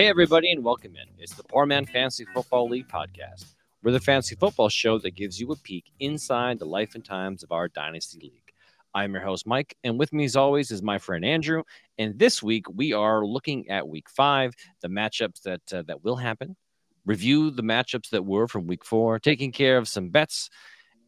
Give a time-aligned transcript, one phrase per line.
[0.00, 1.08] Hey, everybody, and welcome in.
[1.18, 3.44] It's the Poor Man Fantasy Football League podcast.
[3.82, 7.42] We're the fantasy football show that gives you a peek inside the life and times
[7.42, 8.54] of our Dynasty League.
[8.94, 11.64] I'm your host, Mike, and with me, as always, is my friend Andrew.
[11.98, 16.16] And this week, we are looking at week five, the matchups that, uh, that will
[16.16, 16.56] happen,
[17.04, 20.48] review the matchups that were from week four, taking care of some bets,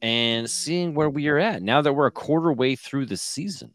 [0.02, 3.72] and seeing where we are at now that we're a quarter way through the season.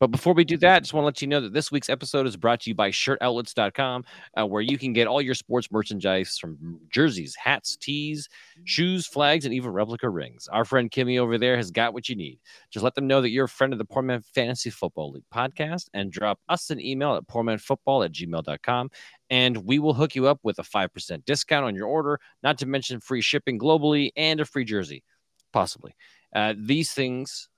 [0.00, 1.88] But before we do that, I just want to let you know that this week's
[1.88, 4.04] episode is brought to you by shirtoutlets.com,
[4.36, 8.28] uh, where you can get all your sports merchandise from jerseys, hats, tees,
[8.64, 10.48] shoes, flags, and even replica rings.
[10.48, 12.40] Our friend Kimmy over there has got what you need.
[12.70, 15.24] Just let them know that you're a friend of the Poor Man Fantasy Football League
[15.32, 18.90] podcast and drop us an email at poormanfootball at gmail.com.
[19.30, 22.66] And we will hook you up with a 5% discount on your order, not to
[22.66, 25.04] mention free shipping globally and a free jersey,
[25.52, 25.94] possibly.
[26.34, 27.48] Uh, these things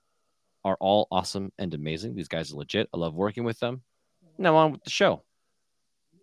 [0.67, 2.13] are all awesome and amazing.
[2.13, 2.89] These guys are legit.
[2.93, 3.81] I love working with them.
[4.37, 5.23] Now on with the show.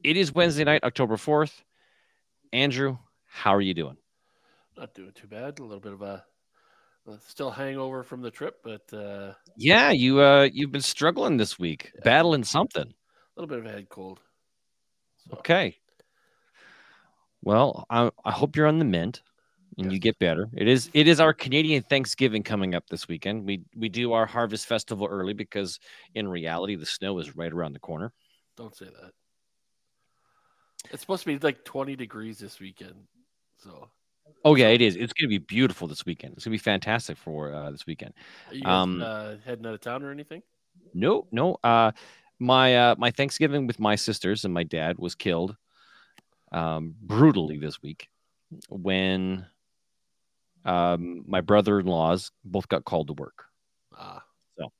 [0.03, 1.63] It is Wednesday night, October 4th.
[2.53, 3.97] Andrew, how are you doing?
[4.77, 5.59] Not doing too bad.
[5.59, 6.25] A little bit of a,
[7.27, 11.93] still hangover from the trip, but uh, yeah, you uh you've been struggling this week,
[11.95, 12.01] yeah.
[12.05, 12.83] battling something.
[12.87, 14.21] A little bit of a head cold.
[15.29, 15.39] So.
[15.39, 15.77] Okay.
[17.43, 19.21] Well, I, I hope you're on the mend
[19.77, 19.93] and yes.
[19.93, 20.49] you get better.
[20.55, 23.45] It is it is our Canadian Thanksgiving coming up this weekend.
[23.45, 25.81] We we do our harvest festival early because
[26.15, 28.13] in reality the snow is right around the corner.
[28.57, 29.13] Don't say that.
[30.91, 32.95] It's supposed to be like 20 degrees this weekend.
[33.59, 33.89] So
[34.45, 34.97] Oh yeah, it is.
[34.97, 36.35] It's going to be beautiful this weekend.
[36.35, 38.13] It's going to be fantastic for uh, this weekend.
[38.49, 40.43] Are you guys, um, uh, heading out of town or anything?
[40.93, 41.57] No, no.
[41.65, 41.93] Uh,
[42.39, 45.57] my uh, my Thanksgiving with my sisters and my dad was killed
[46.53, 48.09] um, brutally this week
[48.69, 49.47] when
[50.65, 53.45] um, my brother-in-laws both got called to work.
[53.97, 54.23] Ah.
[54.59, 54.73] So,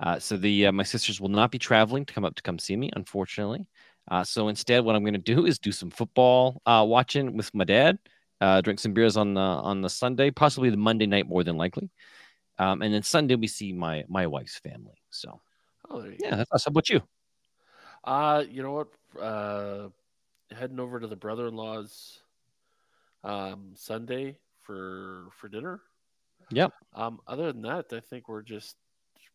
[0.00, 2.58] uh, so the uh, my sisters will not be traveling to come up to come
[2.58, 3.66] see me, unfortunately.
[4.10, 7.54] Uh, so instead, what I'm going to do is do some football uh, watching with
[7.54, 7.98] my dad,
[8.40, 11.56] uh, drink some beers on the on the Sunday, possibly the Monday night more than
[11.56, 11.90] likely,
[12.58, 15.02] um, and then Sunday we see my my wife's family.
[15.10, 15.40] So,
[15.90, 16.36] oh, yeah, go.
[16.50, 17.02] that's how about you?
[18.02, 18.88] Uh, you know what?
[19.20, 19.88] Uh,
[20.56, 22.20] heading over to the brother-in-law's
[23.22, 24.38] um, Sunday
[24.70, 25.80] for for dinner.
[26.52, 26.72] Yep.
[26.94, 28.76] Um, other than that, I think we're just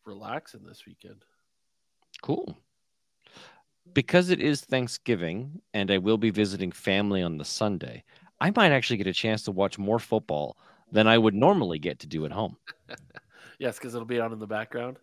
[0.06, 1.24] relaxing this weekend.
[2.22, 2.56] Cool.
[3.92, 8.02] Because it is Thanksgiving and I will be visiting family on the Sunday,
[8.40, 10.56] I might actually get a chance to watch more football
[10.90, 12.56] than I would normally get to do at home.
[13.58, 14.96] yes, because it'll be on in the background.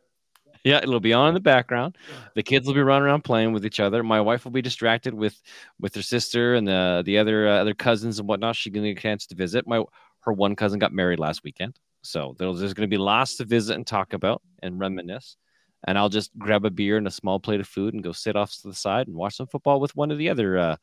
[0.63, 1.97] Yeah, it'll be on in the background.
[2.35, 4.01] The kids will be running around playing with each other.
[4.01, 5.41] My wife will be distracted with
[5.79, 8.55] with her sister and the the other uh, other cousins and whatnot.
[8.55, 9.67] She's gonna get a chance to visit.
[9.67, 9.83] My
[10.25, 11.77] her one cousin got married last weekend.
[12.01, 15.37] So there's, there's going to be lots to visit and talk about and reminisce.
[15.85, 18.35] And I'll just grab a beer and a small plate of food and go sit
[18.35, 20.75] off to the side and watch some football with one of the other uh,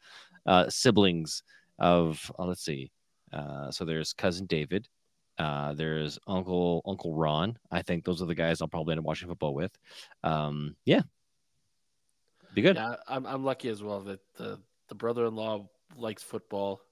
[0.46, 1.42] uh, siblings
[1.78, 2.90] of, oh, let's see.
[3.32, 4.88] Uh, so there's cousin David.
[5.38, 7.58] Uh, there's Uncle Uncle Ron.
[7.70, 9.72] I think those are the guys I'll probably end up watching football with.
[10.22, 11.00] Um, yeah,
[12.52, 12.76] be good.
[12.76, 16.82] Yeah, I'm I'm lucky as well that the the brother-in-law likes football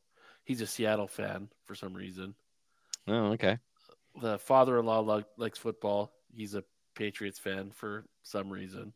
[0.48, 2.34] he's a Seattle fan for some reason.
[3.06, 3.59] Oh, okay.
[4.20, 6.10] The father-in-law lo- likes football.
[6.34, 6.64] He's a
[6.97, 8.92] Patriots fan for some reason.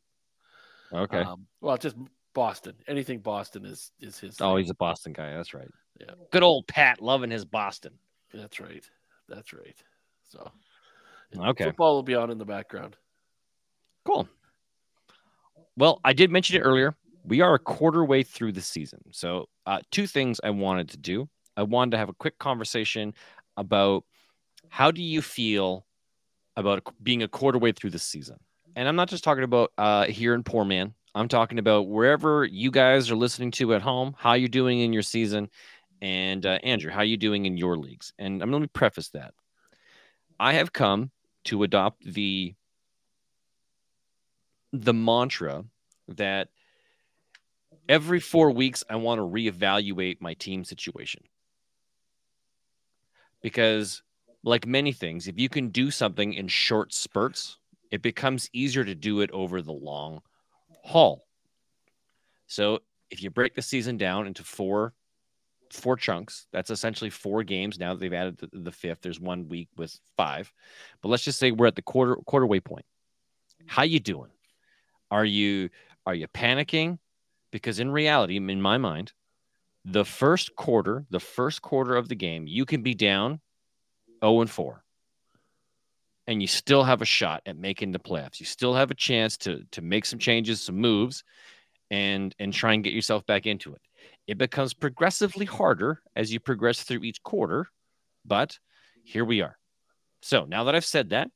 [0.92, 1.20] Okay.
[1.20, 1.96] Um, well, just
[2.34, 2.74] Boston.
[2.88, 4.40] Anything Boston is is his.
[4.40, 4.64] Oh, thing.
[4.64, 5.34] he's a Boston guy.
[5.34, 5.70] That's right.
[6.00, 6.14] Yeah.
[6.32, 7.92] Good old Pat loving his Boston.
[8.34, 8.84] That's right.
[9.28, 9.76] That's right.
[10.24, 10.50] So.
[11.38, 11.64] Okay.
[11.64, 12.96] Football will be on in the background.
[14.04, 14.28] Cool.
[15.76, 16.94] Well, I did mention it earlier.
[17.24, 19.00] We are a quarter way through the season.
[19.12, 21.28] So, uh, two things I wanted to do.
[21.56, 23.14] I wanted to have a quick conversation
[23.56, 24.04] about
[24.68, 25.84] how do you feel
[26.56, 28.36] about being a quarter way through the season?
[28.74, 30.94] And I'm not just talking about uh, here in Poor Man.
[31.14, 34.94] I'm talking about wherever you guys are listening to at home, how you're doing in
[34.94, 35.50] your season,
[36.00, 38.14] and uh, Andrew, how you doing in your leagues.
[38.18, 39.34] And I'm going to preface that.
[40.40, 41.10] I have come
[41.44, 42.54] to adopt the
[44.72, 45.64] the mantra
[46.08, 46.48] that
[47.88, 51.22] every four weeks I want to reevaluate my team situation
[53.42, 54.02] because
[54.44, 57.58] like many things if you can do something in short spurts
[57.90, 60.22] it becomes easier to do it over the long
[60.82, 61.26] haul.
[62.46, 62.80] So
[63.10, 64.94] if you break the season down into four
[65.70, 69.00] four chunks that's essentially four games now that they've added the, the fifth.
[69.00, 70.52] There's one week with five.
[71.00, 72.84] But let's just say we're at the quarter quarter way point.
[73.66, 74.30] How you doing?
[75.10, 75.70] Are you
[76.06, 76.98] are you panicking?
[77.50, 79.12] Because in reality in my mind
[79.84, 83.40] the first quarter, the first quarter of the game, you can be down
[84.24, 84.82] 0 and 4
[86.26, 88.38] and you still have a shot at making the playoffs.
[88.38, 91.24] You still have a chance to to make some changes, some moves
[91.90, 93.80] and and try and get yourself back into it.
[94.26, 97.66] It becomes progressively harder as you progress through each quarter,
[98.24, 98.58] but
[99.04, 99.58] here we are.
[100.20, 101.28] So now that I've said that,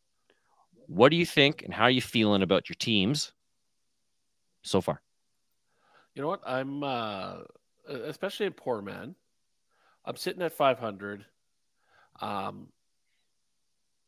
[0.87, 3.33] what do you think and how are you feeling about your teams
[4.63, 5.03] so far?
[6.15, 6.43] You know what?
[6.47, 7.39] I'm uh
[7.89, 9.15] especially a poor man.
[10.05, 11.25] I'm sitting at 500.
[12.21, 12.69] Um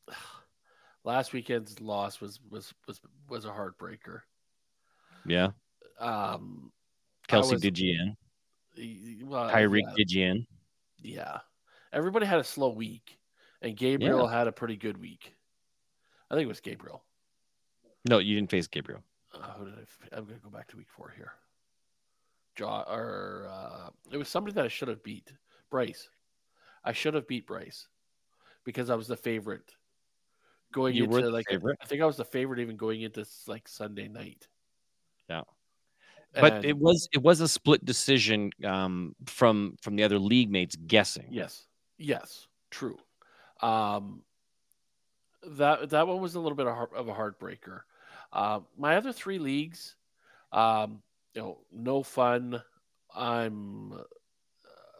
[1.04, 4.20] last weekend's loss was was was was a heartbreaker.
[5.26, 5.48] Yeah.
[5.98, 6.72] Um
[7.28, 8.16] Kelce was- did you in?
[9.28, 10.46] well, Tyreek yeah, did you in?
[11.02, 11.38] yeah.
[11.92, 13.18] Everybody had a slow week
[13.62, 15.34] and Gabriel had a pretty good week.
[16.30, 17.02] I think it was Gabriel.
[18.08, 19.02] No, you didn't face Gabriel.
[19.34, 20.16] uh, who did I?
[20.16, 21.32] I'm going to go back to week four here.
[22.58, 25.32] Jaw or uh, it was somebody that I should have beat.
[25.70, 26.08] Bryce.
[26.84, 27.86] I should have beat Bryce
[28.64, 29.74] because I was the favorite
[30.72, 31.78] going You into like favorite?
[31.80, 34.48] I think I was the favorite even going into like Sunday night.
[35.30, 35.42] Yeah.
[36.34, 40.50] But And- it was it was a split decision um, from from the other league
[40.50, 41.28] mates guessing.
[41.30, 41.66] Yes.
[41.96, 42.48] Yes.
[42.70, 42.98] True.
[43.62, 44.22] Um,
[45.46, 47.82] that that one was a little bit of, heart, of a heartbreaker.
[48.32, 49.94] Uh, my other three leagues,
[50.52, 51.02] um,
[51.34, 52.62] you know, no fun.
[53.14, 53.98] I'm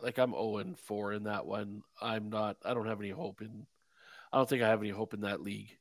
[0.03, 1.83] like I'm 0 and 4 in that one.
[2.01, 2.57] I'm not.
[2.65, 3.67] I don't have any hope in.
[4.33, 5.77] I don't think I have any hope in that league.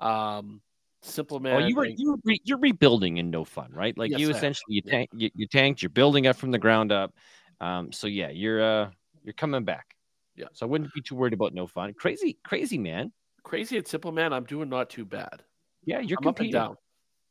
[0.00, 0.60] Um,
[1.02, 1.62] simple man.
[1.62, 3.96] Oh, you were you were re, you're rebuilding in no fun, right?
[3.96, 6.92] Like Yes, you essentially you tank you, you tanked, you're building up from the ground
[6.92, 7.12] up.
[7.60, 8.90] Um, so yeah, you're uh
[9.22, 9.94] you're coming back.
[10.36, 10.46] Yeah.
[10.52, 11.94] So I wouldn't be too worried about no fun.
[11.94, 13.12] Crazy, crazy man.
[13.44, 14.32] crazy and simple man.
[14.32, 15.44] I'm doing not too bad.
[15.84, 16.76] Yeah, you're I'm up and down.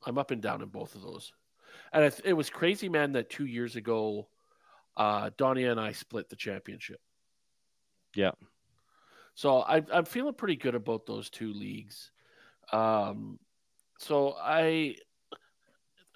[0.06, 1.31] I'm up and down in both of those.
[1.94, 4.28] And it, it was crazy, man, that two years ago,
[4.98, 7.00] uh, Donnie and I split the championship.
[8.16, 8.31] Yeah.
[9.36, 12.12] So I, I'm feeling pretty good about those two leagues.
[12.72, 13.40] Um,
[14.00, 14.95] so I,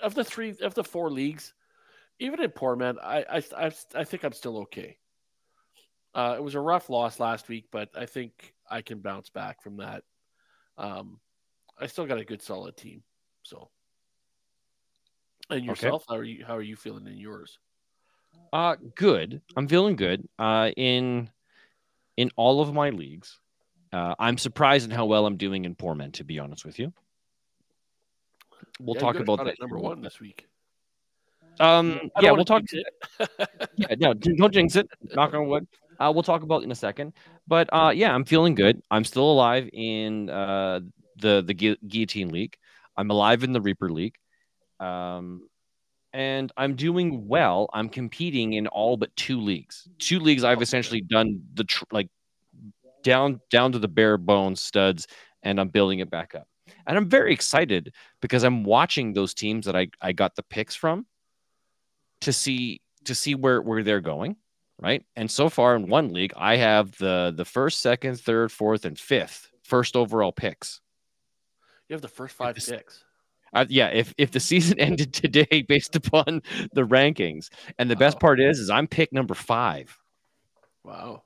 [0.01, 1.53] of the three, of the four leagues,
[2.19, 4.97] even in poor man, I, I, I, I think I'm still okay.
[6.15, 9.61] Uh, it was a rough loss last week, but I think I can bounce back
[9.61, 10.03] from that.
[10.77, 11.19] Um,
[11.79, 13.03] I still got a good solid team.
[13.43, 13.69] So,
[15.49, 16.45] and yourself, how are you?
[16.45, 17.59] How are you feeling in yours?
[18.53, 19.41] Uh good.
[19.55, 20.27] I'm feeling good.
[20.39, 21.29] Uh in
[22.17, 23.39] in all of my leagues.
[23.93, 26.77] Uh, I'm surprised at how well I'm doing in poor men, to be honest with
[26.77, 26.91] you.
[28.79, 29.59] We'll Yeah, talk about that.
[29.61, 30.45] number one this week.
[31.59, 32.63] Um, yeah, we'll talk.
[33.77, 34.89] yeah, no, don't jinx it.
[35.15, 35.67] Knock on wood.
[35.99, 37.13] Uh, we'll talk about it in a second.
[37.47, 38.81] But uh, yeah, I'm feeling good.
[38.91, 40.81] I'm still alive in uh,
[41.15, 42.57] the the Gu- Guillotine League.
[42.97, 44.15] I'm alive in the Reaper League.
[44.79, 45.47] Um,
[46.13, 47.69] and I'm doing well.
[47.73, 49.87] I'm competing in all but two leagues.
[49.99, 52.09] Two leagues I've essentially done the tr- like
[53.03, 55.07] down down to the bare bones studs,
[55.43, 56.47] and I'm building it back up.
[56.85, 60.75] And I'm very excited because I'm watching those teams that I, I got the picks
[60.75, 61.05] from
[62.21, 64.37] to see to see where where they're going,
[64.79, 65.05] right?
[65.15, 68.97] And so far in one league, I have the the first, second, third, fourth, and
[68.97, 70.81] fifth first overall picks.
[71.89, 73.03] You have the first five this- picks.
[73.57, 76.41] Uh, yeah, if if the season ended today based upon
[76.73, 77.49] the rankings,
[77.79, 79.97] and the best part is, is I'm pick number five.
[80.83, 81.23] Wow.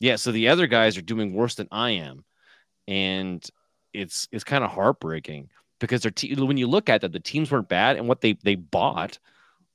[0.00, 2.24] Yeah, so the other guys are doing worse than I am,
[2.88, 3.44] and
[3.92, 7.52] it's it's kind of heartbreaking because they're te- when you look at that, the teams
[7.52, 9.20] weren't bad, and what they they bought,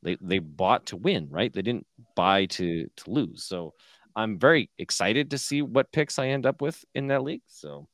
[0.03, 1.53] they they bought to win, right?
[1.53, 3.45] They didn't buy to to lose.
[3.45, 3.73] So
[4.17, 7.43] I'm very excited to see what picks I end up with in that league.
[7.47, 7.87] So,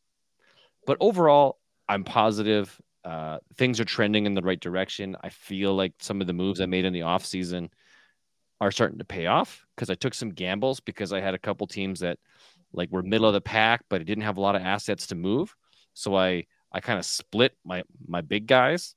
[0.87, 2.81] but overall, I'm positive.
[3.05, 5.15] Uh, things are trending in the right direction.
[5.23, 7.69] I feel like some of the moves I made in the off season
[8.59, 11.67] are starting to pay off because I took some gambles because I had a couple
[11.67, 12.17] teams that
[12.73, 15.15] like were middle of the pack, but it didn't have a lot of assets to
[15.15, 15.55] move.
[15.93, 18.95] So I I kind of split my my big guys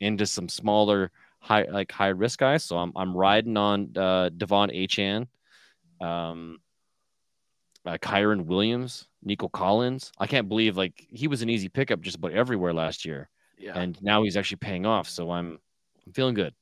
[0.00, 1.10] into some smaller
[1.40, 2.64] high like high risk guys.
[2.64, 5.26] So I'm I'm riding on uh, De'Von Achane,
[6.06, 6.58] um,
[7.86, 10.12] uh, Kyren Williams, Nico Collins.
[10.18, 13.78] I can't believe like he was an easy pickup just about everywhere last year, Yeah.
[13.78, 15.08] and now he's actually paying off.
[15.08, 15.58] So I'm
[16.06, 16.54] I'm feeling good.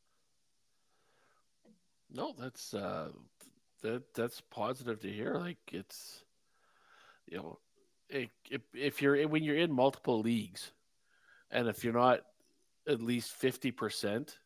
[2.10, 3.08] No, that's uh
[3.82, 5.34] that that's positive to hear.
[5.34, 6.24] Like it's
[7.26, 7.58] you know,
[8.08, 10.72] it, if if you're when you're in multiple leagues,
[11.50, 12.20] and if you're not
[12.88, 14.38] at least fifty percent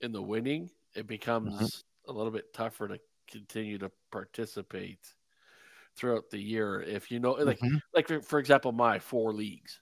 [0.00, 5.14] in the winning, it becomes a little bit tougher to continue to participate
[6.00, 6.80] throughout the year.
[6.80, 7.80] If you know, like Mhm.
[7.94, 9.80] like for, for example, my four leagues.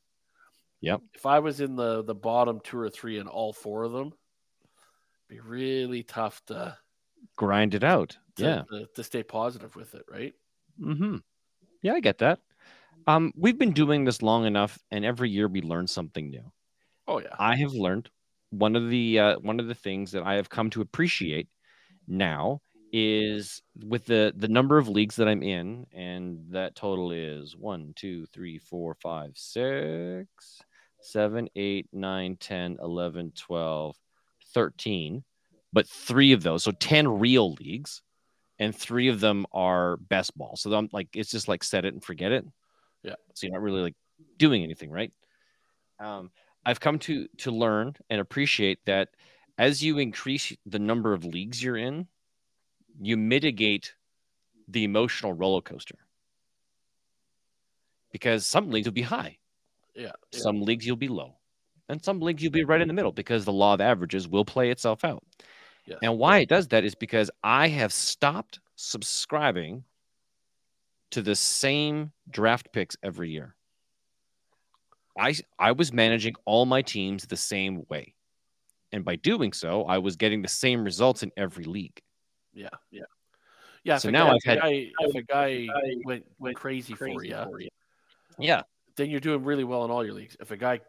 [0.81, 1.03] Yep.
[1.15, 4.09] If I was in the the bottom two or three in all four of them,
[5.29, 6.77] it'd be really tough to
[7.37, 8.17] Grind it out.
[8.37, 8.63] to, yeah.
[8.71, 10.35] to, to stay positive with it, right?
[10.81, 11.17] Mm-hmm.
[11.83, 12.41] Yeah, I get that.
[13.07, 16.53] Um, we've been doing this long enough, and every year we learn something new.
[17.07, 18.11] Oh yeah, I have learned
[18.51, 21.49] one of the uh, one of the things that I have come to appreciate
[22.07, 22.61] now
[22.93, 27.93] is with the the number of leagues that I'm in, and that total is one,
[27.97, 30.63] two, three, four, five, six,
[31.01, 33.97] seven, eight, nine, 10, 11, 12,
[34.55, 35.25] 13,
[35.73, 38.03] but three of those, so 10 real leagues,
[38.59, 40.57] and three of them are best ball.
[40.57, 42.45] So I'm like, it's just like set it and forget it.
[43.03, 43.15] Yeah.
[43.35, 43.97] So you're not really like
[44.37, 45.13] doing anything, right?
[46.01, 46.31] Um,
[46.65, 49.09] I've come to to learn and appreciate that
[49.57, 52.07] as you increase the number of leagues you're in,
[53.01, 53.95] you mitigate
[54.69, 55.97] the emotional roller coaster.
[58.13, 59.39] Because some leagues will be high,
[59.95, 60.13] Yeah.
[60.33, 60.41] yeah.
[60.41, 61.37] some leagues you'll be low,
[61.89, 64.45] and some leagues you'll be right in the middle because the law of averages will
[64.45, 65.23] play itself out.
[65.87, 65.99] Yes.
[66.03, 69.85] And why it does that is because I have stopped subscribing
[71.11, 73.55] to the same draft picks every year.
[75.19, 78.15] I I was managing all my teams the same way.
[78.93, 82.01] And by doing so, I was getting the same results in every league.
[82.59, 83.03] Yeah, yeah,
[83.85, 83.99] yeah.
[83.99, 85.69] So now guy, I've had- guy, if a guy
[86.05, 87.69] went went crazy, for you,
[88.39, 88.63] Yeah.
[88.97, 90.37] then you're doing really well in all your leagues.
[90.41, 90.81] If a guy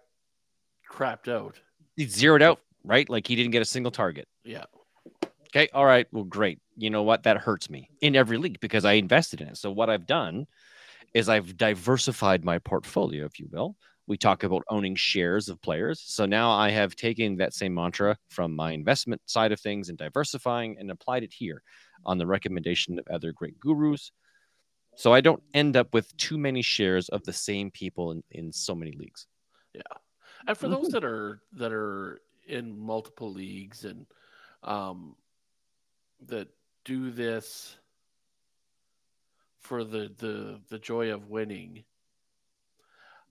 [0.91, 1.59] crapped out,
[1.95, 3.07] He zeroed out, right?
[3.07, 4.27] Like he didn't get a single target.
[4.43, 4.65] yeah,
[5.47, 5.67] Okay.
[5.73, 6.07] All right.
[6.11, 6.59] Well, great.
[6.77, 7.23] You know what?
[7.23, 9.57] That hurts me in every league because I invested in it.
[9.57, 10.47] So what I've done
[11.13, 13.75] is I've diversified my portfolio, if you will.
[14.09, 16.01] We talk about owning shares of players.
[16.01, 19.97] So now I have taken that same mantra from my investment side of things and
[19.97, 21.63] diversifying and applied it here
[22.05, 24.11] on the recommendation of other great gurus.
[24.95, 28.51] So I don't end up with too many shares of the same people in, in
[28.53, 29.27] so many leagues.
[29.73, 29.81] Yeah.
[30.47, 30.91] And for those Mhm.
[30.91, 34.07] that are that are in multiple leagues and
[34.63, 35.17] um
[36.21, 36.49] that
[36.85, 37.77] do this
[39.59, 41.85] for the the the joy of winning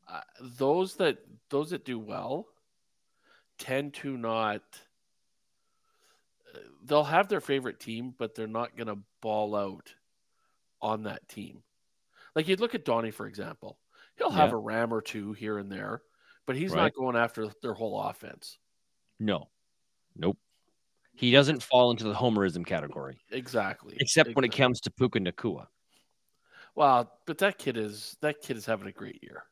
[0.09, 1.19] uh, those that
[1.51, 2.47] those that do well
[3.59, 4.63] tend to not
[6.55, 9.95] uh, they'll have their favorite team but they're not going to ball out
[10.81, 11.63] on that team
[12.35, 13.79] like you'd look at Donnie for example
[14.17, 14.55] he'll have Yeah.
[14.57, 16.03] a ram or two here and there
[16.47, 16.83] but he's Right.
[16.85, 18.59] not going after their whole offense
[19.19, 19.49] No.
[20.17, 20.39] Nope.
[21.15, 25.67] He doesn't fall into the homerism category, exactly except when it comes to Puka Nacua.
[26.77, 29.43] well but that kid is that kid is having a great year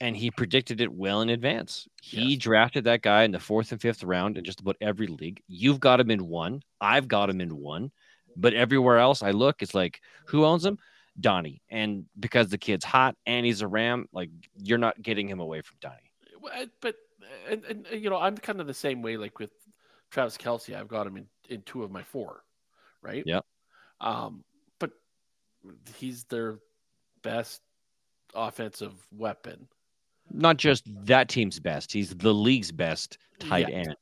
[0.00, 1.86] and he predicted it well in advance.
[2.02, 2.38] He Yes.
[2.42, 5.42] drafted that guy in the fourth and fifth round in just about every league.
[5.46, 6.62] You've got him in one.
[6.80, 7.92] I've got him in one.
[8.36, 10.78] But everywhere else I look, it's like, who owns him?
[11.18, 11.60] Donnie.
[11.68, 15.60] And because the kid's hot and he's a Ram, like you're not getting him away
[15.60, 16.12] from Donnie.
[16.40, 16.96] Well, but
[17.48, 19.16] and, and and, you know I'm kind of the same way.
[19.16, 19.52] Like with
[20.10, 22.42] Travis Kelce, I've got him in in two of my four,
[23.02, 23.24] right?
[23.26, 23.40] Yeah.
[24.00, 24.44] Um,
[24.78, 24.92] but
[25.96, 26.60] he's their
[27.22, 27.60] best
[28.34, 29.68] offensive weapon.
[30.32, 33.76] Not just that team's best, he's the league's best tight Yeah.
[33.76, 33.96] end.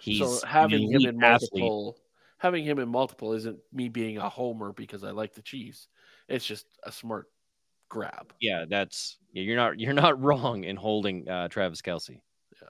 [0.00, 1.50] He's so having him in athlete.
[1.62, 1.98] multiple,
[2.38, 5.88] having him in multiple isn't me being a homer because I like the Chiefs.
[6.28, 7.26] It's just a smart
[7.88, 8.32] grab.
[8.40, 12.20] yeah, that's yeah, you're not you're not wrong in holding uh, Travis Kelce.
[12.60, 12.68] Yeah.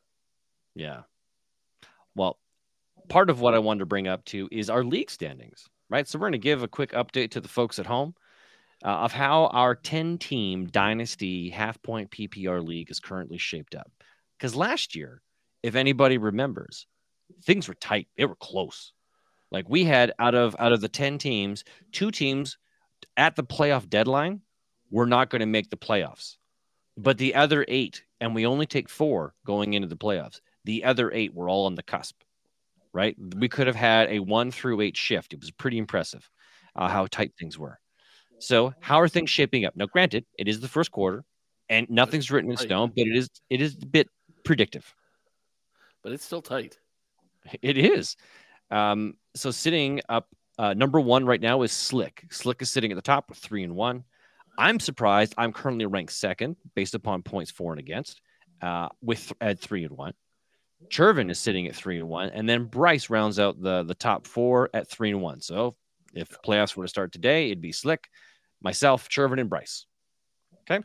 [0.74, 1.02] Yeah.
[2.14, 2.38] Well,
[3.08, 6.06] part of what I wanted to bring up too is our league standings, right?
[6.08, 8.14] So we're going to give a quick update to the folks at home
[8.84, 13.90] uh, of how our 10 team dynasty half point PPR league is currently shaped up.
[14.38, 15.22] Because last year,
[15.62, 16.86] if anybody remembers,
[17.44, 18.08] things were tight.
[18.16, 18.92] They were close.
[19.50, 22.56] Like we had out of out of the 10 teams, two teams
[23.16, 24.40] at the playoff deadline
[24.90, 26.36] were not going to make the playoffs.
[26.96, 31.10] But the other eight, and we only take four going into the playoffs, the other
[31.12, 32.22] eight were all on the cusp,
[32.92, 33.16] right?
[33.36, 35.32] We could have had a one through eight shift.
[35.32, 36.28] It was pretty impressive
[36.76, 37.79] uh, how tight things were.
[38.40, 39.76] So, how are things shaping up?
[39.76, 41.24] Now, granted, it is the first quarter,
[41.68, 44.08] and nothing's written in stone, but it is it is a bit
[44.44, 44.92] predictive.
[46.02, 46.78] But it's still tight.
[47.62, 48.16] It is.
[48.70, 50.28] Um, so sitting up
[50.58, 52.26] uh, number one right now is Slick.
[52.30, 54.04] Slick is sitting at the top with three and one.
[54.58, 55.34] I'm surprised.
[55.38, 58.20] I'm currently ranked second based upon points for and against,
[58.60, 60.12] uh, with at three and one.
[60.88, 64.26] Chervin is sitting at three and one, and then Bryce rounds out the the top
[64.26, 65.40] four at three and one.
[65.40, 65.76] So
[66.14, 68.08] if playoffs were to start today, it'd be Slick,
[68.62, 69.86] myself, Chervin, and Bryce.
[70.62, 70.84] Okay.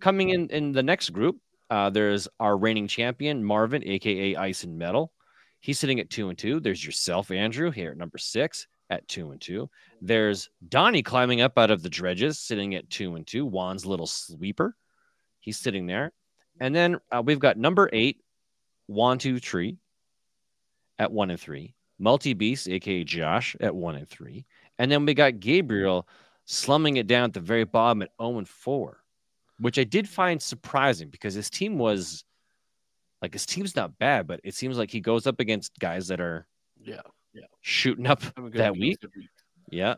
[0.00, 1.38] Coming in in the next group,
[1.70, 5.12] uh, there's our reigning champion Marvin, aka Ice and Metal.
[5.60, 6.60] He's sitting at two and two.
[6.60, 9.70] There's yourself, Andrew, here at number six at two and two.
[10.00, 13.46] There's Donnie climbing up out of the dredges, sitting at two and two.
[13.46, 14.76] Juan's little sweeper.
[15.40, 16.12] He's sitting there.
[16.60, 18.22] And then uh, we've got number eight,
[18.86, 19.78] One Two Tree
[20.98, 21.74] at one and three.
[21.98, 24.44] Multi Beast, aka Josh, at one and three.
[24.78, 26.08] And then we got Gabriel
[26.44, 28.98] slumming it down at the very bottom at 0 and 4,
[29.58, 32.24] which I did find surprising because his team was
[33.22, 36.20] like his team's not bad, but it seems like he goes up against guys that
[36.20, 36.46] are
[36.82, 37.00] Yeah.
[37.32, 37.46] Yeah.
[37.62, 38.20] shooting up
[38.52, 38.98] that week.
[39.16, 39.28] week.
[39.70, 39.94] Yeah,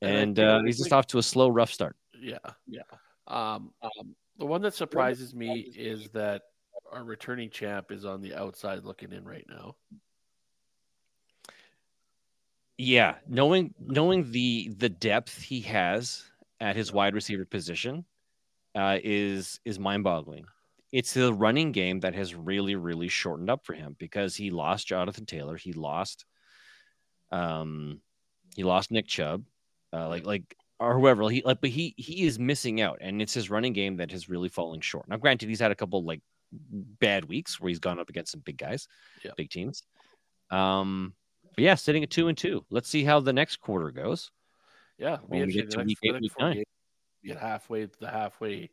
[0.00, 1.96] And and uh, he's just off to a slow, rough start.
[2.20, 2.82] Yeah, yeah.
[3.26, 6.42] Um, um, the one that surprises me is that
[6.92, 9.74] our returning champ is on the outside looking in right now.
[12.78, 16.24] Yeah, knowing knowing the the depth he has
[16.60, 18.04] at his wide receiver position
[18.76, 20.46] uh, is is mind boggling.
[20.92, 24.86] It's the running game that has really really shortened up for him because he lost
[24.86, 26.24] Jonathan Taylor, he lost,
[27.32, 28.00] um,
[28.54, 29.44] he lost Nick Chubb,
[29.92, 33.34] uh, like like or whoever he like, but he he is missing out, and it's
[33.34, 35.08] his running game that has really falling short.
[35.08, 38.40] Now, granted, he's had a couple like bad weeks where he's gone up against some
[38.40, 38.86] big guys,
[39.24, 39.32] Yeah.
[39.36, 39.82] big teams.
[40.50, 41.12] Um,
[41.58, 42.64] but yeah, sitting at two and two.
[42.70, 44.30] Let's see how the next quarter goes.
[44.96, 46.62] Yeah, it'll be When we get to week eight, week nine.
[47.24, 48.70] Get halfway the halfway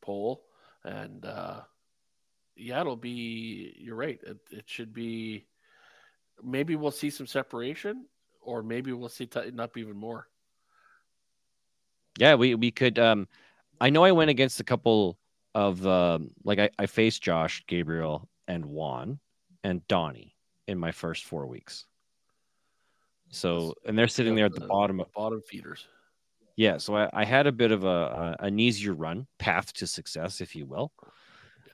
[0.00, 0.42] poll,
[0.84, 1.60] and uh,
[2.56, 3.74] yeah, it'll be.
[3.76, 4.18] You're right.
[4.26, 5.44] It, it should be.
[6.42, 8.06] Maybe we'll see some separation,
[8.40, 10.26] or maybe we'll see tighten up even more.
[12.18, 12.98] Yeah, we we could.
[12.98, 13.28] Um,
[13.82, 15.18] I know I went against a couple
[15.54, 19.18] of um, like I, I faced Josh, Gabriel, and Juan
[19.62, 20.34] and Donnie
[20.66, 21.84] in my first four weeks.
[23.34, 25.86] So and they're sitting there at the The- bottom of Bottom feeders.
[26.56, 26.78] yeah.
[26.78, 30.40] So I, I had a bit of a, a an easier run path to success,
[30.40, 30.92] if you will.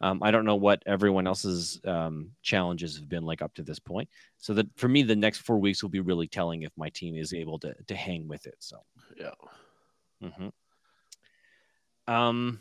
[0.03, 3.79] Um, I don't know what everyone else's um, challenges have been like up to this
[3.79, 4.09] point.
[4.39, 7.17] So that for me, the next four weeks will be really telling if my team
[7.17, 8.57] is able to to hang with it.
[8.61, 8.79] So.
[9.17, 9.33] Yeah.
[10.23, 10.49] hmm
[12.13, 12.61] Um.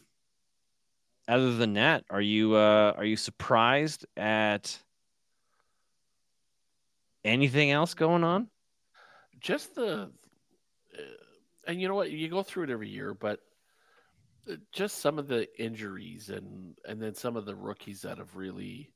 [1.30, 4.78] Other than that, are you uh are you surprised at
[7.24, 8.50] anything else going on?
[9.40, 10.12] Just the
[10.94, 11.02] uh,
[11.68, 13.40] and you know what you go through it every year but
[14.50, 18.36] uh, just some of the injuries and and then some of the rookies that have
[18.36, 18.92] really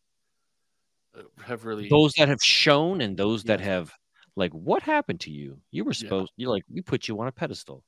[1.17, 3.91] uh, have really Those that have shown and those that have
[4.35, 5.61] like, what happened to you?
[5.71, 5.99] You were Yeah.
[5.99, 6.31] supposed.
[6.37, 7.83] You like we put you on a pedestal.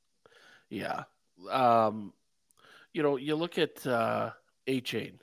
[0.69, 1.03] yeah
[1.51, 2.13] um
[2.93, 4.31] you know you look at uh
[4.67, 5.19] Achane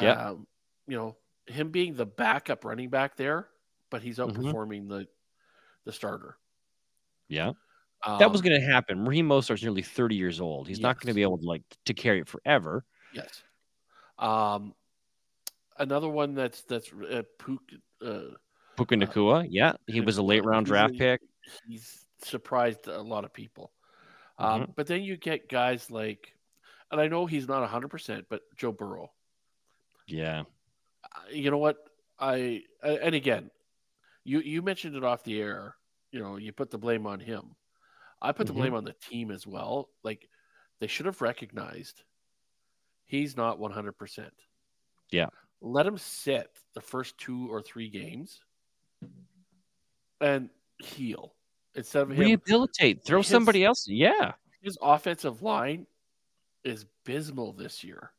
[0.00, 0.28] Yeah.
[0.30, 0.46] um,
[0.86, 1.16] you know
[1.46, 3.48] him being the backup running back there
[3.90, 4.52] but he's Mhm.
[4.52, 5.06] outperforming the
[5.84, 6.36] the starter
[7.28, 7.52] Yeah,
[8.06, 9.04] that was Um, going to happen.
[9.04, 10.68] Raheem Mostert's nearly thirty years old.
[10.68, 12.84] He's not going to be able to like to carry it forever.
[13.12, 13.42] Yes.
[14.18, 14.74] Um,
[15.78, 17.62] another one that's that's uh, Pook.
[18.04, 18.34] Uh,
[18.76, 21.20] Puka Nacua, yeah, he was a late round draft pick.
[21.66, 23.72] He's surprised a lot of people.
[24.38, 24.72] Um, Mm-hmm.
[24.74, 26.34] But then you get guys like,
[26.90, 29.12] and I know he's not hundred percent, but Joe Burrow.
[30.08, 30.42] Yeah,
[31.04, 31.76] Uh, You know what?
[32.18, 33.50] I uh, and again,
[34.24, 35.76] you you mentioned it off the air.
[36.10, 37.54] You know, you put the blame on him.
[38.22, 38.56] I put the Mhm.
[38.56, 39.90] blame on the team as well.
[40.02, 40.28] Like
[40.80, 42.02] they should have recognized
[43.06, 44.32] he's not one hundred percent.
[45.10, 45.28] Yeah.
[45.60, 48.42] let him sit the first two or three games
[50.20, 51.34] and heal
[51.74, 52.18] instead of him.
[52.18, 53.02] rehabilitate.
[53.04, 53.86] Throw his- somebody else.
[53.88, 55.86] Yeah, His offensive line
[56.64, 58.12] is abysmal this year.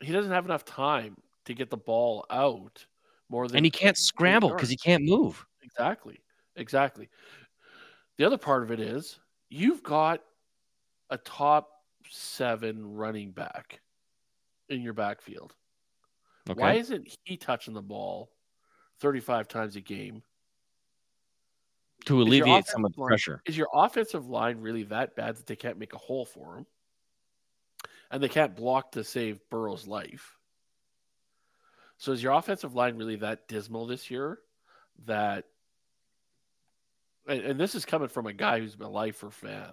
[0.00, 2.86] He doesn't have enough time to get the ball out
[3.30, 5.44] more than and he can't scramble because he can't move.
[5.62, 6.20] Exactly.
[6.56, 7.08] Exactly.
[8.18, 10.22] The other part of it is you've got
[11.08, 11.70] a top
[12.08, 13.80] seven running back
[14.68, 15.54] in your backfield.
[16.48, 16.60] Okay.
[16.60, 18.30] Why isn't he touching the ball
[18.98, 20.22] 35 times a game?
[22.06, 23.42] to alleviate some of the line- pressure.
[23.46, 26.66] Is your offensive line really that bad that they can't make a hole for him?
[28.10, 30.36] And they can't block to save Burrow's life?
[32.00, 34.38] So is your offensive line really that dismal this year
[35.04, 35.44] that
[37.28, 39.68] and, and this is coming from a guy who's been a lifer fan.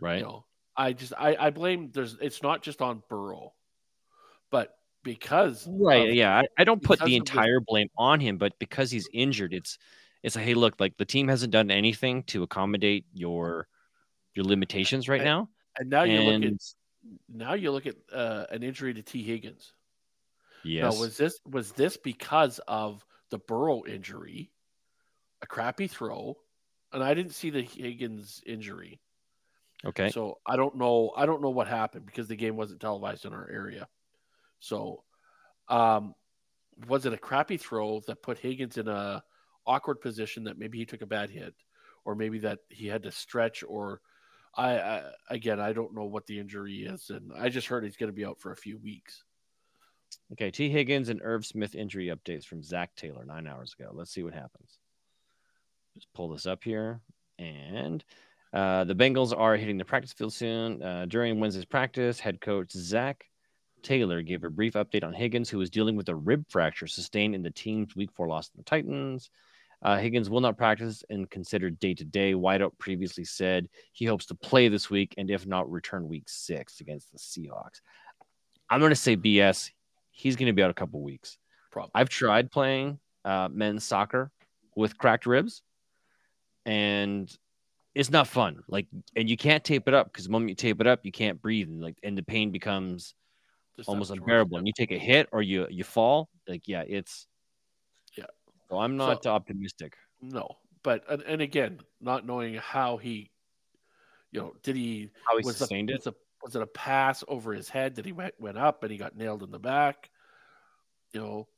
[0.00, 0.18] Right.
[0.18, 0.44] You know,
[0.76, 3.52] I just I, I blame there's it's not just on Burrow,
[4.50, 6.08] but because Right.
[6.08, 6.36] of- yeah.
[6.38, 9.54] I, I don't put the of the- entire blame on him, but because he's injured,
[9.54, 9.78] it's
[10.24, 13.68] it's like, hey, look, like the team hasn't done anything to accommodate your
[14.34, 15.48] your limitations right And- now.
[15.78, 16.52] and now you look at
[17.32, 19.72] now you look at uh, an injury to T Higgins.
[20.64, 24.52] Yes, Now, was this was this because of the Burrow injury,
[25.40, 26.36] a crappy throw,
[26.92, 29.00] and I didn't see the Higgins injury,
[29.84, 30.10] okay.
[30.10, 31.12] so I don't know.
[31.16, 33.88] I don't know what happened because the game wasn't televised in our area.
[34.60, 35.02] So,
[35.68, 36.14] um,
[36.88, 39.22] was it a crappy throw that put Higgins in a
[39.66, 41.54] awkward position that maybe he took a bad hit,
[42.04, 44.00] or maybe that he had to stretch, or
[44.54, 47.96] I, I again I don't know what the injury is, and I just heard he's
[47.96, 49.24] going to be out for a few weeks.
[50.32, 50.70] Okay, T.
[50.70, 53.90] Higgins and Irv Smith injury updates from Zac Taylor nine hours ago.
[53.92, 54.78] Let's see what happens.
[55.94, 57.00] Just pull this up here.
[57.38, 58.04] And
[58.52, 60.82] uh, the Bengals are hitting the practice field soon.
[60.82, 63.24] Uh, during Wednesday's practice, head coach Zac
[63.82, 67.34] Taylor gave a brief update on Higgins, who was dealing with a rib fracture sustained
[67.34, 69.30] in the team's Week Four loss to the Titans.
[69.82, 72.34] Uh, Higgins will not practice and considered day to day.
[72.34, 76.80] Whiteout previously said he hopes to play this week and, if not, return week six
[76.80, 77.80] against the Seahawks.
[78.70, 79.70] I'm going to say BS.
[80.12, 81.38] He's going to be out a couple weeks.
[81.70, 81.90] Probably.
[81.94, 84.30] I've tried playing uh, men's soccer
[84.76, 85.62] with cracked ribs,
[86.64, 87.34] and
[87.94, 88.62] it's not fun.
[88.68, 91.12] Like, and you can't tape it up because the moment you tape it up, you
[91.12, 93.14] can't breathe, and like, and the pain becomes
[93.76, 94.58] Just almost unbearable.
[94.58, 97.26] And you take a hit or you you fall, like, yeah, it's
[98.16, 98.26] Yeah.
[98.70, 99.94] So I'm not optimistic.
[100.20, 100.48] No,
[100.82, 103.30] but and, and again, not knowing how he,
[104.30, 105.98] you know, did he How he was sustained it.
[106.04, 107.96] Was, a, was it a pass over his head?
[107.96, 110.10] that he went, went up and he got nailed in the back?
[111.12, 111.48] You know,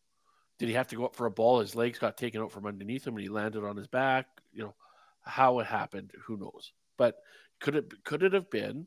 [0.59, 1.61] did he have to go up for a ball?
[1.61, 4.27] His legs got taken out from underneath him and he landed on his back.
[4.53, 4.75] You know,
[5.23, 6.73] how it happened, who knows?
[6.97, 7.17] But
[7.61, 8.87] could it could it have been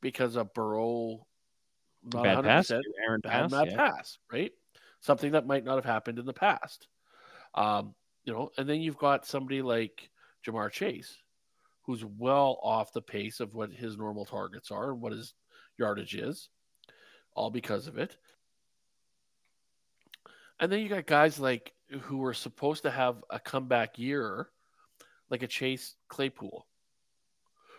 [0.00, 1.26] because of Burrow?
[2.12, 3.66] Not Bad pass, 100%, Aaron bad pass.
[3.66, 3.76] yeah.
[3.76, 4.52] pass, right?
[5.00, 6.86] Something that might not have happened in the past.
[7.54, 10.10] Um, you know, and then you've got somebody like
[10.46, 11.16] Jamar Chase,
[11.88, 15.32] who's well off the pace of what his normal targets are and what his
[15.78, 16.50] yardage is,
[17.32, 18.18] all because of it.
[20.60, 21.72] And then you got guys like
[22.02, 24.50] who were supposed to have a comeback year,
[25.30, 26.66] like a Chase Claypool,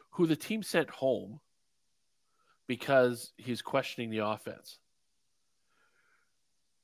[0.10, 1.39] who the team sent home
[2.65, 4.80] because he's questioning the offense.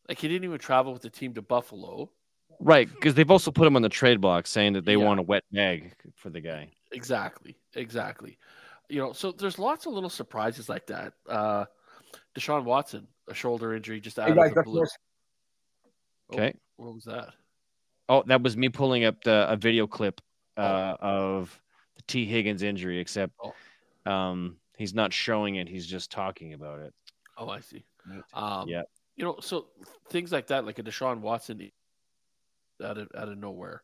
[0.07, 2.11] Like he didn't even travel with the team to Buffalo.
[2.59, 5.05] Right, because they've also put him on the trade block saying that they Yeah.
[5.05, 6.71] want a wet bag for the guy.
[6.95, 8.38] Exactly, exactly.
[8.89, 11.13] You know, so there's lots of little surprises like that.
[11.29, 11.65] Uh
[12.36, 14.75] Deshaun Watson, a shoulder injury just out Hey of the that's blue.
[14.77, 14.88] more
[16.31, 16.53] Oh, Okay.
[16.77, 17.34] what was that?
[18.08, 20.21] Oh, that was me pulling up the, a video clip
[20.58, 21.62] uh, of
[21.95, 22.25] the T.
[22.25, 24.12] Higgins injury, except Oh.
[24.12, 25.67] um, he's not showing it.
[25.67, 26.93] He's just talking about it.
[27.38, 27.84] Oh, I see.
[28.34, 28.84] Um, Yeah.
[29.15, 29.67] You know, so
[30.10, 31.71] things like that, like a Deshaun Watson
[32.84, 33.81] out of, out of nowhere.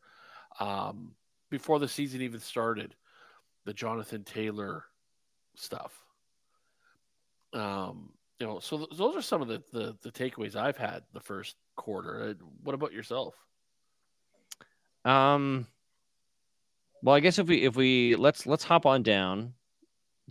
[0.60, 1.15] Um,
[1.50, 2.95] before the season even started,
[3.65, 4.86] the Jonathan Taylor
[5.56, 5.93] stuff.
[7.54, 11.04] Um, you know, so th- those are some of the, the, the takeaways I've had
[11.13, 12.30] the first quarter.
[12.30, 13.36] Uh, What about yourself?
[15.06, 15.67] Um,
[17.04, 19.54] well, I guess if we if we let's let's hop on down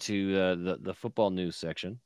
[0.01, 1.99] to uh, the the football news section.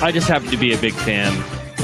[0.00, 1.32] I just happen to be a big fan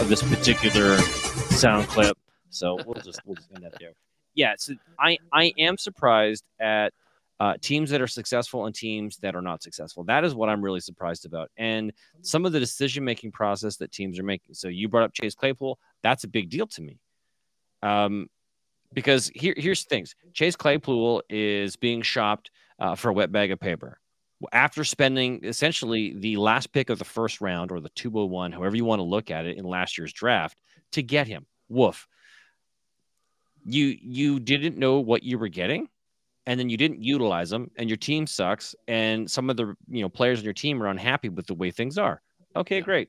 [0.00, 2.16] of this particular sound clip,
[2.50, 3.92] so we'll just we'll just end that there.
[4.34, 6.92] Yeah, so I I am surprised at
[7.40, 10.04] uh, teams that are successful and teams that are not successful.
[10.04, 13.92] That is what I'm really surprised about, and some of the decision making process that
[13.92, 14.54] teams are making.
[14.54, 15.78] So you brought up Chase Claypool.
[16.02, 16.98] That's a big deal to me,
[17.82, 18.28] um,
[18.92, 20.14] because here here's things.
[20.32, 23.98] Chase Claypool is being shopped uh, for a wet bag of paper
[24.52, 28.84] after spending essentially the last pick of the first round or the 201, however you
[28.84, 30.60] want to look at it in last year's draft
[30.92, 31.46] to get him.
[31.68, 32.06] Woof.
[33.64, 35.88] You you didn't know what you were getting,
[36.46, 40.02] and then you didn't utilize them, and your team sucks, and some of the you
[40.02, 42.20] know players on your team are unhappy with the way things are.
[42.54, 43.08] Okay, great.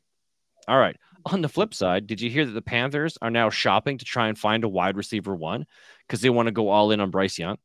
[0.68, 0.96] All right.
[1.26, 4.28] On the flip side, did you hear that the Panthers are now shopping to try
[4.28, 5.66] and find a wide receiver one
[6.08, 7.58] because they want to go all in on Bryce Young?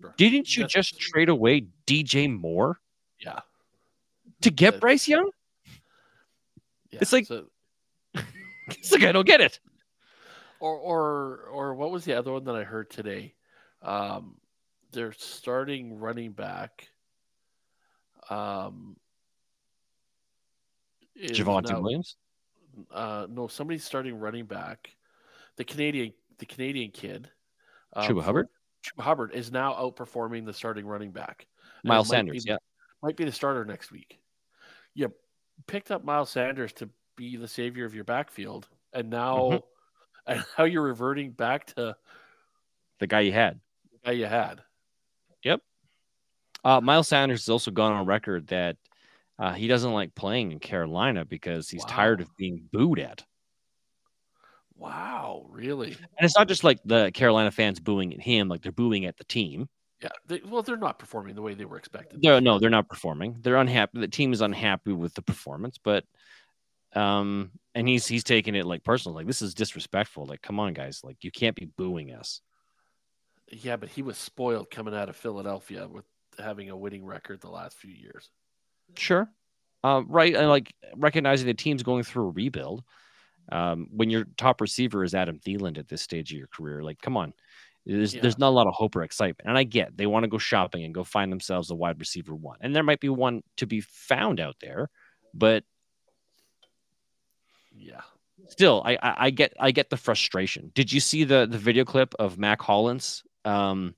[0.00, 0.14] Sure.
[0.16, 2.80] Didn't you That's- just trade away DJ Moore
[3.18, 3.40] Yeah.
[4.42, 5.30] to get Bryce Young?
[6.90, 6.98] yeah.
[7.00, 7.50] It's like- So-
[8.68, 9.60] It's like I don't get it.
[10.60, 13.34] or or or what was the other one that I heard today?
[13.82, 14.38] Um,
[14.92, 16.88] they're starting running back.
[18.30, 18.96] Um,
[21.18, 22.16] Javonte now- Williams.
[22.90, 24.94] Uh, no, somebody's starting running back.
[25.56, 27.30] The Canadian, the Canadian kid,
[27.94, 28.48] um, Chuba Hubbard?
[28.86, 31.46] Chuba Hubbard is now outperforming the starting running back.
[31.84, 32.46] Miles might be Sanders.
[32.46, 32.56] Yeah.
[33.02, 34.18] might be the starter next week.
[34.94, 35.12] You
[35.66, 39.62] picked up Miles Sanders to be the savior of your backfield, and now, Mhm.
[40.26, 41.96] and now you're reverting back to
[42.98, 43.60] The guy you had.
[43.92, 44.62] the guy you had.
[45.42, 45.60] Yep.
[46.64, 48.76] Uh, Miles Sanders has also gone on record that
[49.38, 53.24] uh, he doesn't like playing in Carolina because he's tired of being booed at.
[54.78, 55.88] Wow, really?
[55.88, 59.16] And it's not just like the Carolina fans booing at him, like they're booing at
[59.16, 59.68] the team.
[60.02, 60.10] Yeah.
[60.26, 62.20] They, well, they're not performing the way they were expected.
[62.20, 63.38] They're, no, they're not performing.
[63.40, 64.00] They're unhappy.
[64.00, 66.04] The team is unhappy with the performance, but
[66.94, 69.14] um, and he's he's taking it like personal.
[69.14, 70.26] Like this is disrespectful.
[70.26, 71.00] Like, come on, guys.
[71.02, 72.40] Like you can't be booing us.
[73.48, 76.04] Yeah, but he was spoiled coming out of Philadelphia with
[76.38, 78.30] having a winning record the last few years.
[78.96, 79.30] Sure.
[79.84, 80.34] Um, right.
[80.34, 82.82] And like recognizing the team's going through a rebuild.
[83.50, 87.00] Um, when your top receiver is Adam Thielen at this stage of your career, like,
[87.00, 87.32] come on.
[87.84, 88.20] There's Yeah.
[88.22, 90.38] there's not a lot of hope or excitement, and I get they want to go
[90.38, 93.66] shopping and go find themselves a wide receiver one, and there might be one to
[93.66, 94.90] be found out there,
[95.32, 95.62] but
[97.74, 98.00] Yeah.
[98.48, 100.72] still, I, I I get I get the frustration.
[100.74, 103.94] Did you see the the video clip of Mack Hollins um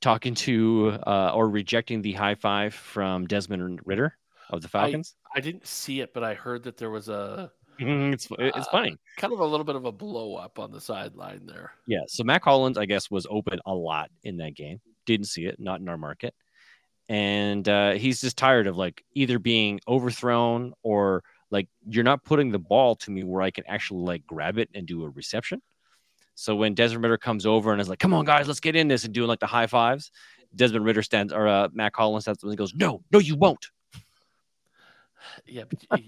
[0.00, 4.16] talking to uh or rejecting the high five from Desmond Ridder
[4.50, 5.16] of the Falcons?
[5.34, 8.96] I didn't see it, but I heard that there was a it's it's Uh, funny.
[9.16, 11.72] kind of a little bit of a blow up on the sideline there.
[11.86, 12.00] Yeah.
[12.06, 14.80] So Mack Hollins, I guess, was open a lot in that game.
[15.06, 16.34] Didn't see it, not in our market.
[17.08, 22.50] And uh, he's just tired of like either being overthrown or like you're not putting
[22.50, 25.60] the ball to me where I can actually like grab it and do a reception.
[26.34, 28.88] So when Desmond Ridder comes over and is like, "Come on, guys, let's get in
[28.88, 30.10] this," and doing like the high fives,
[30.56, 33.66] Desmond Ridder stands or uh, Mack Hollins stands and goes, "No, no, you won't."
[35.46, 36.00] Yeah, but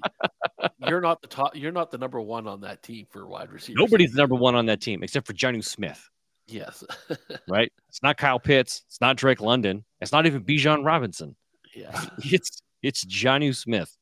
[0.86, 1.56] you're not the top.
[1.56, 3.78] You're not the number one on that team for wide receivers.
[3.80, 6.08] Nobody's the number one on that team except for Jonnu Smith,
[6.46, 6.84] Yes.
[7.48, 7.72] right?
[7.88, 8.82] It's not Kyle Pitts.
[8.88, 9.84] It's not Drake London.
[10.00, 11.34] It's not even Bijan Robinson.
[11.74, 12.04] yeah.
[12.18, 13.94] it's it's Jonnu Smith.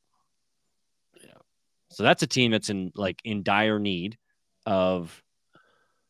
[1.23, 1.33] Yeah.
[1.91, 4.17] So that's a team that's in like in dire need
[4.65, 5.21] of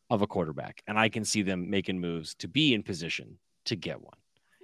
[0.08, 3.76] of a quarterback, and I can see them making moves to be in position to
[3.76, 4.16] get one.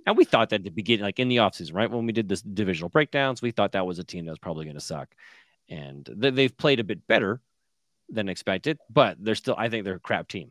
[0.06, 2.28] And we thought that at the beginning, like in the offseason, right when we did
[2.28, 5.14] this divisional breakdowns, we thought that was a team that was probably going to suck,
[5.68, 7.40] and th- they've played a bit better
[8.08, 10.50] than expected, but they're still, I think, they're a crap team.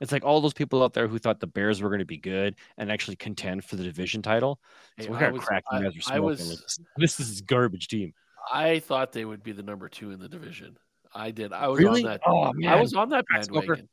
[0.00, 2.16] It's like all those people out there who thought the Bears were going to be
[2.16, 4.58] good and actually contend for the division title.
[4.96, 7.40] Hey, So I kind of was- crack you I- guys are I was- this is
[7.42, 8.14] garbage team.
[8.52, 10.76] I thought they would be the number two in the division.
[11.14, 11.52] I did.
[11.52, 12.02] I was Really?
[12.04, 12.20] on that.
[12.26, 13.88] Oh man, I was on that bandwagon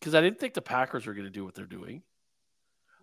[0.00, 2.02] because I didn't think the Packers were going to do what they're doing.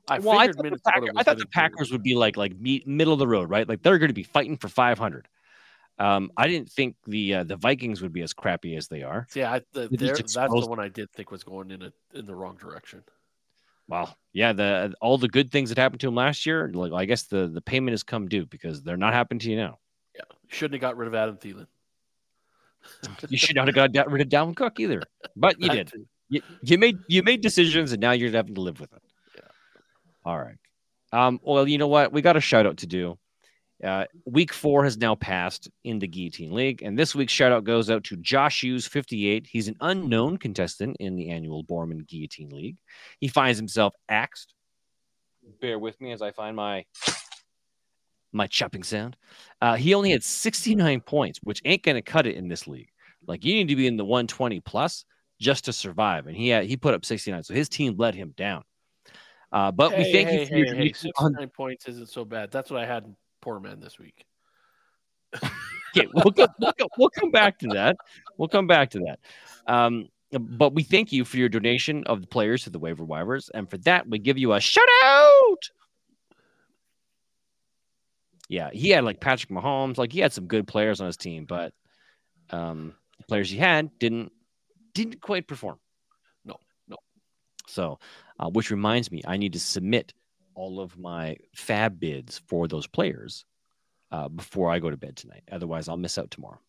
[0.07, 2.83] I well, I thought, the, Packer, I thought the Packers would be like like me,
[2.85, 3.67] middle of the road, right?
[3.67, 5.27] Like they're going to be fighting for 500.
[5.97, 9.27] Um, I didn't think the uh, the Vikings would be as crappy as they are.
[9.33, 11.81] Yeah, I, the, They just they're- that's the one I did think was going in
[11.81, 13.03] a, in the wrong direction.
[13.87, 17.05] Well, yeah, the all the good things that happened to him last year, like I
[17.05, 19.79] guess the the payment has come due because they're not happening to you now.
[20.15, 21.67] Yeah, shouldn't have got rid of Adam Thielen.
[23.29, 25.01] You should not have got rid of Dalvin Cook either,
[25.35, 25.91] but you did.
[26.29, 29.01] You, you made you made decisions, and now you're having to live with it.
[30.25, 30.57] All right.
[31.13, 32.11] Um, well, you know what?
[32.11, 33.17] We got a shout out to do.
[33.83, 37.65] Uh, week four has now passed in the Guillotine League, and this week's shout out
[37.65, 39.45] goes out to Josh Hughes, 58.
[39.47, 42.77] He's an unknown contestant in the annual Poorman Guillotine League.
[43.19, 44.53] He finds himself axed.
[45.61, 46.85] Bear with me as I find my
[48.31, 49.15] my chopping sound.
[49.61, 52.89] Uh, he only had 69 points, which ain't to cut it in this league.
[53.27, 55.05] Like you need to be in the 120 plus
[55.39, 58.33] just to survive, and he had he put up 69, so his team let him
[58.37, 58.63] down.
[59.55, 62.09] Uh, but we Hey, thank hey, you for hey, your hey, on 69 points isn't
[62.09, 62.51] so bad.
[62.51, 64.25] That's what I had in Poor Man this week.
[65.97, 67.95] Okay, we'll, go, we'll, go, we'll come back to that.
[68.37, 69.19] We'll come back to that.
[69.65, 73.49] Um, but we thank you for your donation of the players to the waiver wivers,
[73.53, 75.69] and for that we give you a shout out.
[78.49, 81.45] Yeah, he had like Patrick Mahomes, like he had some good players on his team,
[81.45, 81.73] but
[82.49, 84.33] um, the players he had didn't
[84.93, 85.79] didn't quite perform.
[86.43, 86.57] No,
[86.89, 86.97] no.
[87.67, 87.99] So,
[88.39, 90.13] uh, which reminds me, I need to submit
[90.55, 93.45] all of my FAAB bids for those players
[94.11, 95.43] uh, before I go to bed tonight.
[95.51, 96.59] Otherwise, I'll miss out tomorrow.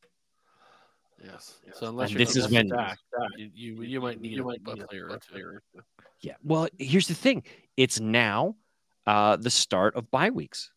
[1.25, 1.61] Yes.
[1.75, 2.99] So unless And you're this is when- stack,
[3.37, 5.83] you, you you might need a, a player or two.
[6.21, 6.35] Yeah.
[6.43, 7.43] Well, here's the thing.
[7.77, 8.57] It's now
[9.07, 10.71] uh, the start of bye weeks.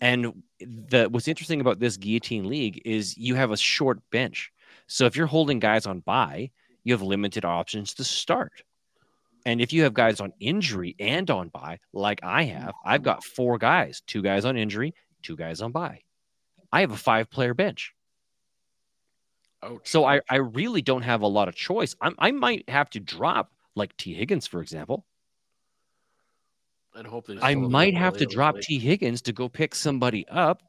[0.00, 4.52] And the what's interesting about this guillotine league is you have a short bench.
[4.86, 6.50] So if you're holding guys on bye,
[6.84, 8.62] you have limited options to start.
[9.46, 13.24] And if you have guys on injury and on buy, like I have, I've got
[13.24, 16.00] four guys, two guys on injury, two guys on buy.
[16.72, 17.94] I have a five player bench.
[19.62, 19.80] Ouch.
[19.84, 21.96] So I, I really don't have a lot of choice.
[22.00, 24.14] I'm, I might have to drop like T.
[24.14, 25.04] Higgins, for example.
[26.94, 28.78] and hope I might have to drop the T.
[28.78, 30.62] Higgins to go pick somebody up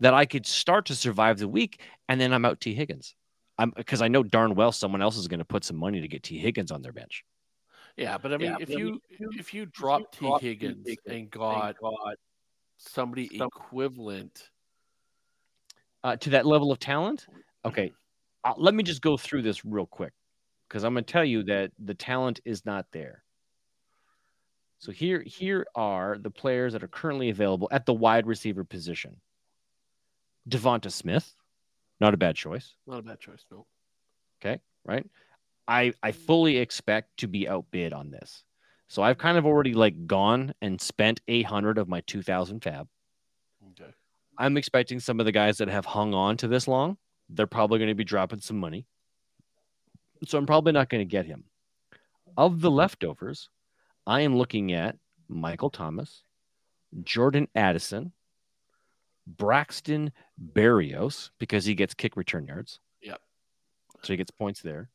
[0.00, 2.74] that I could start to survive the week, and then I'm out T.
[2.74, 3.14] Higgins.
[3.58, 6.08] I'm because I know darn well someone else is going to put some money to
[6.08, 6.38] get T.
[6.38, 7.24] Higgins on their bench.
[8.00, 8.08] Week.
[8.08, 9.00] Yeah, but I mean, Yeah, if but I you
[9.38, 11.76] if you drop T Higgins and got
[12.78, 14.50] somebody equivalent,
[16.02, 17.26] Uh, to that level of talent,
[17.64, 17.92] okay.
[18.42, 20.14] Uh, let me just go through this real quick
[20.66, 23.22] because I'm going to tell you that the talent is not there.
[24.78, 29.20] So here, here are the players that are currently available at the wide receiver position.
[30.48, 31.34] Devonta Smith,
[32.00, 32.72] not a bad choice.
[32.86, 33.44] not a bad choice.
[33.50, 33.66] No.
[34.40, 35.04] Okay, right?
[35.70, 38.42] I I fully expect to be outbid on this.
[38.88, 42.88] So I've kind of already like gone and spent 800 of my 2000 FAAB.
[43.70, 43.90] Okay.
[44.36, 46.96] I'm expecting some of the guys that have hung on to this long,
[47.28, 48.84] they're probably going to be dropping some money.
[50.26, 51.44] So I'm probably not going to get him.
[52.36, 53.48] of the leftovers,
[54.06, 54.96] I am looking at
[55.28, 56.24] Michael Thomas,
[57.04, 58.12] Jordan Addison,
[59.24, 60.10] Braxton
[60.52, 62.80] Berrios because he gets kick return yards.
[63.02, 63.20] Yep.
[64.02, 64.88] So he gets points there.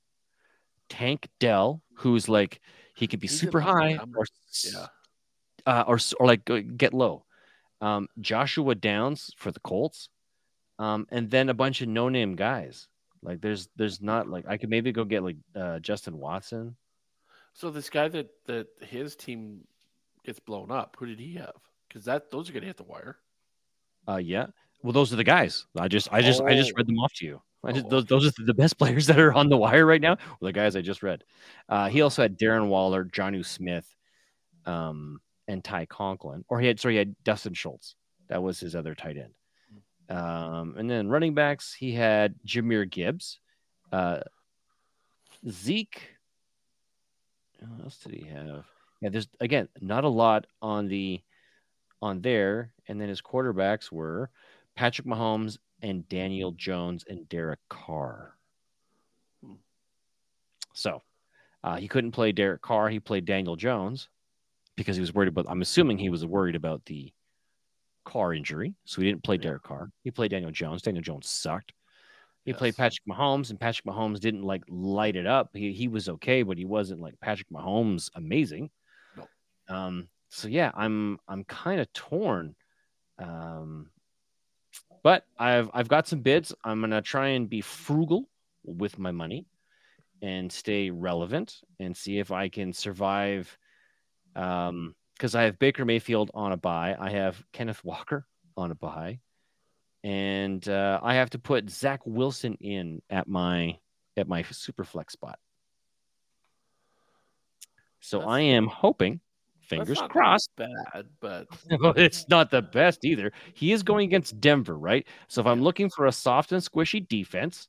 [0.90, 2.62] Tank Dell, who's like
[2.96, 4.26] he could be He's super high or
[4.74, 4.88] Yeah.
[5.66, 6.46] uh, or or like
[6.78, 7.26] get low.
[7.82, 10.10] Um, Joshua Downs for the Colts,
[10.80, 12.88] um, and then a bunch of no name guys.
[13.22, 16.76] Like there's there's not like I could maybe go get like uh, Justin Watson.
[17.54, 19.62] So this guy that that his team
[20.24, 21.56] gets blown up, who did he have?
[21.88, 23.18] Because that those are gonna hit the wire.
[24.08, 24.48] Uh, yeah.
[24.84, 25.66] Well, those are the guys.
[25.78, 26.78] I just I just I just Oh.
[26.78, 27.42] read them off to you.
[27.66, 30.02] I just, Oh, those those are the best players that are on the wire right
[30.02, 30.18] now.
[30.40, 31.24] Were the guys I just read.
[31.70, 33.88] Uh, he also had Darren Waller, Jonnu Smith,
[34.66, 36.46] um, and Ty Conklin.
[36.48, 37.96] Or he had sorry, he had Dustin Schultz.
[38.30, 39.34] That was his other tight end.
[40.10, 43.40] Um, and then running backs, he had Jahmyr Gibbs,
[43.92, 44.20] uh,
[45.50, 46.02] Zeke.
[47.60, 48.66] What else did he have?
[49.02, 51.22] Yeah, there's again not a lot on the
[52.02, 54.30] on there, and then his quarterbacks were
[54.76, 58.36] Patrick Mahomes and Daniel Jones and Derek Carr.
[59.44, 59.54] Hmm.
[60.74, 61.04] So
[61.64, 62.90] uh, he couldn't play Derek Carr.
[62.90, 64.10] He played Daniel Jones
[64.76, 65.46] because he was worried about.
[65.48, 67.14] I'm assuming he was worried about the
[68.04, 69.38] Carr injury, so he didn't play.
[69.38, 69.92] Derek Carr.
[70.04, 70.82] He played Daniel Jones.
[70.82, 71.72] Daniel Jones sucked.
[72.46, 75.50] He played Patrick Mahomes, and Patrick Mahomes didn't like light it up.
[75.54, 78.70] He he was okay, but he wasn't like Patrick Mahomes amazing.
[79.16, 79.28] No.
[79.68, 80.08] Um.
[80.30, 82.56] So yeah, I'm I'm kind of torn.
[83.20, 83.90] Um.
[85.06, 86.52] But I've I've got some bids.
[86.64, 88.28] I'm gonna try and be frugal
[88.64, 89.46] with my money,
[90.24, 93.56] and stay relevant, and see if I can survive.
[94.36, 94.96] Um.
[95.14, 96.98] Because I have Baker Mayfield on a buy.
[97.00, 98.26] I have Kenneth Walker
[98.58, 99.20] on a buy
[100.06, 103.80] and uh, I have to put Zach Wilson in at my
[104.16, 105.40] at my super flex spot.
[108.02, 109.20] So That's- I am hoping,
[109.66, 110.50] fingers crossed.
[110.56, 111.48] Bad, but
[111.98, 113.32] it's not the best either.
[113.54, 115.06] He is going against Denver, right?
[115.28, 117.68] So if I'm looking for a soft and squishy defense,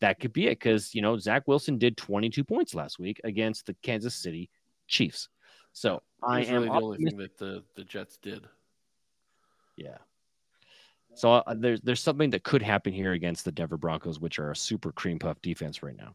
[0.00, 0.58] that could be it.
[0.58, 4.50] Because you know Zach Wilson did 22 points last week against the Kansas City
[4.86, 5.28] Chiefs.
[5.72, 8.46] So I am really the only thing that the the Jets did.
[9.76, 9.98] Yeah.
[11.14, 14.50] So uh, there's there's something that could happen here against the Denver Broncos, which are
[14.50, 16.14] a super cream puff defense right now.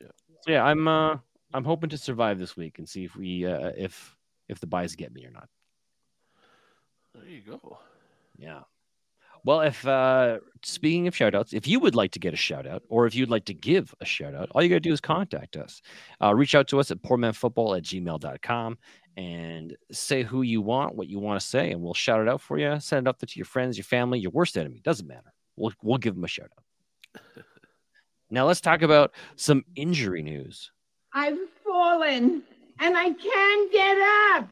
[0.00, 0.08] Yeah.
[0.42, 1.16] So yeah, I'm uh
[1.52, 4.14] I'm hoping to survive this week and see if we uh, if
[4.48, 5.48] if the buys get me or not.
[7.14, 7.78] There you go.
[8.36, 8.60] Yeah.
[9.44, 12.66] Well, if uh speaking of shout outs, if you would like to get a shout
[12.66, 15.00] out or if you'd like to give a shout out, all you gotta do is
[15.00, 15.82] contact us.
[16.22, 18.78] Uh, reach out to us at poormanfootball at gmail.com
[19.16, 22.40] and say who you want, what you want to say, and we'll shout it out
[22.40, 22.80] for you.
[22.80, 24.80] Send it up to your friends, your family, your worst enemy.
[24.82, 25.32] Doesn't matter.
[25.56, 27.44] We'll we'll give them a shout out.
[28.30, 30.72] now let's talk about some injury news.
[31.12, 32.42] I've fallen
[32.80, 33.98] and I can't get
[34.36, 34.48] up.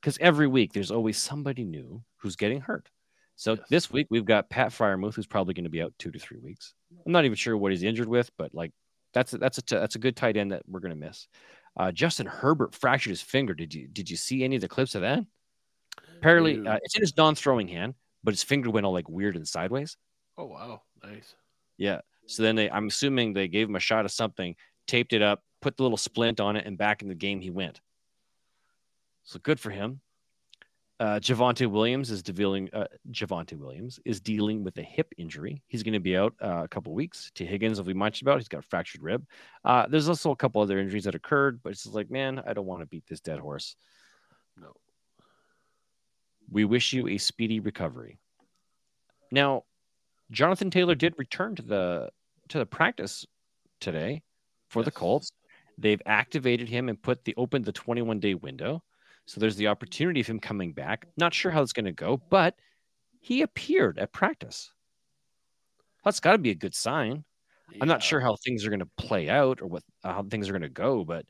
[0.00, 2.88] because every week there's always somebody new who's getting hurt.
[3.36, 3.66] So Yes.
[3.70, 6.38] this week we've got Pat Freiermuth, who's probably going to be out two to three
[6.38, 6.74] weeks.
[7.06, 8.72] I'm not even sure what he's injured with, but like
[9.14, 11.26] that's a, that's a that's a good tight end that we're going to miss.
[11.76, 13.54] Uh, Justin Herbert fractured his finger.
[13.54, 15.24] Did you did you see any of the clips of that?
[16.18, 19.46] Apparently, uh, it's in his non-throwing hand, but his finger went all like weird and
[19.48, 19.96] sideways.
[20.36, 21.34] Oh wow, nice.
[21.78, 22.00] Yeah.
[22.26, 24.54] So then they, I'm assuming they gave him a shot of something,
[24.86, 27.50] taped it up, put the little splint on it, and back in the game he
[27.50, 27.80] went.
[29.24, 30.00] So good for him.
[30.98, 32.68] Uh, Javonte Williams is dealing.
[32.74, 35.62] Uh, Javonte Williams is dealing with a hip injury.
[35.66, 37.30] He's going to be out uh, a couple weeks.
[37.34, 39.24] Tee Higgins, as we mentioned about, he's got a fractured rib.
[39.64, 42.52] Uh, there's also a couple other injuries that occurred, but it's just like, man, I
[42.52, 43.76] don't want to beat this dead horse.
[44.60, 44.74] No.
[46.50, 48.18] We wish you a speedy recovery.
[49.30, 49.64] Now,
[50.30, 52.10] Jonathan Taylor did return to the
[52.48, 53.24] to the practice
[53.80, 54.22] today
[54.68, 55.32] for the Colts.
[55.80, 58.84] They've activated him and put the opened the 21 day window.
[59.26, 61.06] So there's the opportunity of him coming back.
[61.16, 62.56] Not sure how it's going to go, but
[63.20, 64.72] he appeared at practice.
[66.04, 67.24] That's got to be a good sign.
[67.80, 70.52] I'm not sure how things are going to play out or what how things are
[70.52, 71.26] going to go, but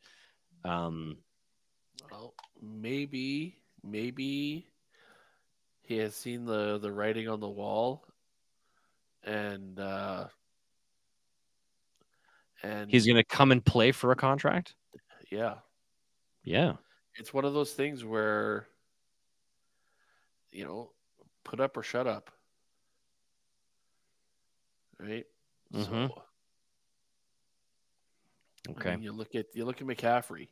[0.64, 1.18] um,
[2.10, 4.66] Well, maybe, maybe
[5.82, 8.06] he has seen the the writing on the wall,
[9.24, 10.28] and uh,
[12.62, 14.74] and he's going to come and play for a contract.
[15.30, 15.54] yeah,
[16.44, 16.74] Yeah,
[17.16, 18.66] it's one of those things where
[20.52, 20.90] you know,
[21.44, 22.30] put up or shut up,
[24.98, 25.24] right?
[25.72, 26.06] Mm-hmm.
[26.06, 26.22] So
[28.66, 28.90] I okay.
[28.90, 30.48] mean, you look at you look at McCaffrey,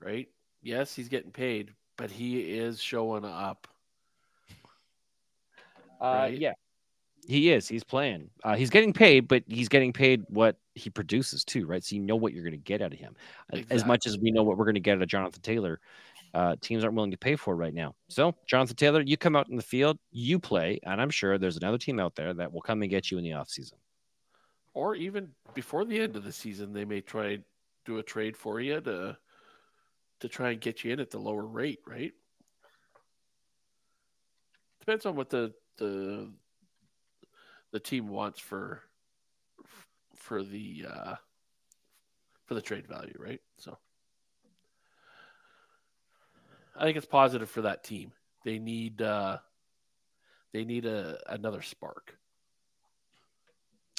[0.00, 0.28] right?
[0.62, 3.68] Yes, he's getting paid, but he is showing up.
[6.00, 6.38] Uh, Right?
[6.38, 6.52] yeah,
[7.26, 7.68] He is.
[7.68, 8.30] He's playing.
[8.42, 11.84] Uh, he's getting paid, but he's getting paid what he produces too, right?
[11.84, 13.14] So you know what you're going to get out of him.
[13.70, 15.80] As much as we know what we're going to get out of Jonathan Taylor,
[16.34, 17.94] uh, teams aren't willing to pay for right now.
[18.08, 21.56] So, Jonathan Taylor, you come out in the field, you play, and I'm sure there's
[21.56, 23.74] another team out there that will come and get you in the offseason.
[24.74, 27.38] Or even before the end of the season, they may try
[27.84, 29.16] do a trade for you to
[30.20, 32.12] to try and get you in at the lower rate, right?
[34.80, 36.30] Depends on what the the
[37.72, 38.82] the team wants for
[40.28, 41.14] for the uh
[42.44, 43.40] for the trade value, right?
[43.56, 43.76] So
[46.76, 48.12] I think it's positive for that team.
[48.44, 49.38] They need uh,
[50.52, 52.16] they need a another spark.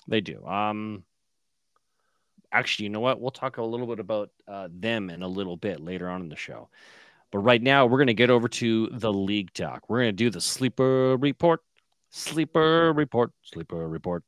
[0.08, 0.46] They do.
[0.46, 1.04] Um,
[2.52, 3.20] actually, you know what?
[3.20, 6.30] We'll talk a little bit about uh, them in a little bit later on in
[6.30, 6.70] the show.
[7.32, 9.88] But right now, we're going to get over to the league talk.
[9.88, 11.62] We're going to do the sleeper report,
[12.10, 14.24] sleeper report, sleeper report,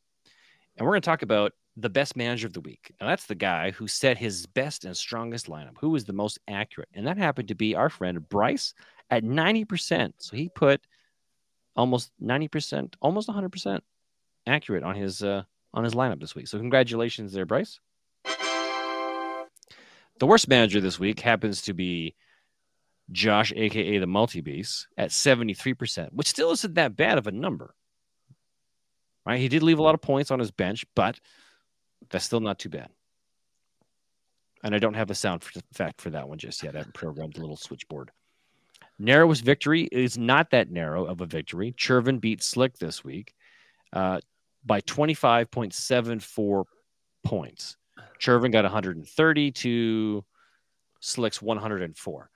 [0.77, 2.91] and we're going to talk about the best manager of the week.
[2.99, 6.39] Now, that's the guy who set his best and strongest lineup, who was the most
[6.47, 6.89] accurate.
[6.93, 8.73] And that happened to be our friend Bryce
[9.09, 10.13] at 90%.
[10.17, 10.81] So he put
[11.75, 13.79] almost 90%, almost 100%
[14.47, 15.43] accurate on his uh,
[15.73, 16.47] on his lineup this week.
[16.47, 17.79] So congratulations there, Bryce.
[20.19, 22.15] The worst manager this week happens to be
[23.11, 27.73] Josh, aka the multi beast, at 73%, which still isn't that bad of a number.
[29.25, 29.39] Right?
[29.39, 31.19] He did leave a lot of points on his bench, but
[32.09, 32.89] that's still not too bad.
[34.63, 36.75] And I don't have a sound effect for that one just yet.
[36.75, 38.11] I haven't programmed the little switchboard.
[38.99, 41.73] Narrowest victory is not that narrow of a victory.
[41.77, 43.33] Chervin beat Slick this week
[43.93, 44.19] uh,
[44.63, 46.65] by 25.74
[47.23, 47.77] points.
[48.19, 50.23] Chervin got 130 to
[50.99, 52.29] Slick's 104.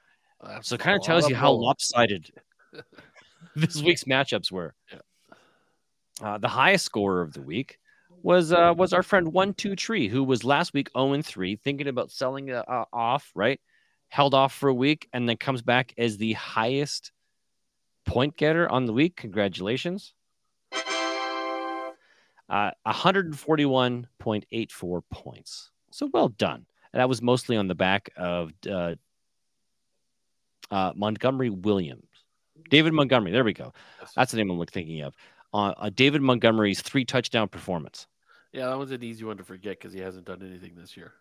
[0.43, 2.31] That's so it kind of tells you how lopsided
[3.55, 4.73] this week's matchups were.
[6.21, 7.77] Uh, the highest scorer of the week
[8.25, 11.57] was uh, was our friend One Two Tree, who was last week 0 and 3,
[11.57, 13.61] thinking about selling uh, off, right?
[14.09, 17.11] Held off for a week and then comes back as the highest
[18.03, 19.15] point getter on the week.
[19.15, 20.15] Congratulations.
[22.49, 25.69] Uh, 141.84 points.
[25.91, 26.65] So well done.
[26.93, 28.95] And that was mostly on the back of uh,
[30.71, 32.07] uh, Montgomery Williams.
[32.71, 33.31] David Montgomery.
[33.31, 33.71] There we go.
[34.15, 35.13] That's the name I'm thinking of.
[35.53, 38.07] Uh, uh, David Montgomery's three touchdown performance.
[38.55, 41.11] Yeah, that was an easy one to forget because he hasn't done anything this year.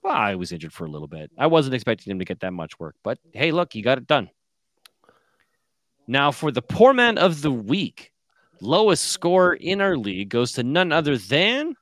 [0.00, 1.28] Well, I was injured for a little bit.
[1.36, 4.06] I wasn't expecting him to get that much work, but hey, look, he got it
[4.06, 4.30] done.
[6.06, 8.12] Now, for the poor man of the week,
[8.60, 11.74] lowest score in our league goes to none other than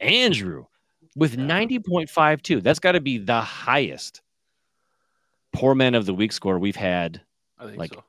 [0.00, 0.66] Andrew
[1.14, 2.60] with 90.52.
[2.60, 4.20] That's got to be the highest
[5.52, 7.22] poor man of the week score we've had
[7.76, 8.02] like so.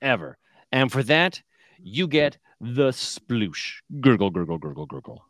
[0.00, 0.38] ever.
[0.70, 1.42] And for that,
[1.78, 3.80] you get the sploosh.
[4.00, 5.25] Gurgle, gurgle, gurgle, gurgle.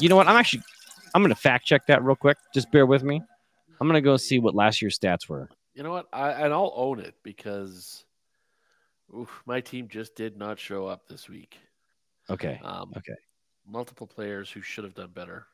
[0.00, 0.28] You know what?
[0.28, 0.62] I'm actually
[1.14, 2.36] I'm gonna fact check that real quick.
[2.54, 3.20] Just bear with me.
[3.80, 5.48] I'm gonna go see what last year's stats were.
[5.74, 6.06] You know what?
[6.12, 8.04] I and I'll own it because
[9.14, 11.58] oof, my team just did not show up this week.
[12.30, 12.60] Okay.
[12.62, 13.14] Um, okay.
[13.66, 15.46] Multiple players who should have done better.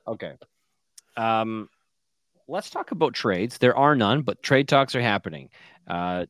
[0.08, 0.34] okay.
[1.18, 1.70] Um,
[2.48, 3.58] let's talk about trades.
[3.58, 5.50] There are none, but trade talks are happening.
[5.88, 6.26] Uh,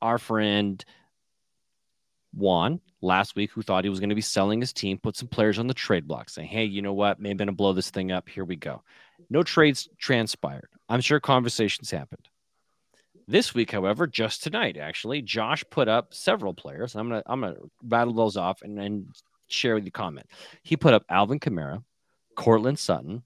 [0.00, 0.84] our friend
[2.34, 5.28] Juan last week, who thought he was going to be selling his team, put some
[5.28, 7.20] players on the trade block saying, hey, you know what?
[7.20, 8.28] Maybe I'm going to blow this thing up.
[8.28, 8.82] Here we go.
[9.30, 10.68] No trades transpired.
[10.88, 12.28] I'm sure conversations happened.
[13.26, 16.96] This week, however, just tonight, actually, Josh put up several players.
[16.96, 19.08] I'm gonna I'm gonna rattle those off and then
[19.48, 20.26] share with you comment.
[20.62, 21.84] He put up Alvin Kamara,
[22.36, 23.22] Courtland Sutton,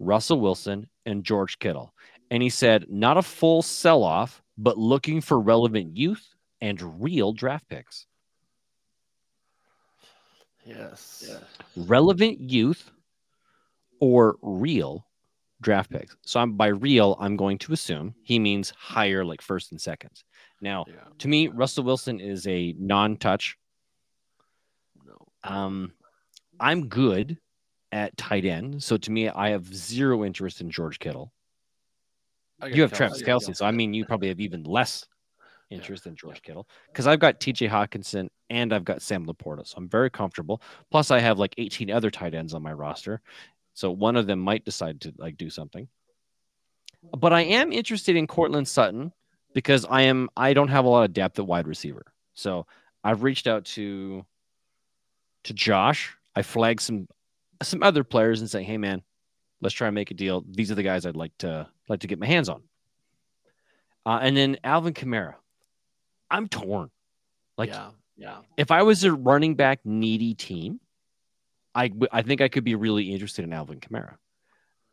[0.00, 1.92] Russell Wilson, and George Kittle.
[2.30, 7.32] And he said, not a full sell off, but looking for relevant youth and real
[7.32, 8.06] draft picks.
[10.64, 11.30] Yes.
[11.76, 12.90] Relevant youth
[14.00, 15.06] or real
[15.60, 16.16] draft picks.
[16.22, 20.24] So I'm by real, I'm going to assume he means higher, like first and seconds.
[20.60, 20.94] Now, Yeah.
[21.18, 23.56] to me, Russell Wilson is a non-touch.
[25.04, 25.26] No.
[25.44, 25.92] Um,
[26.60, 27.38] I'm good
[27.92, 31.32] at tight end, so to me, I have zero interest in George Kittle.
[32.66, 32.92] You have.
[32.92, 35.06] Travis Kelce, so I mean, you probably have even less
[35.70, 37.68] interest in George Kittle because I've got T.J.
[37.68, 40.62] Hockenson and I've got Sam LaPorta, so I'm very comfortable.
[40.90, 43.20] Plus, I have like 18 other tight ends on my roster,
[43.74, 45.88] so one of them might decide to like do something.
[47.18, 49.12] But I am interested in Courtland Sutton
[49.54, 52.66] because I am I don't have a lot of depth at wide receiver, so
[53.02, 54.24] I've reached out to
[55.44, 56.16] to Josh.
[56.36, 57.08] I flagged some
[57.66, 59.02] some other players and say, hey man,
[59.60, 60.44] let's try and make a deal.
[60.48, 62.62] These are the guys I'd like to like to get my hands on.
[64.04, 65.34] Uh, and then Alvin Kamara.
[66.30, 66.90] I'm torn.
[67.56, 68.38] Like yeah, yeah.
[68.56, 70.80] if I was a running back needy team,
[71.74, 74.16] I I think I could be really interested in Alvin Kamara.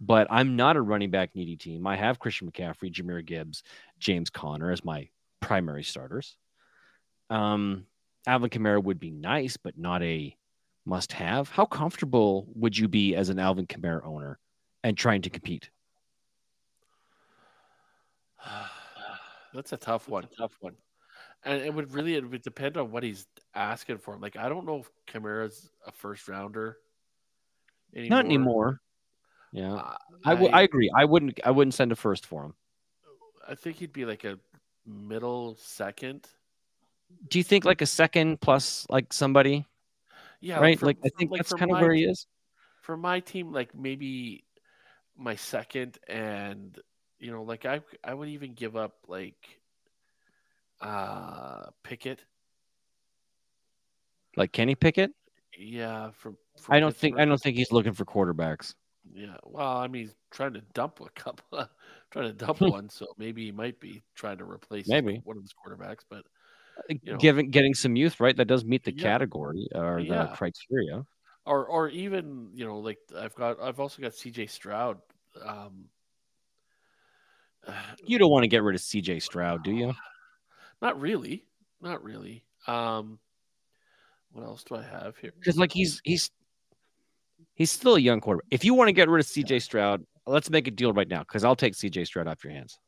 [0.01, 1.85] But I'm not a running back needy team.
[1.85, 3.63] I have Christian McCaffrey, Jahmyr Gibbs,
[3.99, 5.09] James Conner as my
[5.41, 6.37] primary starters.
[7.29, 7.85] Um,
[8.25, 10.35] Alvin Kamara would be nice, but not a
[10.89, 11.49] must have.
[11.49, 14.39] How comfortable would you be as an Alvin Kamara owner
[14.83, 15.69] and trying to compete?
[19.53, 20.27] That's a tough one.
[20.37, 20.73] tough one.
[21.45, 23.25] And it would really it would depend on what he's
[23.55, 24.17] asking for.
[24.17, 26.77] Like I don't know if Kamara's a first rounder
[27.95, 28.17] anymore.
[28.17, 28.81] Not anymore.
[29.53, 29.75] Yeah.
[29.75, 30.91] Uh, I, w- I agree.
[30.93, 32.53] I wouldn't I wouldn't send a first for him.
[33.47, 34.37] I think he'd be like a
[34.85, 36.27] middle second.
[37.29, 39.65] Do you think like a second plus like somebody?
[40.41, 40.79] Yeah, right?
[40.79, 42.27] for- like I think like that's kind of where he is.
[42.81, 44.45] For my team, like maybe
[45.17, 46.77] my second, and
[47.19, 49.59] you know, like I I would even give up like
[50.81, 52.23] uh Pickett.
[54.37, 55.11] Like Kenny Pickett?
[55.57, 58.75] Yeah, from, from I don't think I don't think he's looking for quarterbacks.
[59.13, 61.67] Yeah, well, I mean, he's trying to dump a couple,
[62.11, 65.21] trying to dump one, so maybe he might be trying to replace Maybe.
[65.23, 66.03] one of his quarterbacks.
[66.09, 66.23] But
[66.87, 67.17] You know.
[67.17, 68.35] Giving getting some youth, right?
[68.35, 69.03] That does meet the Yeah.
[69.03, 70.23] category or Yeah.
[70.27, 71.05] the criteria.
[71.45, 74.47] or or even you know, like I've got, I've also got C.J.
[74.47, 74.99] Stroud.
[75.43, 75.89] Um,
[78.05, 79.93] You don't want to get rid of CJ Stroud, do you?
[80.81, 81.43] not really,
[81.81, 82.45] not really.
[82.67, 83.19] Um,
[84.31, 85.33] what else do I have here?
[85.37, 86.31] Because like he's he's
[87.55, 88.47] he's still a young quarterback.
[88.51, 91.19] If you want to get rid of CJ Stroud, let's make a deal right now
[91.19, 92.79] because I'll take CJ Stroud off your hands.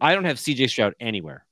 [0.00, 1.44] I don't have CJ Stroud anywhere.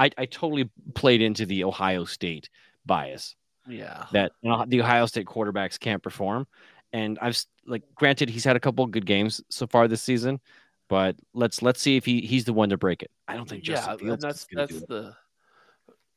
[0.00, 2.48] I, I totally played into the Ohio State
[2.86, 3.36] bias.
[3.68, 6.46] Yeah, that the Ohio State quarterbacks can't perform.
[6.92, 10.40] And I've like granted he's had a couple of good games so far this season,
[10.88, 13.10] but let's let's see if he he's the one to break it.
[13.28, 15.14] I don't think yeah, Justin and Fields that's that's the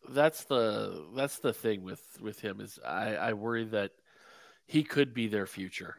[0.10, 3.92] that's the that's the thing with with him is I I worry that
[4.66, 5.98] he could be their future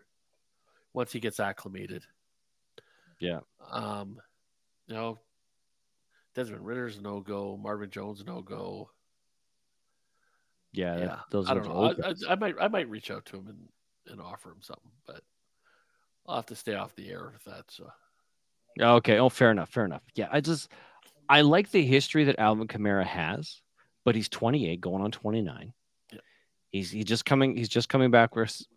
[0.94, 2.04] once he gets acclimated.
[3.20, 3.40] Yeah.
[3.70, 4.20] Um,
[4.86, 5.18] you know,
[6.34, 8.90] Desmond Ridder's no go, Marvin Jones no go.
[10.72, 11.94] Yeah, that- Yeah, those I don't know.
[12.04, 12.08] I.
[12.10, 13.68] I, I might I might reach out to him and,
[14.08, 15.22] and offer him something, but
[16.26, 17.76] I'll have to stay off the air if that's.
[17.76, 17.90] So
[18.80, 19.18] Okay.
[19.18, 19.68] Oh, fair enough.
[19.68, 20.02] Fair enough.
[20.14, 20.70] Yeah, I just
[21.28, 23.60] I like the history that Alvin Kamara has,
[24.04, 25.72] but he's 28, going on 29.
[26.12, 26.18] Yeah.
[26.70, 27.56] He's he's just coming.
[27.56, 28.30] He's just coming back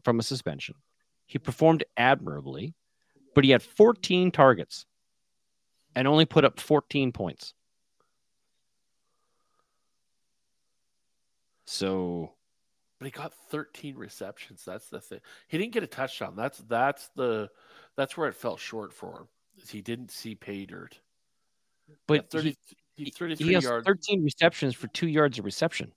[0.04, 0.76] from a suspension.
[1.26, 2.76] He performed admirably,
[3.34, 4.86] but he had 14 targets
[5.98, 7.56] and only put up 14 points.
[11.66, 12.34] So
[13.00, 14.64] but he got 13 receptions.
[14.64, 15.20] That's the thing.
[15.48, 16.36] He didn't get a touchdown.
[16.36, 17.50] That's that's the
[17.96, 19.28] that's where it fell short for him.
[19.62, 21.00] is He didn't see pay dirt.
[22.06, 22.56] But 30,
[22.96, 23.88] he, he, 33 he has yards.
[23.88, 25.92] 13 receptions for two yards of reception.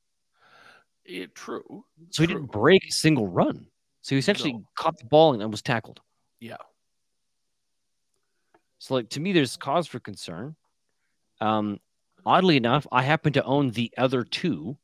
[1.05, 1.84] Yeah, true.
[2.09, 3.66] So he didn't break a single run.
[4.01, 4.64] So he essentially No.
[4.76, 6.01] caught the ball and was tackled.
[6.38, 6.57] Yeah.
[8.81, 10.57] So like to me, there's cause for concern.
[11.41, 11.81] Um,
[12.24, 14.78] oddly enough, I happen to own the other two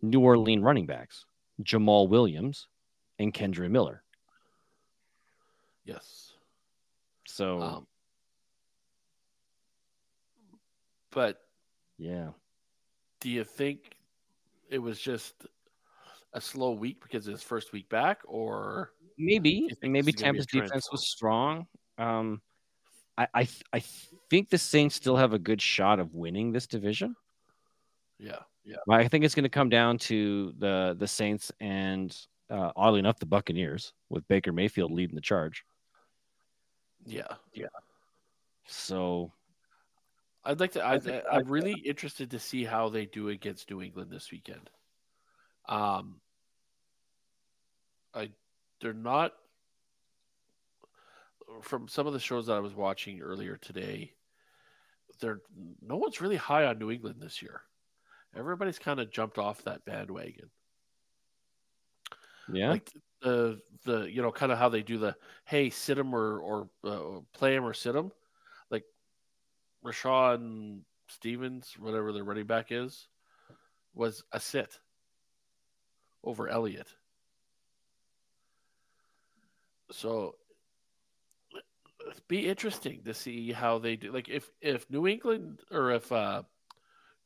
[0.00, 1.24] New Orleans running backs,
[1.62, 2.68] Jamaal Williams
[3.18, 4.04] and Kendre Miller.
[5.84, 6.32] Yes.
[7.26, 7.86] So Um,
[11.10, 11.40] but
[11.98, 12.30] yeah,
[13.20, 13.96] do you think
[14.70, 15.46] it was just
[16.34, 20.02] a slow week because of his first week back, or maybe maybe this is gonna
[20.04, 21.66] be a Tampa's defense was strong.
[21.98, 22.40] Um,
[23.16, 23.82] I I th- I
[24.30, 27.16] think the Saints still have a good shot of winning this division.
[28.18, 32.16] yeah, yeah, I think it's going to come down to the the Saints and
[32.50, 35.64] uh, oddly enough the Buccaneers with Baker Mayfield leading the charge.
[37.04, 37.66] yeah, yeah?
[38.66, 39.32] So
[40.44, 40.84] I'd like to.
[40.84, 44.70] I, I, I'm really interested to see how they do against New England this weekend.
[45.68, 46.20] Um,
[48.14, 48.30] I
[48.80, 49.32] they're not
[51.62, 54.12] from some of the shows that I was watching earlier today.
[55.20, 55.40] They're
[55.80, 57.62] no one's really high on New England this year.
[58.36, 60.50] Everybody's kind of jumped off that bandwagon.
[62.52, 62.90] yeah, Like
[63.22, 66.68] the the you know kind of how they do the hey sit him or or
[66.84, 68.12] uh, play him or sit him,
[68.70, 68.84] like
[69.84, 73.08] Rashawn Stevens whatever the running back is,
[73.94, 74.78] was a sit
[76.22, 76.88] over Elliott.
[79.92, 80.34] So
[82.28, 84.12] be interesting to see how they do.
[84.12, 86.42] Like if if New England or if uh,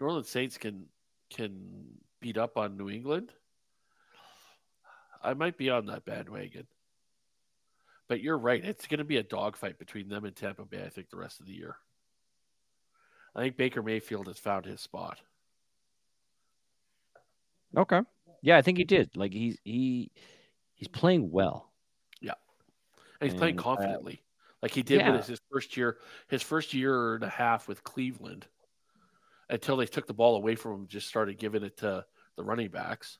[0.01, 0.87] New Orleans Saints can
[1.31, 1.87] can
[2.20, 3.33] beat up on New England,
[5.22, 6.66] I might be on that bandwagon.
[8.09, 10.83] But you're right; it's going to be a dogfight between them and Tampa Bay.
[10.85, 11.76] I think the rest of the year.
[13.35, 15.20] I think Baker Mayfield has found his spot.
[17.76, 18.01] okay,
[18.43, 19.16] yeah, I think he did.
[19.16, 20.11] Like he's he
[20.74, 21.70] he's playing well.
[22.20, 22.35] Yeah.
[23.20, 24.22] And he's playing And, uh, confidently,
[24.62, 25.11] like he did yeah.
[25.11, 25.98] with his, his first year,
[26.28, 28.46] his first year and a half with Cleveland,
[29.48, 32.04] until they took the ball away from him, just started giving it to
[32.36, 33.18] the running backs.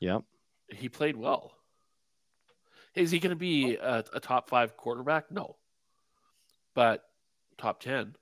[0.00, 0.22] Yep.
[0.68, 1.52] He played well.
[2.94, 5.30] Is he going to be a, a top five quarterback?
[5.30, 5.56] No,
[6.74, 7.04] but
[7.56, 8.14] top ten,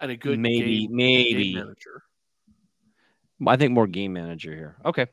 [0.00, 2.02] and a good maybe game, maybe game manager.
[3.46, 4.76] I think more game manager here.
[4.84, 5.06] Okay.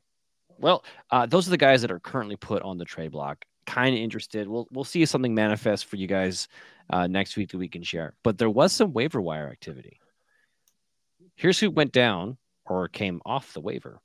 [0.58, 3.44] Well, uh, those are the guys that are currently put on the trade block.
[3.72, 4.50] Kind of interested.
[4.50, 6.50] We'll we'll see if something manifests for you guys
[6.90, 8.16] uh, next week that we can share.
[8.22, 10.02] But there was some waiver wire activity.
[11.36, 14.02] Here's who went down or came off the waiver.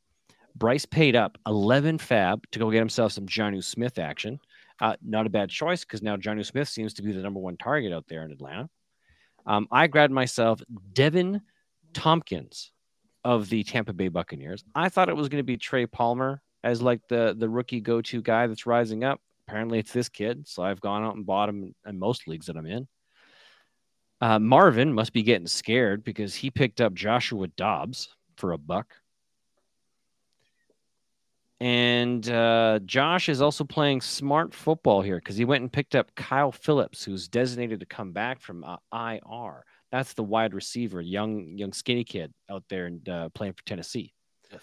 [0.54, 4.38] Bryce paid up 11 FAAB to go get himself some Jonnu Smith action.
[4.80, 7.56] Uh, not a bad choice because now Jonnu Smith seems to be the number one
[7.56, 8.70] target out there in Atlanta.
[9.46, 10.62] Um, I grabbed myself
[10.92, 11.40] Deven
[11.92, 12.70] Thompkins
[13.24, 14.62] of the Tampa Bay Buccaneers.
[14.76, 18.00] I thought it was going to be Trey Palmer as like the the rookie go
[18.00, 19.20] to guy that's rising up.
[19.47, 20.49] Apparently, it's this kid.
[20.49, 22.88] So I've gone out and bought him in most leagues that I'm in.
[24.20, 28.94] Uh, Marvin must be getting scared because he picked up Joshua Dobbs for a buck.
[31.61, 36.14] And uh, Josh is also playing smart football here because he went and picked up
[36.14, 39.64] Kyle Phillips, who's designated to come back from uh, IR.
[39.90, 44.12] That's the wide receiver, young young skinny kid out there and uh, playing for Tennessee.
[44.53, 44.62] Yes.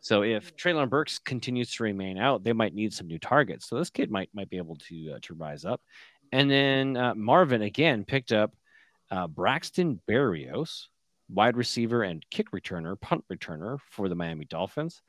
[0.00, 3.68] So if Treylon Burks continues to remain out, they might need some new targets.
[3.68, 5.80] So this kid might might be able to uh, to rise up.
[6.32, 8.54] And then uh, Marvin again picked up
[9.10, 10.86] uh, Braxton Berrios,
[11.28, 15.02] wide receiver and kick returner, punt returner for the Miami Dolphins.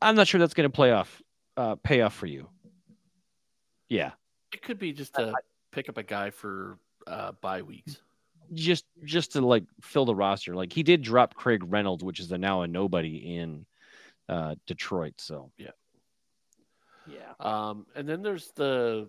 [0.00, 1.22] I'm not sure that's going to play off,
[1.56, 2.48] uh, pay off for you.
[3.88, 4.12] Yeah,
[4.52, 5.32] It could be just to
[5.70, 7.98] pick up a guy for uh, bye weeks.
[8.54, 10.54] Just just to like fill the roster.
[10.54, 13.66] Like he did drop Craig Reynolds, which is a, now a nobody in
[14.28, 15.14] uh, Detroit.
[15.18, 15.70] So Yeah.
[17.06, 17.32] yeah.
[17.40, 19.08] Um, and then there's the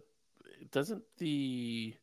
[0.72, 1.94] doesn't the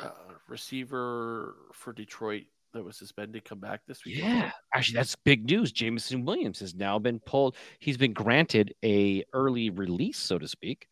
[0.00, 0.10] uh,
[0.48, 4.18] receiver for Detroit that was suspended come back this week?
[4.18, 5.72] Yeah, actually, that's big news.
[5.72, 7.56] Jameson Williams has now been pulled.
[7.78, 10.86] He's been granted a early release, so to speak.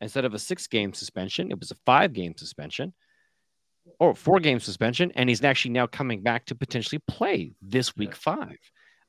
[0.00, 2.92] Instead of a six game suspension, it was a five game suspension
[3.98, 8.14] or four game suspension, and he's actually now coming back to potentially play this week
[8.14, 8.58] five,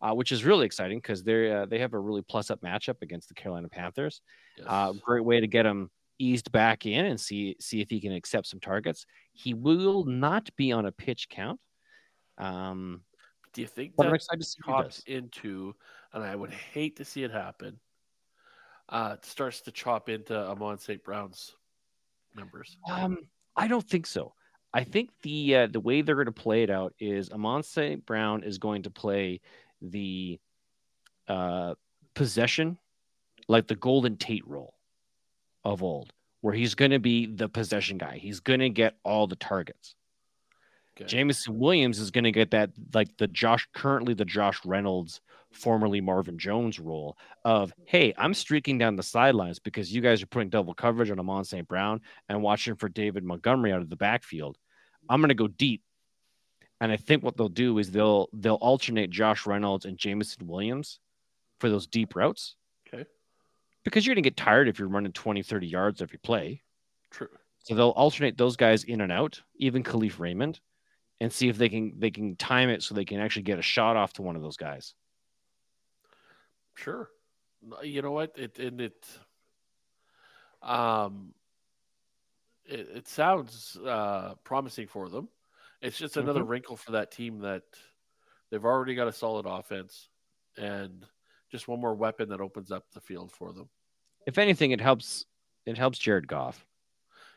[0.01, 3.01] uh, which is really exciting because they uh, they have a really plus up matchup
[3.01, 4.21] against the Carolina Panthers.
[4.57, 4.67] Yes.
[4.69, 8.13] Uh, great way to get him eased back in and see see if he can
[8.13, 9.05] accept some targets.
[9.31, 11.59] He will not be on a pitch count.
[12.37, 13.01] Um,
[13.53, 15.75] Do you think that excited to see what he chops into,
[16.13, 17.79] and I would hate to see it happen,
[18.89, 21.03] uh, it starts to chop into Amon St.
[21.03, 21.55] Brown's
[22.35, 22.77] numbers?
[22.89, 23.17] Um,
[23.55, 24.33] I don't think so.
[24.73, 28.05] I think the uh, the way they're going to play it out is Amon St.
[28.05, 29.41] Brown is going to play
[29.81, 30.39] the
[31.27, 31.75] uh,
[32.15, 32.79] possession,
[33.47, 34.73] like the Golden Tate role
[35.63, 36.11] of old,
[36.41, 38.17] where he's going to be the possession guy.
[38.17, 39.95] He's going to get all the targets.
[40.95, 41.05] Okay.
[41.05, 45.21] Jameson Williams is going to get that like the Josh currently the Josh Reynolds
[45.51, 50.27] formerly Marvin Jones role of, hey, I'm streaking down the sidelines because you guys are
[50.27, 51.67] putting double coverage on Amon St.
[51.67, 54.57] Brown and watching for David Montgomery out of the backfield.
[55.09, 55.81] I'm going to go deep.
[56.81, 60.99] And I think what they'll do is they'll they'll alternate Josh Reynolds and Jameson Williams
[61.59, 62.55] for those deep routes.
[62.87, 63.05] Okay.
[63.85, 66.61] Because you're going to get tired if you're running 20, 30 yards every play.
[67.09, 67.29] True.
[67.59, 70.59] So they'll alternate those guys in and out, even Kalif Raymond,
[71.21, 73.61] and see if they can they can time it so they can actually get a
[73.63, 74.93] shot off to one of those guys.
[76.75, 77.09] Sure.
[77.83, 78.33] You know what?
[78.35, 79.07] It and it
[80.61, 81.33] um
[82.65, 85.29] it, it sounds uh promising for them.
[85.81, 86.47] It's just another Mhm.
[86.49, 87.63] wrinkle for that team that
[88.49, 90.09] they've already got a solid offense
[90.57, 91.05] and
[91.51, 93.69] just one more weapon that opens up the field for them.
[94.25, 95.25] If anything, it helps
[95.65, 96.65] it helps Jared Goff.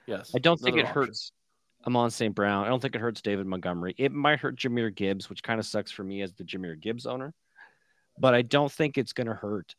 [0.07, 0.33] Yes.
[0.35, 0.95] I don't think it option.
[0.95, 1.33] hurts
[1.87, 2.35] Amon St.
[2.35, 2.65] Brown.
[2.65, 3.95] I don't think it hurts David Montgomery.
[3.97, 7.07] It might hurt Jahmyr Gibbs, which kind of sucks for me as the Jahmyr Gibbs
[7.07, 7.33] owner.
[8.19, 9.75] But I don't think it's going to hurt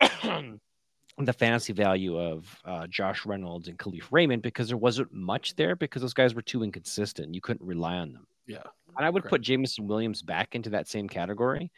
[0.00, 5.74] the fantasy value of uh, Josh Reynolds and Kalif Raymond because there wasn't much there
[5.76, 7.34] because those guys were too inconsistent.
[7.34, 8.26] You couldn't rely on them.
[8.46, 8.62] Yeah.
[8.96, 9.30] And I would Correct.
[9.32, 11.72] put Jameson Williams back into that same category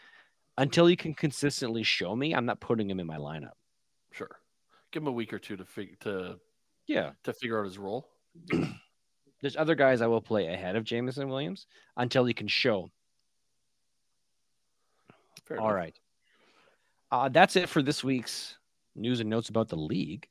[0.59, 2.35] until he can consistently show me.
[2.35, 3.53] I'm not putting him in my lineup.
[4.13, 4.37] Sure.
[4.93, 6.39] Give him a week or two to fig- to
[6.87, 7.13] Yeah.
[7.25, 8.09] to figure out his role.
[9.41, 11.67] There's other guys I will play ahead of Jameson Williams
[11.97, 12.91] until he can show.
[15.45, 15.77] Fair All enough.
[15.77, 15.99] right.
[17.11, 18.57] Uh, that's it for this week's
[18.95, 20.27] news and notes about the league.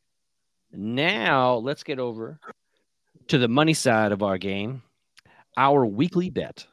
[0.72, 2.40] Now let's get over
[3.28, 4.82] to the money side of our game,
[5.56, 6.66] our weekly bet.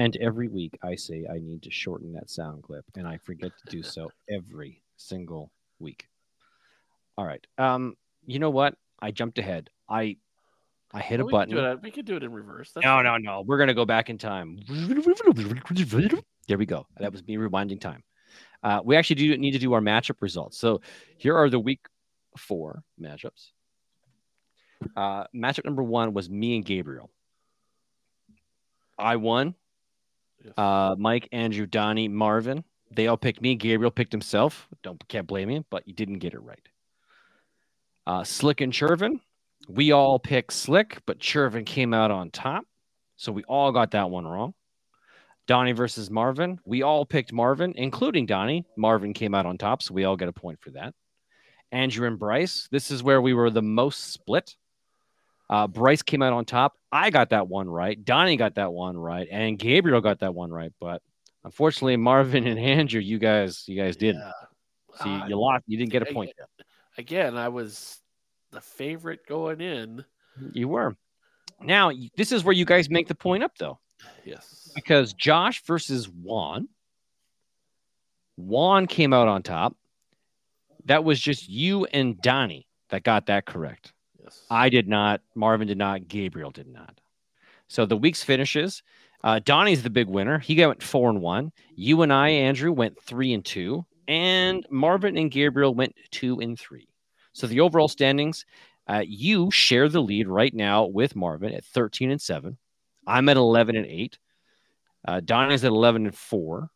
[0.00, 3.52] And every week I say I need to shorten that sound clip, and I forget
[3.58, 6.08] to do so every single week.
[7.18, 7.46] All right.
[7.58, 7.96] Um,
[8.26, 8.76] you know what?
[8.98, 9.68] I jumped ahead.
[9.90, 10.16] I
[10.94, 11.54] I hit a Well, we can button.
[11.54, 12.72] do it- We could do it in reverse.
[12.72, 13.04] That's No, fine.
[13.04, 13.40] no, no.
[13.42, 14.58] We're gonna go back in time.
[14.68, 16.86] There we go.
[16.98, 18.02] That was me rewinding time.
[18.62, 20.56] Uh, we actually do need to do our matchup results.
[20.58, 20.80] So
[21.18, 21.80] here are the week
[22.38, 23.50] four matchups.
[24.96, 27.10] Uh, matchup number one was me and Gabriel.
[28.98, 29.54] I won.
[30.44, 30.54] Yes.
[30.56, 32.64] Uh, Mike, Andrew, Donnie, Marvin.
[32.90, 33.54] They all picked me.
[33.54, 34.68] Gabriel picked himself.
[34.82, 36.68] Don't can't blame him, but you didn't get it right.
[38.06, 39.20] Uh, Slick and Chervin.
[39.68, 42.64] We all picked Slick, but Chervin came out on top.
[43.16, 44.54] So we all got that one wrong.
[45.46, 46.58] Donnie versus Marvin.
[46.64, 48.64] We all picked Marvin, including Donnie.
[48.76, 50.94] Marvin came out on top, so we all get a point for that.
[51.72, 52.68] Andrew and Bryce.
[52.70, 54.56] This is where we were the most split.
[55.50, 56.74] Uh, Bryce came out on top.
[56.92, 58.02] I got that one right.
[58.02, 60.72] Donnie got that one right, and Gabriel got that one right.
[60.80, 61.02] But
[61.44, 64.20] unfortunately, Marvin and Andrew, you guys, you guys didn't.
[64.22, 65.04] Yeah.
[65.06, 65.64] You, Uh, you lost.
[65.66, 66.30] You didn't get a point.
[66.98, 68.00] Again, I was
[68.52, 70.04] the favorite going in.
[70.52, 70.96] You were.
[71.60, 73.78] Now this is where you guys make the point up, though,
[74.24, 74.70] Yes.
[74.74, 76.68] because Josh versus Juan.
[78.36, 79.76] Juan came out on top.
[80.86, 83.92] That was just you and Donnie that got that correct.
[84.50, 85.20] I did not.
[85.34, 86.08] Marvin did not.
[86.08, 87.00] Gabriel did not.
[87.68, 88.82] So the week's finishes.
[89.22, 90.38] Uh, Donnie's the big winner.
[90.38, 91.52] He went four and one.
[91.74, 96.58] You and I, Andrew, went three and two, and Marvin and Gabriel went two and
[96.58, 96.88] three.
[97.32, 98.44] So the overall standings,
[98.88, 102.56] uh, you share the lead right now with Marvin at thirteen and seven.
[103.06, 104.18] I'm at eleven and eight.
[105.06, 106.70] Uh, Donnie's at eleven and four.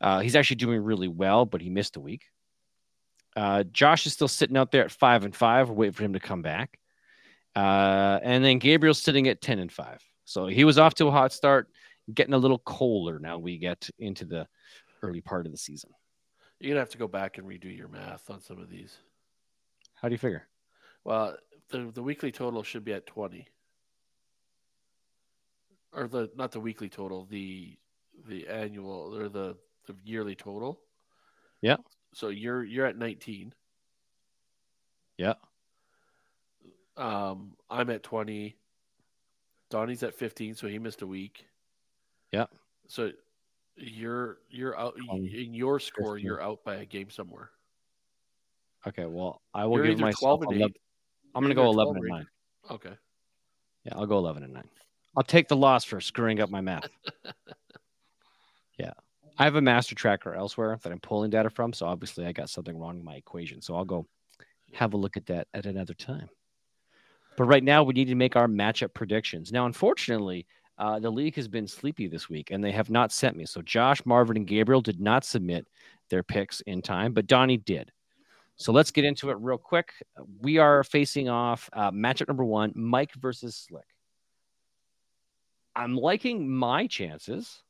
[0.00, 2.26] Uh, he's actually doing really well, but he missed a week.
[3.38, 5.70] Uh, Josh is still sitting out there at five and five.
[5.70, 6.80] Waiting for him to come back.
[7.54, 10.00] Uh, and then Gabriel's sitting at 10 and 5.
[10.24, 11.68] So he was off to a hot start,
[12.12, 14.46] getting a little colder now we get into the
[15.02, 15.90] early part of the season.
[16.58, 18.96] You're gonna have to go back and redo your math on some of these.
[19.94, 20.48] How do you figure?
[21.04, 21.36] Well,
[21.70, 23.46] the the weekly total should be at twenty,
[25.92, 27.78] or the not the weekly total, the
[28.26, 30.80] the annual or the the yearly total.
[31.62, 31.76] Yeah.
[32.12, 33.52] So you're you're at nineteen.
[35.16, 35.34] Yeah.
[36.96, 38.56] Um, I'm at twenty.
[39.70, 41.46] Donnie's at fifteen, so he missed a week.
[42.32, 42.46] Yeah.
[42.86, 43.12] So
[43.76, 46.14] you're you're out Um, in your score.
[46.16, 46.24] 15.
[46.26, 47.50] You're out by a game somewhere.
[48.86, 50.62] Okay, well, I will You're give myself 12 and 11.
[50.70, 50.80] eight.
[51.34, 52.26] I'm going to go 11 and 9.
[52.70, 52.92] Okay.
[53.84, 54.64] Yeah, I'll go 11 and 9.
[55.16, 56.88] I'll take the loss for screwing up my math.
[58.78, 58.92] yeah.
[59.38, 61.72] I have a master tracker elsewhere that I'm pulling data from.
[61.72, 63.62] So obviously I got something wrong in my equation.
[63.62, 64.06] So I'll go
[64.72, 66.28] have a look at that at another time.
[67.36, 69.52] But right now we need to make our matchup predictions.
[69.52, 73.36] Now, unfortunately, uh, the league has been sleepy this week and they have not sent
[73.36, 73.46] me.
[73.46, 75.68] So Josh, Marvin, and Gabriel did not submit
[76.10, 77.92] their picks in time, but Donnie did.
[78.56, 79.92] So let's get into it real quick.
[80.40, 83.84] We are facing off uh, matchup number one Mike versus Slick.
[85.76, 87.62] I'm liking my chances,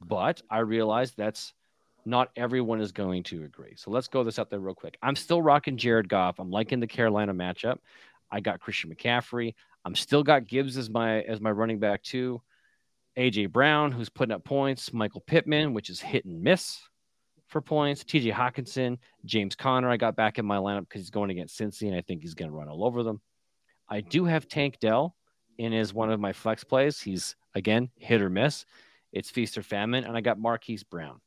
[0.00, 1.52] but I realize that's
[2.04, 3.74] not everyone is going to agree.
[3.76, 4.96] So let's go this out there real quick.
[5.02, 6.38] I'm still rocking Jared Goff.
[6.38, 7.78] I'm liking the Carolina matchup.
[8.30, 9.54] I got Christian McCaffrey.
[9.84, 12.42] I'm still got Gibbs as my as my running back too.
[13.16, 14.92] AJ Brown, who's putting up points.
[14.92, 16.78] Michael Pittman, which is hit and miss
[17.48, 18.04] for points.
[18.04, 21.88] TJ Hockenson, James Conner, I got back in my lineup because he's going against Cincy,
[21.88, 23.20] and I think he's going to run all over them.
[23.88, 25.16] I do have Tank Dell
[25.56, 27.00] in as one of my flex plays.
[27.00, 28.64] He's again hit or miss.
[29.12, 31.20] It's feast or famine, and I got Marquise Brown.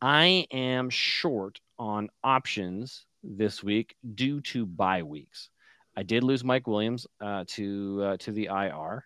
[0.00, 5.48] I am short on options this week due to bye weeks.
[5.96, 9.04] I did lose Mike Williams uh, to uh, to the IR,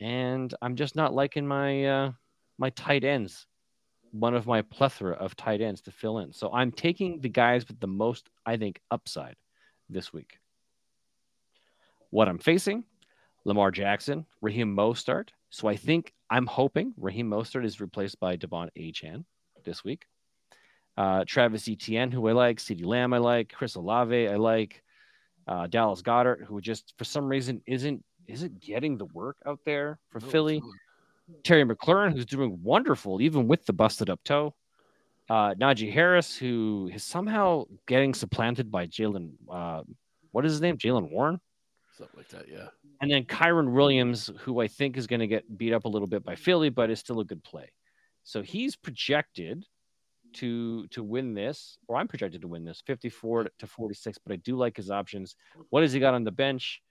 [0.00, 2.12] and I'm just not liking my uh,
[2.58, 3.46] my tight ends
[4.12, 6.32] one of my plethora of tight ends to fill in.
[6.32, 9.36] So I'm taking the guys with the most, I think, upside
[9.88, 10.38] this week.
[12.10, 12.84] What I'm facing
[13.44, 15.28] Lamar Jackson, Raheem Mostert.
[15.50, 19.24] So I think I'm hoping Raheem Mostert is replaced by De'Von Achane
[19.64, 20.06] this week.
[20.96, 24.82] Uh, Travis Etienne, who I like, CeeDee Lamb, I like, Chris Olave, I like,
[25.46, 30.00] uh, Dallas Goedert, who just for some reason isn't isn't getting the work out there
[30.08, 30.62] for no, Philly.
[31.44, 34.54] Terry McLaurin, who's doing wonderful even with the busted up toe.
[35.28, 39.32] Uh, Najee Harris, who is somehow getting supplanted by Jalen.
[39.50, 39.82] Uh,
[40.30, 40.76] what is his name?
[40.76, 41.40] Jaylen Warren.
[41.96, 42.68] Something like that, yeah.
[43.00, 46.08] And then Kyren Williams, who I think is going to get beat up a little
[46.08, 47.70] bit by Philly, but is still a good play.
[48.22, 49.64] So he's projected
[50.34, 54.18] to to win this, or I'm projected to win this, 54 to 46.
[54.18, 55.36] But I do like his options.
[55.70, 56.82] What has he got on the bench?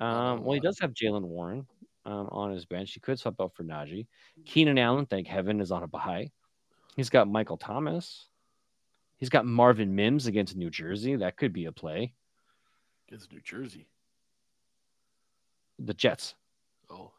[0.00, 1.66] Um, well, he does have Jaylen Warren
[2.04, 2.92] um, on his bench.
[2.92, 4.08] He could swap out for Najee.
[4.44, 6.30] Keenan Allen, thank heaven, is on a bye.
[6.96, 8.26] He's got Michael Thomas.
[9.16, 11.16] He's got Marvin Mims against New Jersey.
[11.16, 12.12] That could be a play.
[13.08, 13.86] Against New Jersey.
[15.78, 16.34] The Jets.
[16.90, 17.12] Oh.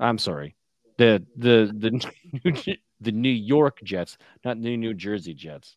[0.00, 0.56] I'm sorry.
[0.96, 5.76] The the the the New York Jets, not the New Jersey Jets.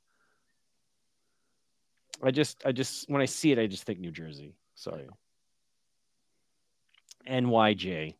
[2.23, 4.55] I just I just when I see it, I just think New Jersey.
[4.75, 5.07] Sorry.
[7.27, 8.15] NYJ.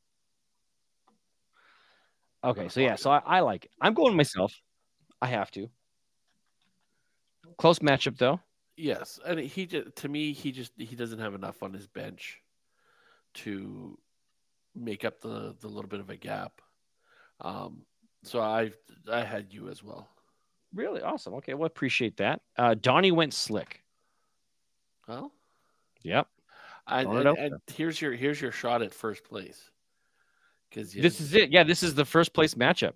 [2.43, 3.71] Okay, so yeah, so I, I like it.
[3.79, 4.53] I'm going myself.
[5.21, 5.69] I have to.
[7.57, 8.39] Close matchup though.
[8.75, 12.40] Yes, and he just to me he just he doesn't have enough on his bench
[13.35, 13.97] to
[14.75, 16.61] make up the the little bit of a gap.
[17.41, 17.81] Um,
[18.23, 18.71] so I
[19.11, 20.07] I had you as well.
[20.73, 21.33] Really awesome.
[21.35, 22.41] Okay, well appreciate that.
[22.57, 23.81] Uh, Donnie went slick.
[25.07, 25.31] Well,
[26.03, 26.27] yep.
[26.87, 29.69] And, and, and, here's your here's your shot at first place.
[30.69, 31.51] Because this is it.
[31.51, 32.93] Yeah, this is the first place matchup.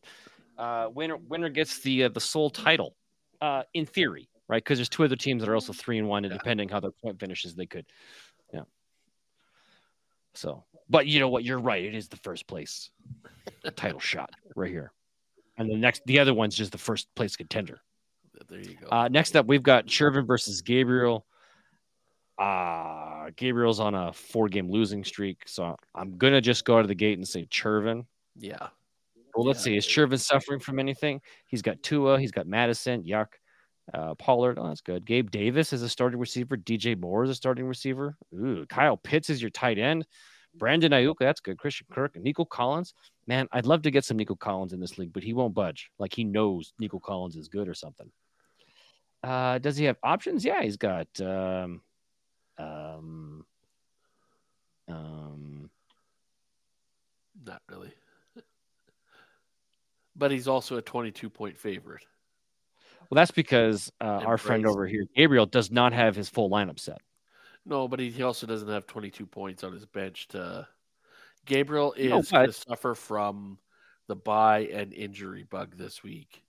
[0.57, 2.95] Uh, winner winner gets the uh, the sole title.
[3.41, 4.63] Uh, in theory, right?
[4.63, 6.37] Because there's two other teams that are also three and one, and yeah.
[6.37, 7.85] depending how their point finishes, they could.
[8.53, 8.61] Yeah.
[10.37, 11.43] So, but you know what?
[11.43, 11.83] You're right.
[11.83, 12.89] It is the first place
[13.75, 14.91] title shot right here,
[15.57, 17.81] and the next the other one's just the first place contender.
[18.49, 18.87] There you go.
[18.91, 21.25] Uh, next up, we've got Shervin versus Gabriel.
[22.37, 26.89] Uh Gabriel's on a four game losing streak, so I'm gonna just go out of
[26.89, 28.05] the gate and say Chervin.
[28.35, 28.67] Yeah.
[29.35, 29.71] Well, let's yeah.
[29.71, 29.77] see.
[29.77, 31.21] Is Chervin suffering from anything?
[31.47, 33.27] He's got Tua, he's got Mattison, Yuck,
[33.93, 34.57] uh, Pollard.
[34.59, 35.05] Oh, that's good.
[35.05, 36.57] Gabe Davis is a starting receiver.
[36.57, 38.15] DJ Moore is a starting receiver.
[38.33, 40.05] Ooh, Kyle Pitts is your tight end.
[40.57, 41.57] Brandon Aiyuk, that's good.
[41.57, 42.93] Christian Kirk, Nico Collins.
[43.27, 45.89] Man, I'd love to get some Nico Collins in this league, but he won't budge.
[45.99, 48.09] Like he knows Nico Collins is good or something.
[49.23, 50.45] Uh, does he have options?
[50.45, 51.81] Yeah, he's got um,
[52.57, 53.45] um,
[54.87, 55.69] um,
[57.43, 57.91] not really.
[60.15, 62.05] but he's also a 22 point favorite.
[63.09, 66.79] Well, that's because uh, our friend over here, Gabriel, does not have his full lineup
[66.79, 66.99] set.
[67.65, 70.67] No, but he, he also doesn't have 22 points on his bench to.
[71.45, 73.59] Gabriel is no, going to suffer from
[74.07, 76.43] the buy and injury bug this week.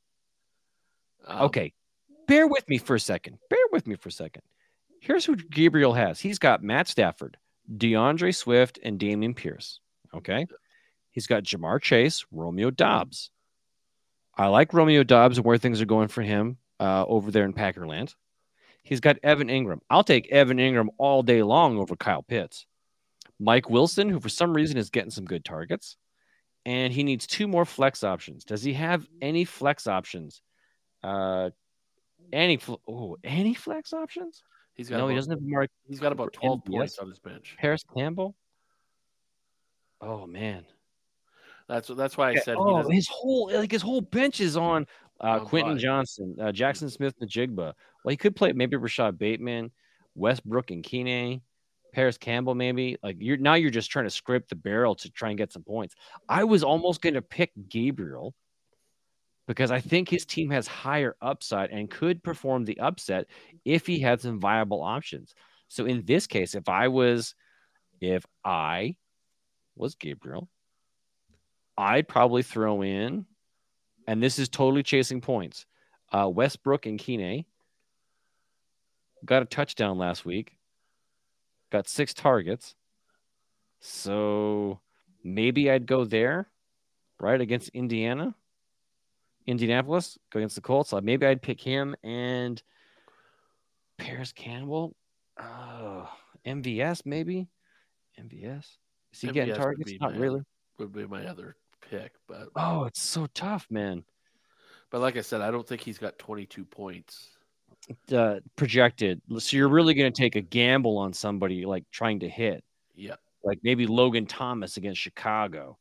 [1.26, 1.72] Um, okay.
[2.26, 3.38] Bear with me for a second.
[3.50, 4.42] Bear with me for a second.
[5.00, 6.18] Here's who Gabriel has.
[6.18, 7.36] He's got Matt Stafford,
[7.76, 9.80] DeAndre Swift, and Dameon Pierce.
[10.14, 10.46] Okay.
[11.10, 13.30] He's got Ja'Marr Chase, Romeo Doubs.
[14.36, 17.54] I like Romeo Doubs and where things are going for him uh, over there in
[17.54, 18.14] Packerland.
[18.82, 19.80] He's got Evan Engram.
[19.90, 22.66] I'll take Evan Engram all day long over Kyle Pitts.
[23.38, 25.96] Mike Wilson, who for some reason is getting some good targets.
[26.64, 28.44] And he needs two more flex options.
[28.44, 30.42] Does he have any flex options?
[31.02, 31.50] Uh,
[32.32, 32.58] any
[32.88, 34.42] oh, any flex options?
[34.74, 35.70] He's got no, about, he doesn't have Mark.
[35.88, 37.56] He's got about twelve points on his bench.
[37.58, 38.34] Parris Campbell.
[40.00, 40.64] Oh man,
[41.68, 42.56] that's that's why I said.
[42.58, 44.86] Oh, his whole like his whole bench is on
[45.20, 45.78] Uh, On Quentin bye.
[45.80, 47.72] Johnston, uh, Jaxon Smith, Njigba.
[48.04, 49.70] Well, he could play maybe Rashod Bateman,
[50.14, 51.42] Westbrook and Keeney,
[51.94, 52.98] Parris Campbell, maybe.
[53.02, 55.62] Like you're now you're just trying to scrape the barrel to try and get some
[55.64, 55.94] points.
[56.28, 58.34] I was almost going to pick Gabriel
[59.48, 63.26] because I think his team has higher upside and could perform the upset
[63.64, 65.34] if he had some viable options.
[65.68, 67.34] So in this case, if I was,
[68.00, 68.96] if I
[69.76, 70.48] was Gabriel,
[71.78, 73.26] I'd probably throw in,
[74.06, 75.66] and this is totally chasing points.
[76.12, 77.44] Uh, Westbrook-Ikhine
[79.24, 80.56] got a touchdown last week,
[81.70, 82.74] got six targets.
[83.80, 84.80] So
[85.22, 86.48] maybe I'd go there,
[87.20, 88.34] right, against Indiana,
[89.46, 90.90] Indianapolis, go against the Colts.
[90.90, 92.60] So maybe I'd pick him and
[93.98, 94.94] Parris Campbell.
[95.38, 96.08] Oh,
[96.46, 97.48] MVS, maybe.
[98.18, 98.64] MVS.
[99.12, 99.92] Is he getting MVS would targets?
[100.00, 100.40] Not my- really.
[100.78, 101.56] Would be my other
[101.90, 104.04] pick, but Oh, it's so tough, man.
[104.90, 107.28] but like I said, I don't think he's got 22 points.
[108.12, 109.20] Uh, projected.
[109.38, 112.64] So you're really going to take a gamble on somebody like trying to hit,
[112.96, 113.14] Yeah,
[113.44, 115.78] like maybe Logan Thomas against Chicago.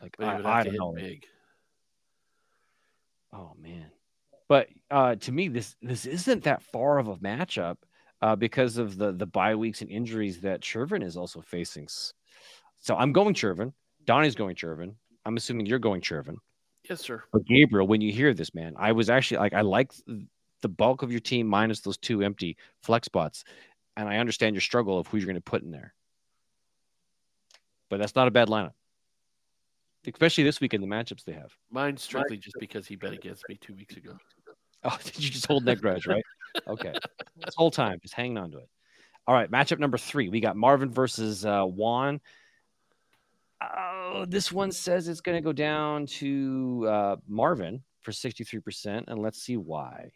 [0.00, 0.92] Like I, I don't know.
[0.92, 1.24] big.
[3.32, 3.90] Oh man.
[4.48, 7.76] But uh, to me, this this isn't that far of a matchup
[8.20, 11.88] uh, because of the the bye weeks and injuries that Chervin is also facing.
[12.80, 13.72] So I'm going Chervin.
[14.04, 14.94] Donnie's going Chervin.
[15.24, 16.36] I'm assuming you're going Chervin.
[16.88, 17.22] Yes, sir.
[17.32, 19.92] But Gabriel, when you hear this, man, I was actually like, I like
[20.62, 23.44] the bulk of your team minus those two empty flex spots,
[23.96, 25.94] and I understand your struggle of who you're going to put in there.
[27.88, 28.72] But that's not a bad lineup,
[30.06, 31.52] especially this week in the matchups they have.
[31.70, 34.16] Mine strictly just because he bet against me two weeks ago.
[34.84, 36.24] Oh, did you just hold that grudge, right?
[36.66, 36.92] Okay,
[37.36, 38.68] this whole time, just hanging on to it.
[39.28, 42.20] All right, matchup number three, we got Marvin versus uh, Juan.
[43.62, 49.18] Oh, this one says it's going to go down to uh, Marvin for 63%, and
[49.20, 50.12] let's see why.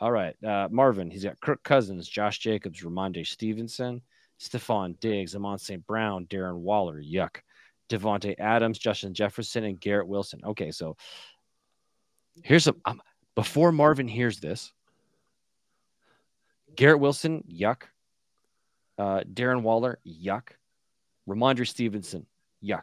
[0.00, 4.00] All right, uh, Marvin, he's got Kirk Cousins, Josh Jacobs, Rhamondre Stevenson,
[4.40, 5.84] Stefon Diggs, Amon St.
[5.86, 7.38] Brown, Darren Waller, yuck,
[7.88, 10.40] Davante Adams, Justin Jefferson, and Garrett Wilson.
[10.44, 10.96] Okay, so
[12.44, 12.80] here's some.
[12.84, 13.02] Um,
[13.34, 14.72] before Marvin hears this,
[16.76, 17.82] Garrett Wilson, yuck.
[18.96, 20.50] Uh, Darren Waller, yuck.
[21.28, 22.26] Rhamondre Stevenson,
[22.62, 22.82] yuck.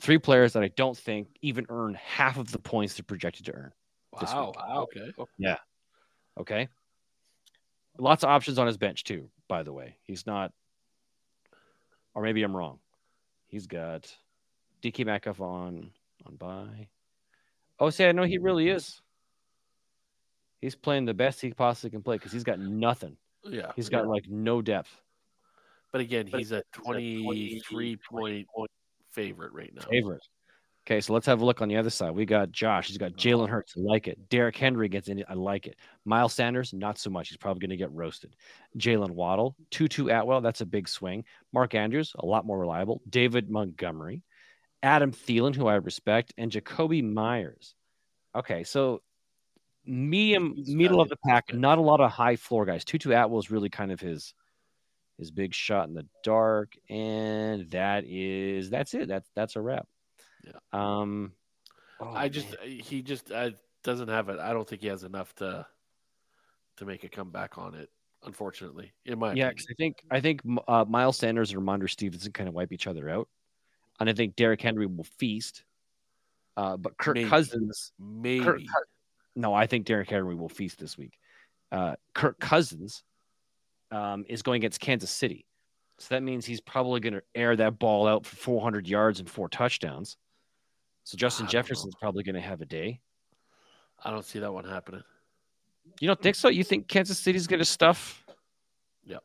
[0.00, 3.52] Three players that I don't think even earn half of the points they're projected to
[3.54, 3.72] earn.
[4.12, 4.52] Wow.
[4.52, 4.56] week.
[4.58, 5.56] Okay.
[6.38, 6.68] Okay.
[7.98, 9.96] Lots of options on his bench, too, by the way.
[10.02, 10.52] He's not,
[12.14, 12.80] or maybe I'm wrong.
[13.46, 14.12] He's got
[14.82, 15.90] DK Metcalf on
[16.26, 16.88] on by.
[17.78, 19.00] Oh, see, I know he really is.
[20.60, 23.16] He's playing the best he possibly can play because he's got nothing.
[23.44, 23.72] Yeah.
[23.76, 24.90] He's got like no depth.
[25.94, 28.48] But again, he's a 23 point
[29.12, 29.82] favorite right now.
[29.88, 30.26] favorite.
[30.84, 32.10] Okay, so let's have a look on the other side.
[32.10, 32.88] We got Josh.
[32.88, 33.74] He's got Jalen Hurts.
[33.76, 34.28] I like it.
[34.28, 35.26] Derrick Henry gets in it.
[35.28, 35.76] I like it.
[36.04, 37.28] Miles Sanders, not so much.
[37.28, 38.34] He's probably going to get roasted.
[38.76, 40.40] Jaylen Waddle, Tutu Atwell.
[40.40, 41.22] That's a big swing.
[41.52, 43.00] Mark Andrews, a lot more reliable.
[43.08, 44.24] David Montgomery,
[44.82, 47.76] Adam Thielen, who I respect, and Jakobi Meyers.
[48.34, 49.00] Okay, so
[49.86, 51.54] medium, middle of the pack.
[51.54, 52.84] Not a lot of high floor guys.
[52.84, 54.34] Tutu Atwell is really kind of his
[55.18, 59.08] his big shot in the dark, and that is that's it.
[59.08, 59.86] That's that's a wrap.
[60.44, 60.58] Yeah.
[60.72, 61.32] Um,
[62.00, 63.50] oh, I just he just uh,
[63.82, 64.38] doesn't have it.
[64.40, 65.66] I don't think he has enough to
[66.78, 67.90] to make a comeback on it.
[68.24, 69.56] Unfortunately, in my yeah, opinion.
[69.56, 72.86] 'cause I think I think uh, Miles Sanders and Rhamondre Stevenson kind of wipe each
[72.86, 73.28] other out,
[74.00, 75.64] and I think Derrick Henry will feast.
[76.56, 77.28] Uh, but Kirk Maybe.
[77.28, 78.60] Cousins, maybe Kirk,
[79.34, 81.18] no, I think Derrick Henry will feast this week.
[81.72, 83.02] Uh, Kirk Cousins
[83.90, 85.46] um, is going against Kansas City,
[85.98, 89.30] so that means he's probably going to air that ball out for 400 yards and
[89.30, 90.16] four touchdowns.
[91.04, 93.00] So Justin I don't probably going to have a day.
[94.02, 95.02] I don't see that one happening.
[96.00, 96.48] You don't think so?
[96.48, 98.24] You think Kansas City's going to stuff?
[99.04, 99.18] Yeah.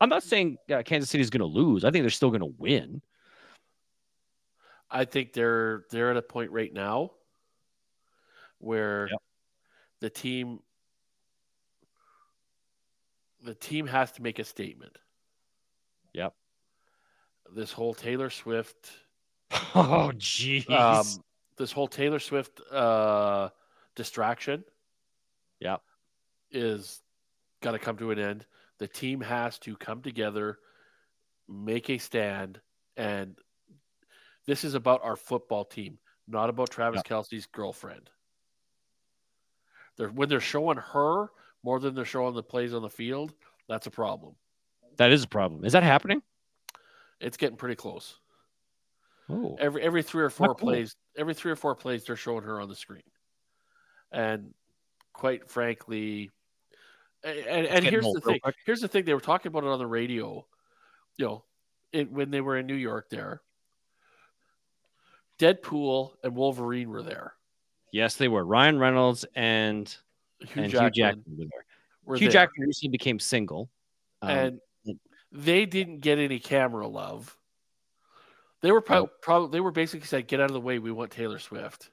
[0.00, 1.84] I'm not saying uh, Kansas City's going to lose.
[1.84, 3.02] I think they're still going to win.
[4.90, 7.12] I think they're they're at a point right now
[8.58, 9.22] where Yep.
[10.00, 10.60] the team
[13.42, 14.96] the team has to make a statement.
[16.14, 16.34] Yep.
[17.54, 18.90] This whole Taylor Swift
[19.74, 20.70] Oh, jeez.
[20.70, 21.06] um,
[21.56, 23.50] this whole Taylor Swift uh,
[23.94, 24.64] distraction
[25.60, 25.80] Yep.
[26.50, 27.00] is
[27.60, 28.46] got to come to an end.
[28.78, 30.58] The team has to come together,
[31.48, 32.60] make a stand,
[32.96, 33.36] and
[34.46, 37.06] this is about our football team, not about Travis Yep.
[37.06, 38.10] Kelce's girlfriend.
[39.96, 41.28] They're, when they're showing her
[41.62, 43.32] more than they're showing the plays on the field,
[43.68, 44.34] that's a problem.
[44.96, 45.64] that is a problem.
[45.64, 46.22] Is that happening?
[47.20, 48.18] It's getting pretty close.
[49.28, 52.60] Oh, Every every three or four plays, every three or four plays, they're showing her
[52.60, 53.02] on the screen.
[54.10, 54.52] and
[55.12, 56.30] quite frankly,
[57.22, 58.40] and, and, getting here's the thing.
[58.40, 58.56] quick.
[58.66, 59.04] Here's the thing.
[59.04, 60.44] They were talking about it on the radio,
[61.16, 61.44] you know,
[61.92, 63.08] it, when they were in New York.
[63.10, 63.40] There,
[65.38, 67.34] Deadpool and Wolverine were there.
[67.92, 68.44] Yes, they were.
[68.44, 69.94] Ryan Reynolds and,
[70.48, 72.16] Hugh and Jackman, Hugh Jackman were there.
[72.18, 72.32] Hugh there.
[72.32, 73.70] Jackman recently became single.
[74.20, 74.60] Um, and
[75.32, 77.36] they didn't get any camera love.
[78.60, 80.78] They were probably, probably they were basically said, "Get out of the way.
[80.78, 81.90] We want Taylor Swift."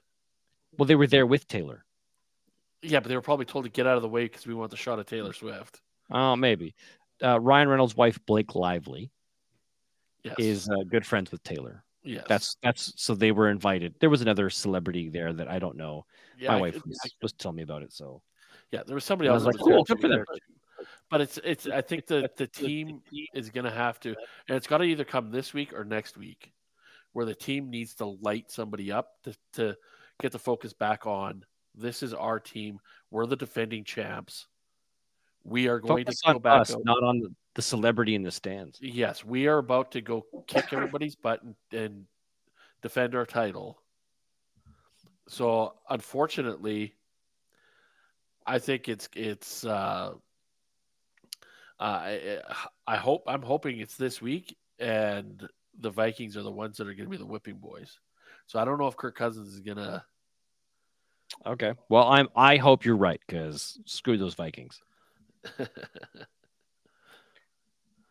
[0.78, 1.84] well, they were there with Taylor.
[2.82, 4.70] Yeah, but they were probably told to get out of the way because we want
[4.70, 5.80] the shot of Taylor Swift.
[6.10, 6.74] Oh, maybe.
[7.22, 9.10] Uh, Ryan Reynolds' wife Blake Lively
[10.22, 11.84] Yes, is uh, good friends with Taylor.
[12.04, 12.24] yes.
[12.28, 13.94] That's that's so they were invited.
[14.00, 16.06] There was another celebrity there that I don't know.
[16.38, 17.92] yeah, My I- wife was, I- was telling me about it.
[17.92, 18.22] So
[18.70, 18.82] yeah.
[18.86, 19.44] There was somebody I else.
[19.44, 20.24] was like, cool, good for them.
[21.10, 21.66] But, it's it's.
[21.66, 23.02] I think the the team
[23.34, 24.10] is going to have to,
[24.48, 26.52] and it's got to either come this week or next week,
[27.12, 29.76] where the team needs to light somebody up to to
[30.20, 31.44] get the focus back on.
[31.74, 32.78] This is our team.
[33.10, 34.46] We're the defending champs.
[35.42, 36.60] We are going focus to go back.
[36.60, 38.78] us, not on the, the celebrity in the stands.
[38.80, 42.04] Yes, we are about to go kick everybody's butt and, and
[42.82, 43.80] defend our title.
[45.28, 46.94] So, unfortunately,
[48.46, 49.64] I think it's it's.
[49.64, 50.12] Uh,
[51.78, 52.40] uh, I,
[52.86, 56.94] I hope I'm hoping it's this week, and the Vikings are the ones that are
[56.94, 57.98] going to be the whipping boys.
[58.46, 60.04] So I don't know if Kirk Cousins is gonna.
[61.46, 61.74] Okay.
[61.88, 62.28] Well, I'm.
[62.34, 64.80] I hope you're right because screw those Vikings.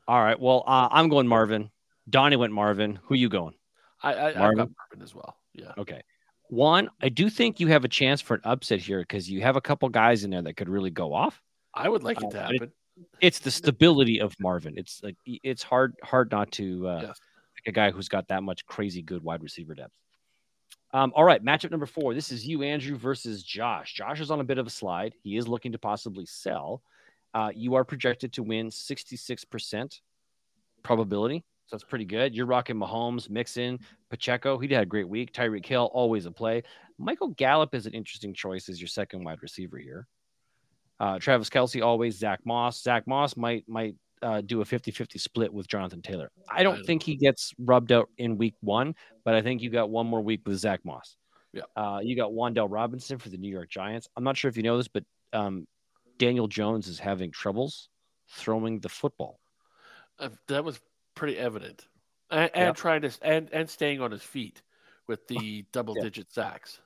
[0.07, 0.39] All right.
[0.39, 1.69] Well, uh, I'm going Marvin.
[2.09, 2.97] Donnie went Marvin.
[3.03, 3.53] Who you going?
[4.01, 4.57] I, I I've Marvin?
[4.57, 5.37] got Marvin as well.
[5.53, 6.01] Yeah, Okay.
[6.49, 9.55] One, I do think you have a chance for an upset here because you have
[9.55, 11.41] a couple guys in there that could really go off.
[11.73, 12.71] I would like it Uh, to but it- happen.
[13.21, 14.73] It's the stability of Marvin.
[14.77, 17.19] It's like it's hard hard not to uh, Yes.
[17.55, 19.93] pick a guy who's got that much crazy good wide receiver depth.
[20.91, 22.13] Um, all right, matchup number four.
[22.13, 23.93] This is you, Andrew, versus Josh.
[23.93, 25.13] Josh is on a bit of a slide.
[25.23, 26.81] He is looking to possibly sell.
[27.33, 30.01] Uh, you are projected to win 66%
[30.83, 31.45] probability.
[31.69, 32.35] So that's pretty good.
[32.35, 34.57] You're rocking Mahomes, Mixon, Pacheco.
[34.57, 35.31] He had a great week.
[35.31, 36.63] Tyreek Hill, always a play.
[36.97, 40.07] Michael Gallup is an interesting choice as your second wide receiver here.
[40.99, 42.17] Uh, Travis Kelce, always.
[42.17, 42.81] Zack Moss.
[42.81, 43.93] Zack Moss might might
[44.23, 46.31] uh, do a 50 50 split with Jonathan Taylor.
[46.49, 49.69] I don't I think he gets rubbed out in week one, but I think you
[49.69, 51.17] got one more week with Zack Moss.
[51.53, 51.61] Yeah.
[51.75, 54.09] Uh, you got Wan'Dale Robinson for the New York Giants.
[54.17, 55.03] I'm not sure if you know this, but
[55.33, 55.67] um,
[56.17, 57.89] Daniel Jones is having troubles
[58.27, 59.39] throwing the football.
[60.19, 60.81] Uh, that was
[61.19, 61.87] pretty evident,
[62.31, 62.71] and, and Yeah.
[62.71, 64.61] trying to and and staying on his feet
[65.07, 66.79] with the double digit sacks.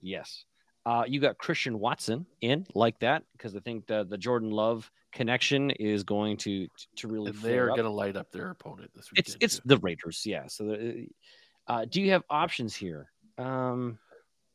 [0.00, 0.44] Yes.
[0.86, 4.90] Uh, you got Christian Watson in like that because I think the, the Jordan Love
[5.12, 6.66] connection is going to
[6.96, 7.32] to really.
[7.32, 9.42] They're going to light up their opponent this It's weekend.
[9.42, 9.62] it's too.
[9.66, 10.44] the Raiders, yeah.
[10.48, 11.06] So, the,
[11.68, 13.10] uh, do you have options here?
[13.36, 13.98] Um,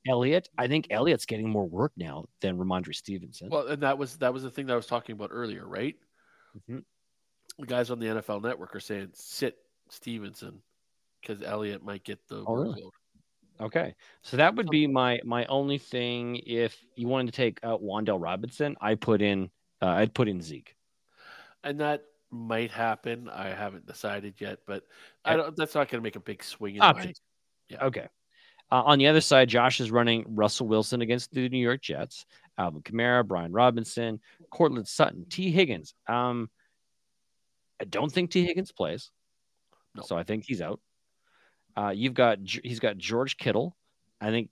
[0.07, 3.49] Elliott, I think Elliott's getting more work now than Rhamondre Stevenson.
[3.49, 5.95] well, and that was that was the thing that I was talking about earlier, right?
[6.69, 6.83] Mhm.
[7.59, 9.57] The guys on the NFL Network are saying sit
[9.89, 10.61] Stevenson
[11.21, 12.81] because Elliott might get the Oh, really?
[12.81, 12.91] workload.
[13.61, 16.41] Okay, so that would be my my only thing.
[16.45, 19.49] If you wanted to take out Wan'Dale Robinson, I put in
[19.81, 20.75] uh, I'd put in Zeke.
[21.63, 23.29] and that might happen.
[23.29, 24.83] I haven't decided yet, but
[25.23, 25.55] I don't.
[25.55, 27.13] That's not going to make a big swing in my.
[27.69, 27.85] Yeah.
[27.85, 28.07] Okay.
[28.71, 32.25] Uh, on the other side, Josh is running Russell Wilson against the New York Jets.
[32.57, 34.19] Alvin Kamara, Brian Robinson,
[34.49, 35.93] Courtland Sutton, Tee Higgins.
[36.09, 36.49] Um,
[37.79, 39.11] I don't think Tee Higgins plays,
[39.95, 40.03] No.
[40.03, 40.79] so I think he's out.
[41.77, 43.75] Uh, you've got he's got George Kittle.
[44.21, 44.49] I think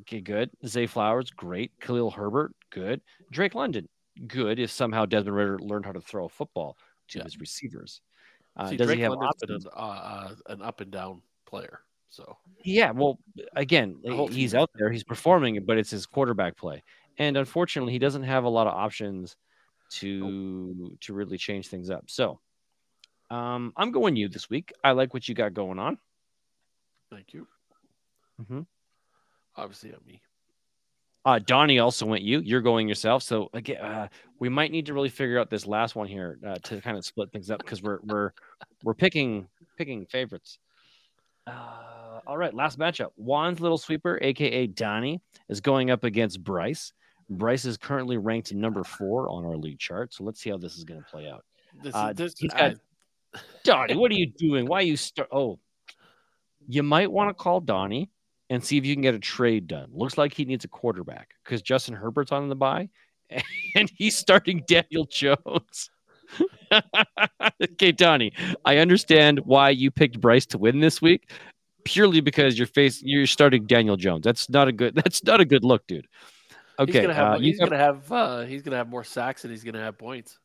[0.00, 0.50] okay, good.
[0.66, 1.72] Zay Flowers, great.
[1.80, 3.00] Khalil Herbert, good.
[3.30, 3.88] Drake London,
[4.26, 4.58] good.
[4.58, 6.76] If somehow Desmond Ridder learned how to throw a football
[7.08, 7.24] to Yeah.
[7.24, 8.00] his receivers,
[8.56, 11.80] uh, See, does Drake he have London's an, uh, uh, an up and down player,
[12.08, 13.20] so Yeah, well,
[13.54, 16.82] again, he's out there, he's performing, but it's his quarterback play,
[17.18, 19.36] and unfortunately, he doesn't have a lot of options
[19.90, 22.10] to to really change things up.
[22.10, 22.40] So,
[23.34, 24.72] um, I'm going you this week.
[24.82, 25.98] I like what you got going on.
[27.10, 27.46] thank you.
[28.42, 28.66] Mhm.
[29.56, 30.20] Obviously, at me.
[31.24, 32.40] Uh, Donnie also went you.
[32.40, 33.22] You're going yourself.
[33.22, 34.08] So again, uh,
[34.40, 37.04] we might need to really figure out this last one here uh, to kind of
[37.04, 38.32] split things up because we're we're
[38.82, 39.46] we're picking
[39.78, 40.58] picking favorites.
[41.46, 43.10] Uh, all right, last matchup.
[43.16, 46.92] Juan's little sweeper, aka Donnie, is going up against Bryce.
[47.30, 50.12] Bryce is currently ranked number four on our league chart.
[50.12, 51.44] So let's see how this is going to play out.
[51.82, 52.80] This, Uh, this, he's I- got-
[53.64, 54.66] Donnie, what are you doing?
[54.66, 55.28] Why are you start?
[55.32, 55.58] Oh,
[56.66, 58.10] you might want to call Donnie
[58.50, 59.88] and see if you can get a trade done.
[59.92, 62.88] Looks like he needs a quarterback because Justin Herbert's on the buy,
[63.74, 65.90] and he's starting Daniel Jones.
[67.62, 68.32] okay, Donnie,
[68.64, 71.30] I understand why you picked Bryce to win this week,
[71.84, 74.24] purely because you're face you're starting Daniel Jones.
[74.24, 74.94] That's not a good.
[74.94, 76.06] That's not a good look, dude.
[76.78, 79.50] Okay, he's gonna have uh, he's gonna have uh, he's gonna have more sacks and
[79.50, 80.38] he's gonna have points.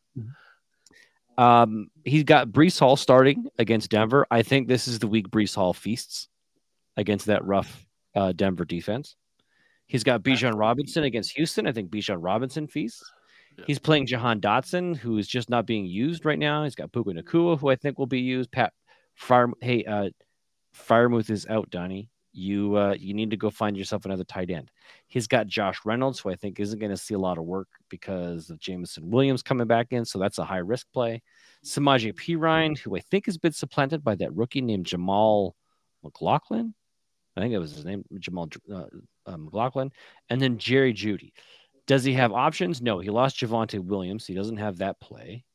[1.40, 4.28] Um, he's got Breece Hall starting against Denver.
[4.30, 6.28] I think this is the week Breece Hall feasts
[6.98, 9.16] against that rough uh, Denver defense.
[9.88, 11.66] He's got Bijan Robinson against Houston.
[11.66, 13.02] I think Bijan Robinson feasts.
[13.58, 13.64] Yeah.
[13.68, 16.66] He's playing Jahan Dotson, who is just not being used right now.
[16.66, 18.52] He's got Puka Nacua, who I think will be used.
[18.52, 18.74] Pat
[19.16, 20.10] Fire, hey, uh,
[20.76, 22.10] Freiermuth is out, Donnie.
[22.32, 24.72] You uh, you need to go find yourself another tight end.
[25.08, 27.68] He's got Josh Reynolds, who I think isn't going to see a lot of work
[27.90, 31.22] because of Jameson Williams coming back in, so that's a high risk play.
[31.66, 35.56] Samaje Perine, who I think has been supplanted by that rookie named Jamal
[36.04, 36.74] McLaughlin.
[37.36, 38.86] I think that was his name, Jamal uh,
[39.26, 39.92] uh, McLaughlin.
[40.30, 41.32] And then Jerry Jeudy.
[41.88, 42.82] Does he have options?
[42.82, 44.28] No, he lost Javonte Williams.
[44.28, 45.46] He doesn't have that play.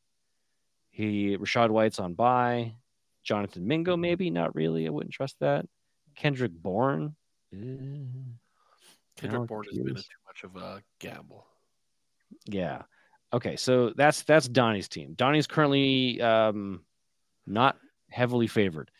[0.91, 2.75] He Rachaad White's on by.
[3.23, 4.85] Jonathan Mingo, maybe not really.
[4.85, 5.65] I wouldn't trust that.
[6.15, 7.15] Kendrick Bourne.
[7.51, 11.45] Kendrick Bourne has been too much of a gamble.
[12.45, 12.83] Yeah.
[13.33, 15.13] Okay, so that's that's Donnie's team.
[15.13, 16.83] Donnie's currently um,
[17.45, 17.77] not
[18.09, 18.91] heavily favored.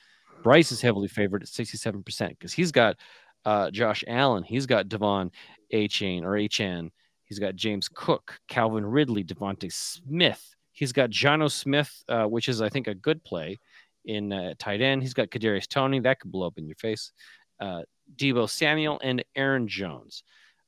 [0.43, 2.97] Bryce is heavily favored at 67% because he's got
[3.45, 5.31] uh, Josh Allen, he's got Devon
[5.71, 6.91] A Chain or Chan,
[7.23, 12.61] he's got James Cook, Calvin Ridley, DeVonta Smith, he's got Jonnu Smith, uh, which is
[12.61, 13.59] I think a good play
[14.05, 15.01] in uh, tight end.
[15.01, 17.11] He's got Kadarius Toney, that could blow up in your face.
[17.59, 17.81] Uh,
[18.15, 20.23] Deebo Samuel and Aaron Jones.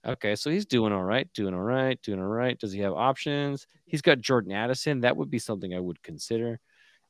[0.05, 2.57] Okay, so he's doing all right, doing all right, doing all right.
[2.59, 3.67] Does he have options?
[3.85, 5.01] He's got Jordan Addison.
[5.01, 6.59] That would be something I would consider.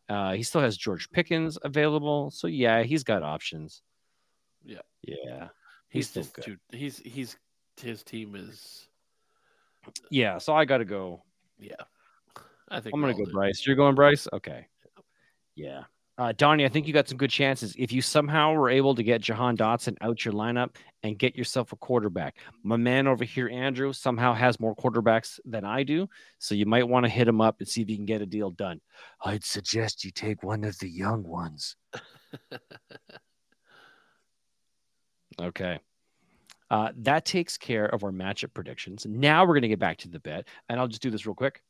[0.10, 2.32] Uh, he still has George Pickens available.
[2.32, 3.82] So yeah, he's got options.
[4.66, 4.80] Yeah.
[5.04, 5.50] Yeah.
[5.90, 6.44] He's, He's still good.
[6.46, 7.38] too, he's he's
[7.82, 8.88] his team is
[10.10, 10.38] Yeah.
[10.38, 11.22] So I gotta go.
[11.60, 11.76] yeah.
[12.70, 13.32] I think I'm gonna go do.
[13.32, 13.66] Bryce.
[13.66, 14.28] You're going Bryce?
[14.34, 14.68] Okay.
[15.56, 15.84] Yeah.
[16.18, 17.76] Uh, Donnie, I think you got some good chances.
[17.78, 21.74] If you somehow were able to get Jahan Dotson out your lineup and get yourself
[21.74, 26.10] a quarterback, my man over here, Andrew, somehow has more quarterbacks than I do.
[26.40, 28.26] So you might want to hit him up and see if you can get a
[28.26, 28.82] deal done.
[29.24, 31.76] I'd suggest you take one of the young ones.
[35.40, 35.80] Okay.
[36.70, 39.06] Uh, that takes care of our matchup predictions.
[39.08, 41.36] Now we're going to get back to the bet, and I'll just do this real
[41.36, 41.62] quick.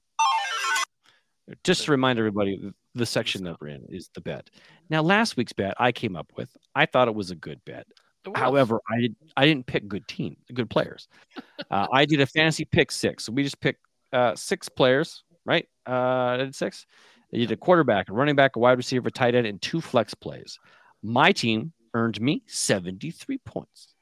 [1.64, 4.50] Just to remind everybody, the section that we're in is the bet.
[4.90, 7.88] Now, last week's bet I came up with, I thought it was a good bet.
[8.36, 11.08] However, I did I didn't pick good team, good players.
[11.70, 13.82] Uh, I did a fantasy pick six, so we just picked
[14.14, 15.68] uh, six players, right?
[15.86, 16.86] Uh, I did six.
[17.32, 19.82] You did a quarterback, a running back, a wide receiver, a tight end, and two
[19.82, 20.60] flex plays.
[21.04, 23.96] My team earned me seventy three points.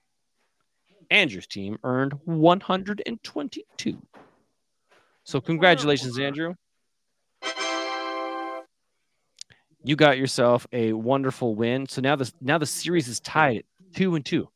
[1.09, 4.05] Andrew's team earned one hundred and twenty two.
[5.23, 6.53] So congratulations, Andrew.
[9.85, 11.87] You got yourself a wonderful win.
[11.87, 14.49] So now the now the series is tied at two and two.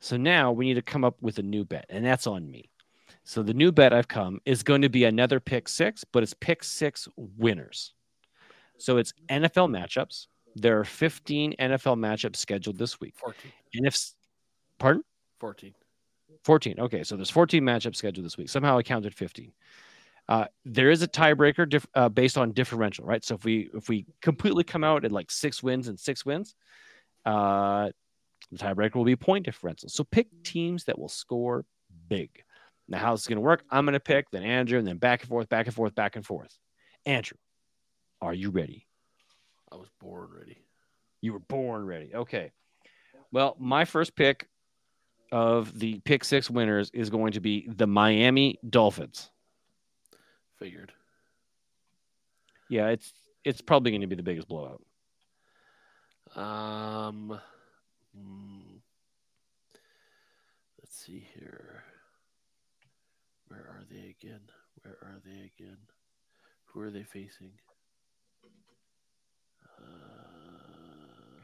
[0.00, 2.70] So now we need to come up with a new bet, and that's on me.
[3.24, 6.34] So the new bet I've come is going to be another pick six, but it's
[6.34, 7.94] pick six winners.
[8.76, 10.26] So it's NFL matchups.
[10.56, 13.14] There are 15 NFL matchups scheduled this week.
[13.16, 13.52] 14.
[13.74, 14.12] And if,
[14.78, 15.04] pardon?
[15.38, 15.74] 14.
[16.44, 16.80] 14.
[16.80, 18.48] Okay, so there's 14 matchups scheduled this week.
[18.48, 19.52] Somehow I counted 15.
[20.30, 23.24] Uh, there is a tiebreaker diff- uh, based on differential, right?
[23.24, 26.54] So if we if we completely come out at like six wins and six wins,
[27.26, 27.90] uh,
[28.52, 29.88] the tiebreaker will be point differential.
[29.88, 31.64] So pick teams that will score
[32.08, 32.30] big.
[32.88, 33.64] Now, how this is going to work?
[33.70, 36.14] I'm going to pick, then Andrew, and then back and forth, back and forth, back
[36.14, 36.56] and forth.
[37.06, 37.38] Andrew,
[38.22, 38.86] are you ready?
[39.72, 40.64] I was born ready.
[41.20, 42.14] You were born ready.
[42.14, 42.52] Okay.
[43.32, 44.48] Well, my first pick
[45.32, 49.30] of the pick six winners is going to be the Miami Dolphins.
[50.60, 50.92] Figured.
[52.68, 53.14] Yeah, it's
[53.44, 54.82] it's probably going to be the biggest blowout.
[56.36, 57.40] Um,
[58.14, 58.76] hmm.
[60.78, 61.82] let's see here.
[63.48, 64.40] Where are they again?
[64.82, 65.78] Where are they again?
[66.66, 67.52] Who are they facing?
[69.78, 71.40] Uh,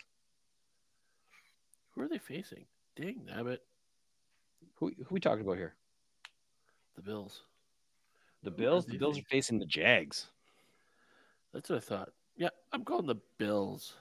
[1.94, 2.66] who are they facing?
[2.94, 3.58] Dang, nabbit.
[4.74, 5.74] Who who we talking about here?
[6.96, 7.40] The Bills.
[8.42, 8.86] The Bills.
[8.86, 9.58] The Bills are facing?
[9.58, 10.26] the Jags.
[11.52, 12.10] That's what I thought.
[12.36, 13.94] Yeah, I'm going the Bills.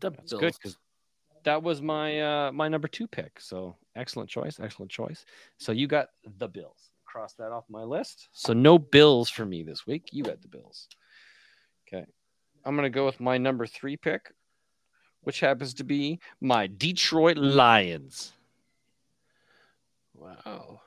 [0.00, 0.40] The That's Bills.
[0.40, 0.76] good because
[1.44, 3.40] that was my uh my number two pick.
[3.40, 5.24] So excellent choice, excellent choice.
[5.58, 6.08] So you got
[6.38, 6.90] the Bills.
[7.04, 8.28] Cross that off my list.
[8.32, 10.08] So no Bills for me this week.
[10.12, 10.88] You got the Bills.
[11.86, 12.04] Okay.
[12.64, 14.32] I'm gonna go with my number three pick,
[15.22, 18.32] which happens to be my Detroit Lions.
[20.14, 20.82] Wow.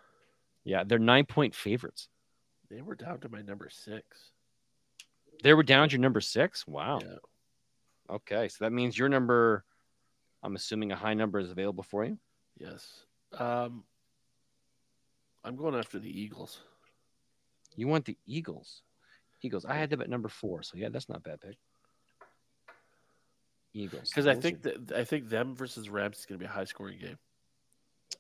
[0.64, 2.07] Yeah, they're nine point favorites.
[2.69, 4.31] They were down to my number six.
[5.44, 6.65] They were down to your number six.
[6.68, 6.99] Wow.
[7.02, 7.18] Yeah.
[8.10, 9.64] Okay, so that means your number.
[10.41, 12.18] I'm assuming a high number is available for you.
[12.57, 12.88] Yes.
[13.38, 13.84] Um,
[15.44, 16.60] I'm going after the Eagles.
[17.76, 18.81] You want the Eagles?
[19.41, 19.65] Eagles.
[19.65, 21.57] I had them at number four, so yeah, that's not a bad pick.
[23.73, 24.10] Eagles.
[24.10, 26.53] Because I think are- that I think them versus Rams is going to be a
[26.53, 27.18] high scoring game.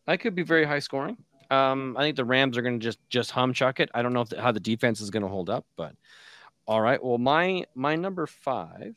[0.07, 1.17] I could be very high scoring.
[1.53, 3.89] Um, I think the Rams are going to just just hum chuck it.
[3.93, 5.95] I don't know if the, how the defense is going to hold up, but
[6.65, 7.03] all right.
[7.03, 8.95] Well, my my number five.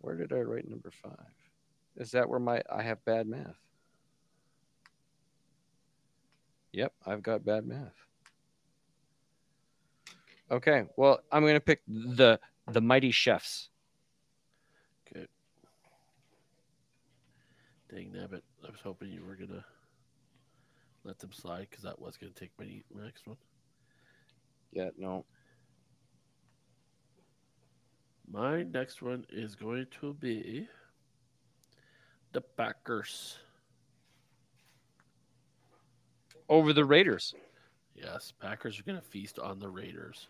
[0.00, 1.34] Where did I write number five?
[1.96, 3.58] Is that where my I have bad math?
[6.72, 7.94] Yep, I've got bad math.
[10.50, 12.40] Okay, well, I'm going to pick the
[12.70, 13.68] the mighty chefs.
[15.06, 15.26] Okay.
[17.90, 18.42] Dang nabbit.
[18.66, 19.64] I was hoping you were gonna
[21.04, 23.36] let them slide because that was gonna take my, my next one.
[24.72, 25.24] Yeah, no,
[28.32, 30.66] My next one is going to be
[32.32, 33.38] the Packers.
[36.48, 37.34] over the Raiders.
[37.94, 40.28] Yes, Packers are gonna feast on the Raiders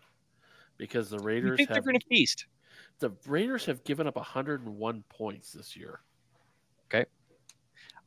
[0.77, 2.45] because the Raiders You Raiders think they're going to feast?
[2.99, 6.01] the Raiders have given up 101 points this year.
[6.87, 7.05] Okay,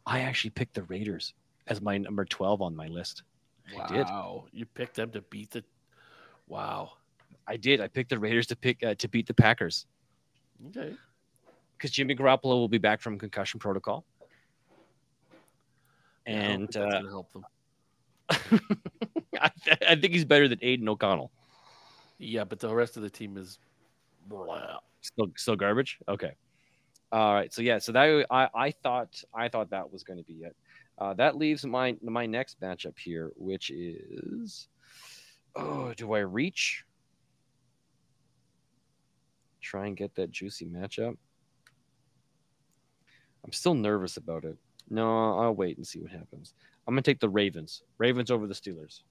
[0.05, 1.33] I actually picked the Raiders
[1.67, 3.23] as my number 12 on my list.
[3.79, 4.07] I did.
[4.53, 5.65] You picked them to beat the.
[6.47, 6.93] Wow.
[7.47, 7.81] I did.
[7.81, 9.87] I picked the Raiders to pick uh, to beat the Packers
[10.69, 10.95] Okay.
[11.77, 14.05] because Jimmy Garoppolo will be back from concussion protocol,
[16.27, 17.45] and that's uh, gonna help them.
[19.41, 19.51] I,
[19.89, 21.31] I think he's better than Aidan O'Connell.
[22.19, 23.59] Yeah, but the rest of the team is.
[25.03, 25.99] Still, still garbage.
[26.09, 26.33] Okay.
[27.13, 27.53] All right.
[27.53, 27.79] So yeah.
[27.79, 30.57] So that I, I thought I thought that was going to be it.
[30.99, 34.69] Uh, that leaves my my next matchup here, which is
[35.55, 36.85] oh, do I reach?
[39.61, 41.17] Try and get that juicy matchup.
[43.45, 44.57] I'm still nervous about it.
[44.89, 46.55] No, I'll wait and see what happens.
[46.87, 47.83] I'm gonna take the Ravens.
[47.99, 49.03] Ravens over the Steelers.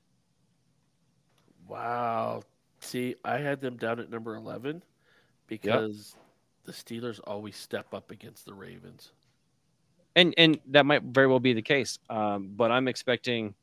[1.68, 2.44] Wow.
[2.80, 4.84] See, I had them down at number 11
[5.48, 6.16] because
[6.64, 9.12] the Steelers always step up against the Ravens.
[10.16, 12.00] And and that might very well be the case.
[12.10, 13.54] Um, but I'm expecting,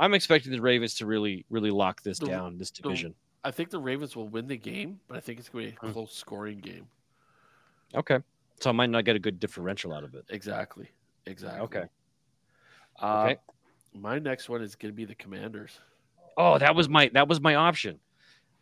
[0.00, 3.14] I'm expecting the Ravens to really really lock this The- down, this division.
[3.44, 5.76] I think the Ravens will win the game, but I think it's going to be
[5.76, 5.92] a Hmm.
[5.92, 6.86] close scoring game.
[7.94, 8.18] Okay,
[8.60, 10.24] so I might not get a good differential out of it.
[10.30, 10.88] Exactly.
[11.26, 11.60] Exactly.
[11.62, 11.84] Okay.
[13.00, 13.40] Uh, Okay.
[13.94, 15.78] My next one is going to be the Commanders.
[16.38, 17.98] Oh, that was my that was my option.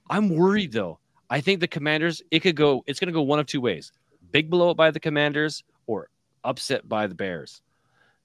[0.08, 0.98] I'm worried though.
[1.28, 2.20] I think the Commanders.
[2.32, 2.82] It could go.
[2.88, 3.92] It's going to go one of two ways:
[4.32, 6.08] big blowout by the Commanders or
[6.44, 7.62] upset by the Bears.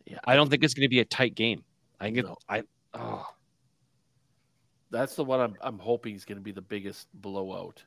[0.06, 1.64] Yeah, I don't think it's going to be a tight game.
[2.00, 2.38] I think No.
[2.48, 2.64] I.
[2.94, 3.28] Oh,
[4.92, 7.84] That's the one I'm, I'm hoping is going to be the biggest blowout.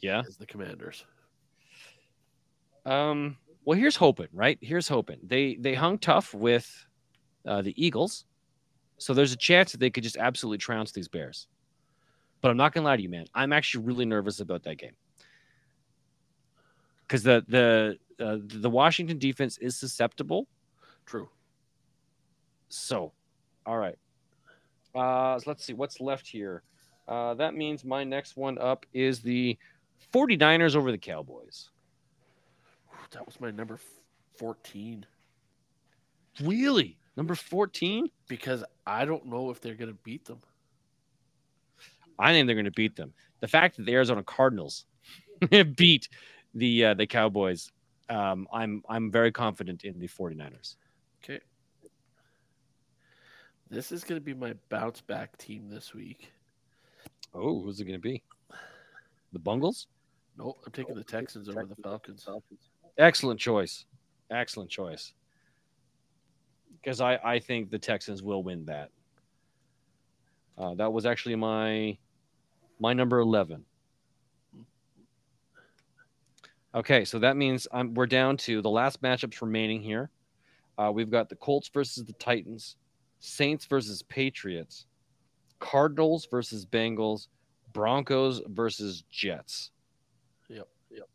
[0.00, 0.22] yeah.
[0.26, 1.04] Is the Commanders.
[2.84, 3.36] Um.
[3.64, 4.28] Well, here's hoping.
[4.32, 5.18] Right here's hoping.
[5.24, 6.86] They they hung tough with
[7.46, 8.24] uh, the Eagles,
[8.98, 11.48] so there's a chance that they could just absolutely trounce these Bears.
[12.40, 13.26] But I'm not gonna lie to you, man.
[13.34, 14.92] I'm actually really nervous about that game
[17.06, 20.46] because the the uh, the Washington defense is susceptible.
[21.04, 21.28] True.
[22.68, 23.12] So,
[23.64, 23.96] all right.
[24.94, 26.62] Uh, so let's see what's left here.
[27.06, 29.56] Uh, that means my next one up is the
[30.12, 31.70] 49ers over the Cowboys.
[33.12, 33.78] That was my number
[34.38, 35.06] 14
[36.42, 36.98] Really?
[37.16, 38.10] Number 14?
[38.28, 40.38] because I don't know if they're going to beat them.
[42.18, 43.12] I think they're going to beat them.
[43.40, 44.86] The fact that the Arizona Cardinals
[45.76, 46.08] beat
[46.56, 47.70] the uh, the Cowboys,
[48.08, 50.76] um, I'm I'm very confident in the 49ers.
[51.22, 51.40] Okay.
[53.68, 56.32] This is going to be my bounce back team this week.
[57.34, 58.22] Oh, who's it going to be?
[59.32, 59.88] The Bungles?
[60.38, 62.28] No, I'm taking the Texans over the Falcons.
[62.98, 63.84] Excellent choice.
[64.30, 65.12] Excellent choice.
[66.80, 68.90] Because I, I think the Texans will win that.
[70.56, 71.98] Uh, that was actually my
[72.78, 73.64] my number eleven.
[76.76, 80.10] Okay, so that means I'm, we're down to the last matchups remaining here.
[80.76, 82.76] Uh, we've got the Colts versus the Titans,
[83.18, 84.84] Saints versus Patriots,
[85.58, 87.28] Cardinals versus Bengals,
[87.72, 89.70] Broncos versus Jets.
[90.50, 90.68] Yep.
[90.90, 91.08] Yep.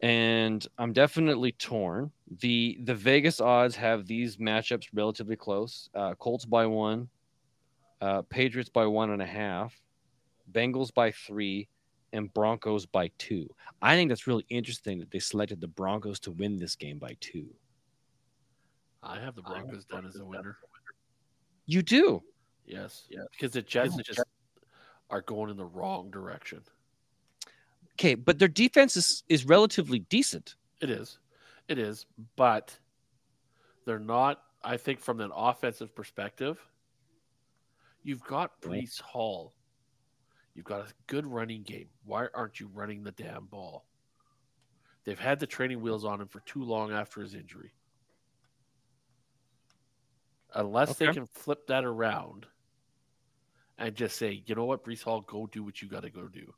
[0.00, 2.10] and I'm definitely torn.
[2.40, 5.90] the The Vegas odds have these matchups relatively close.
[5.94, 7.08] Uh, Colts by one,
[8.00, 9.80] uh, Patriots by one and a half,
[10.52, 11.68] Bengals by three,
[12.12, 13.48] and Broncos by two.
[13.82, 17.16] I think that's really interesting that they selected the Broncos to win this game by
[17.20, 17.46] two.
[19.02, 20.58] I have the Broncos down as a winner.
[21.66, 22.22] You do.
[22.64, 23.06] Yes.
[23.10, 23.24] Yeah.
[23.30, 24.20] Because the Jets just
[25.10, 26.62] are going in the wrong direction.
[27.94, 30.56] Okay, but their defense is, is relatively decent.
[30.80, 31.18] It is.
[31.68, 32.06] It is.
[32.36, 32.76] But
[33.84, 36.58] They're not, I think, from an offensive perspective.
[38.02, 38.68] You've got Yeah.
[38.68, 39.54] Breece Hall.
[40.56, 41.88] You've got a good running game.
[42.06, 43.84] Why aren't you running the damn ball?
[45.04, 47.74] They've had the training wheels on him for too long after his injury.
[50.54, 52.46] Unless they can flip that around
[53.76, 56.26] and just say, you know what, Breece Hall, go do what you got to go
[56.26, 56.54] do.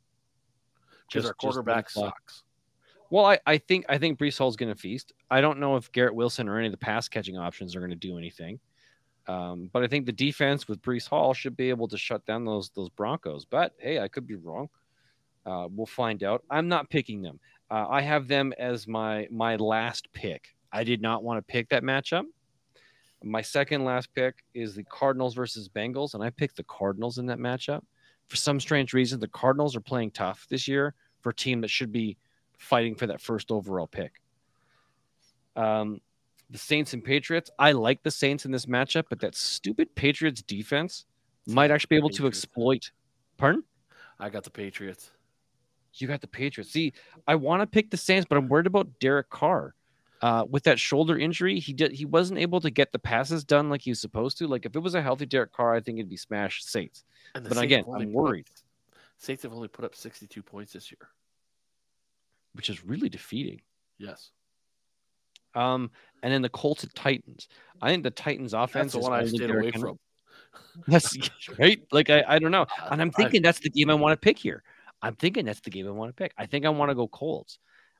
[1.08, 2.44] Because our quarterback sucks.
[3.10, 5.12] Well, I, I think I think Breece Hall's going to feast.
[5.28, 7.90] I don't know if Garrett Wilson or any of the pass catching options are going
[7.90, 8.60] to do anything,
[9.28, 12.44] um, but I think the defense with Breece Hall should be able to shut down
[12.44, 13.44] those those Broncos.
[13.44, 14.68] But hey, I could be wrong.
[15.44, 16.42] Uh, we'll find out.
[16.50, 17.38] I'm not picking them.
[17.70, 20.48] Uh, I have them as my my last pick.
[20.72, 22.24] I did not want to pick that matchup.
[23.22, 27.26] My second last pick is the Cardinals versus Bengals, and I picked the Cardinals in
[27.26, 27.82] that matchup.
[28.28, 31.70] For some strange reason, the Cardinals are playing tough this year for a team that
[31.70, 32.16] should be
[32.58, 34.12] fighting for that first overall pick.
[35.56, 36.00] Um,
[36.50, 37.50] the Saints and Patriots.
[37.58, 41.04] I like the Saints in this matchup, but that stupid Patriots defense
[41.46, 42.90] might actually be able to exploit.
[43.36, 43.64] Pardon?
[44.18, 45.10] I got the Patriots.
[45.94, 46.70] You got the Patriots.
[46.72, 46.92] See,
[47.26, 49.74] I want to pick the Saints, but I'm worried about Derek Carr.
[50.20, 53.70] Uh, with that shoulder injury, he did he wasn't able to get the passes done
[53.70, 54.48] like he was supposed to.
[54.48, 57.04] Like if it was a healthy Derek Carr, I think it'd be smash Saints.
[57.36, 58.46] And But Saints again, I'm put up- worried.
[59.16, 61.08] Saints have only put up 62 points this year.
[62.54, 63.60] which is really defeating.
[63.98, 64.30] Yes.
[65.58, 65.90] Um,
[66.22, 67.48] and then the Colts and Titans.
[67.82, 69.80] I think the Titans offense That's the is one I stayed away Henry.
[69.80, 69.98] from.
[70.86, 71.16] That's
[71.58, 71.80] right.
[71.92, 74.38] Like I, I don't know, and I'm thinking that's the game I want to pick
[74.38, 74.62] here.
[75.02, 76.32] I'm thinking that's the game I want to pick.
[76.38, 77.58] I think I want to go Colts.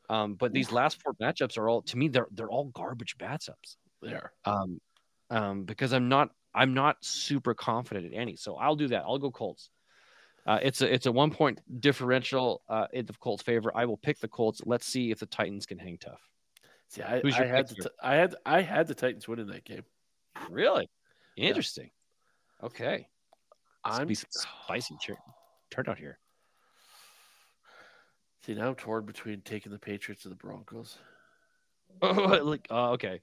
[0.09, 3.77] Um, but these last four matchups are all to me they're they're all garbage matchups.
[4.01, 4.33] There.
[4.45, 4.81] Um,
[5.31, 8.37] um, because I'm not I'm not super confident in any.
[8.37, 9.03] So I'll do that.
[9.07, 9.71] I'll go Colts.
[10.47, 13.71] Uh, it's a it's a one point differential uh, in the Colts' favor.
[13.75, 14.61] I will pick the Colts.
[14.65, 16.21] Let's see if the Titans can hang tough.
[16.89, 19.85] See, I, I had the, I had I had the Titans winning that game.
[20.51, 20.89] Really
[21.37, 21.91] interesting.
[22.63, 23.09] Okay,
[23.85, 25.19] I'm be spicy tur-
[25.71, 26.19] turnout here.
[28.45, 30.99] see now I'm torn between taking the Patriots or the Broncos.
[32.01, 32.13] Oh,
[32.45, 33.21] like oh, okay.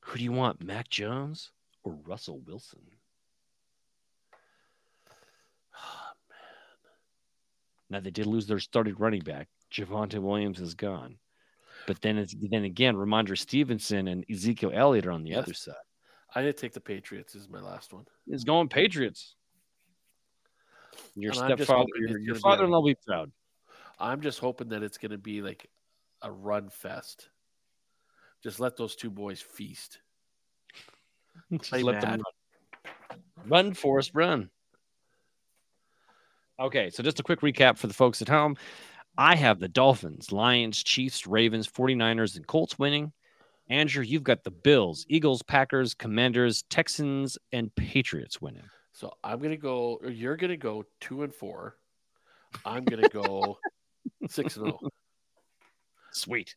[0.00, 1.50] Who do you want, Mac Jones
[1.84, 2.80] or Russell Wilson?
[5.76, 6.12] Oh,
[7.90, 9.48] now they did lose their starting running back.
[9.72, 11.18] Javonte Williams is gone,
[11.86, 15.38] but then it's then again, Rhamondre Stevenson and Ezekiel Elliott are on the Yes.
[15.44, 15.74] other side.
[16.34, 18.04] I did take the Patriots Is my last one.
[18.26, 19.34] It's going Patriots.
[21.14, 23.32] Your And stepfather, your, your gonna be a- father-in-law will be proud.
[24.00, 25.68] I'm just hoping that it's going to be like
[26.22, 27.30] a run fest.
[28.42, 29.98] Just let those two boys feast.
[31.72, 32.22] Let them run.
[33.46, 34.50] Run, Forrest, run.
[36.60, 38.56] Okay, so just a quick recap for the folks at home.
[39.18, 43.12] I have the Dolphins, Lions, Chiefs, Ravens, 49ers, and Colts winning.
[43.68, 48.62] Andrew, you've got the Bills, Eagles, Packers, Commanders, Texans, and Patriots winning.
[48.92, 51.76] So I'm going to go, or you're going to go two and four.
[52.64, 53.58] I'm going to go
[54.28, 54.88] six and oh.
[56.12, 56.54] Sweet.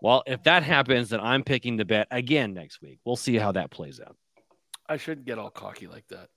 [0.00, 3.00] Well, if that happens, then I'm picking the bet again next week.
[3.04, 4.16] We'll see how that plays out.
[4.88, 6.28] I shouldn't get all cocky like that.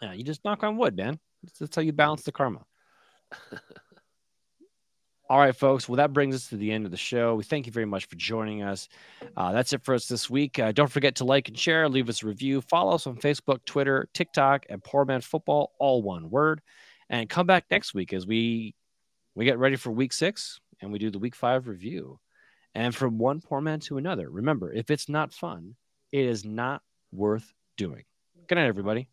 [0.00, 1.18] Yeah, you just knock on wood, man.
[1.58, 2.64] That's how you balance the karma.
[5.32, 5.88] All right, folks.
[5.88, 7.34] Well, that brings us to the end of the show.
[7.34, 8.88] We thank you very much for joining us.
[9.34, 10.58] Uh, that's it for us this week.
[10.58, 13.64] Uh, don't forget to like and share, leave us a review, follow us on Facebook,
[13.64, 16.60] Twitter, TikTok, and Poorman Football, all one word.
[17.08, 18.74] And come back next week as we
[19.34, 22.18] we get ready for Week Six and we do the Week Five review.
[22.74, 25.76] And from one poor man to another, remember, if it's not fun,
[26.10, 28.04] it is not worth doing.
[28.48, 29.08] Good night, everybody.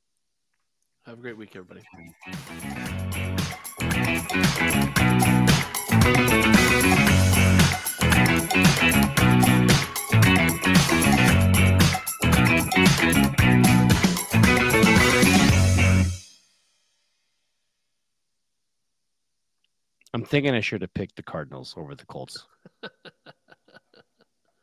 [1.05, 1.81] Have a great week, everybody.
[20.13, 22.45] I'm thinking I should have picked the Cardinals over the Colts.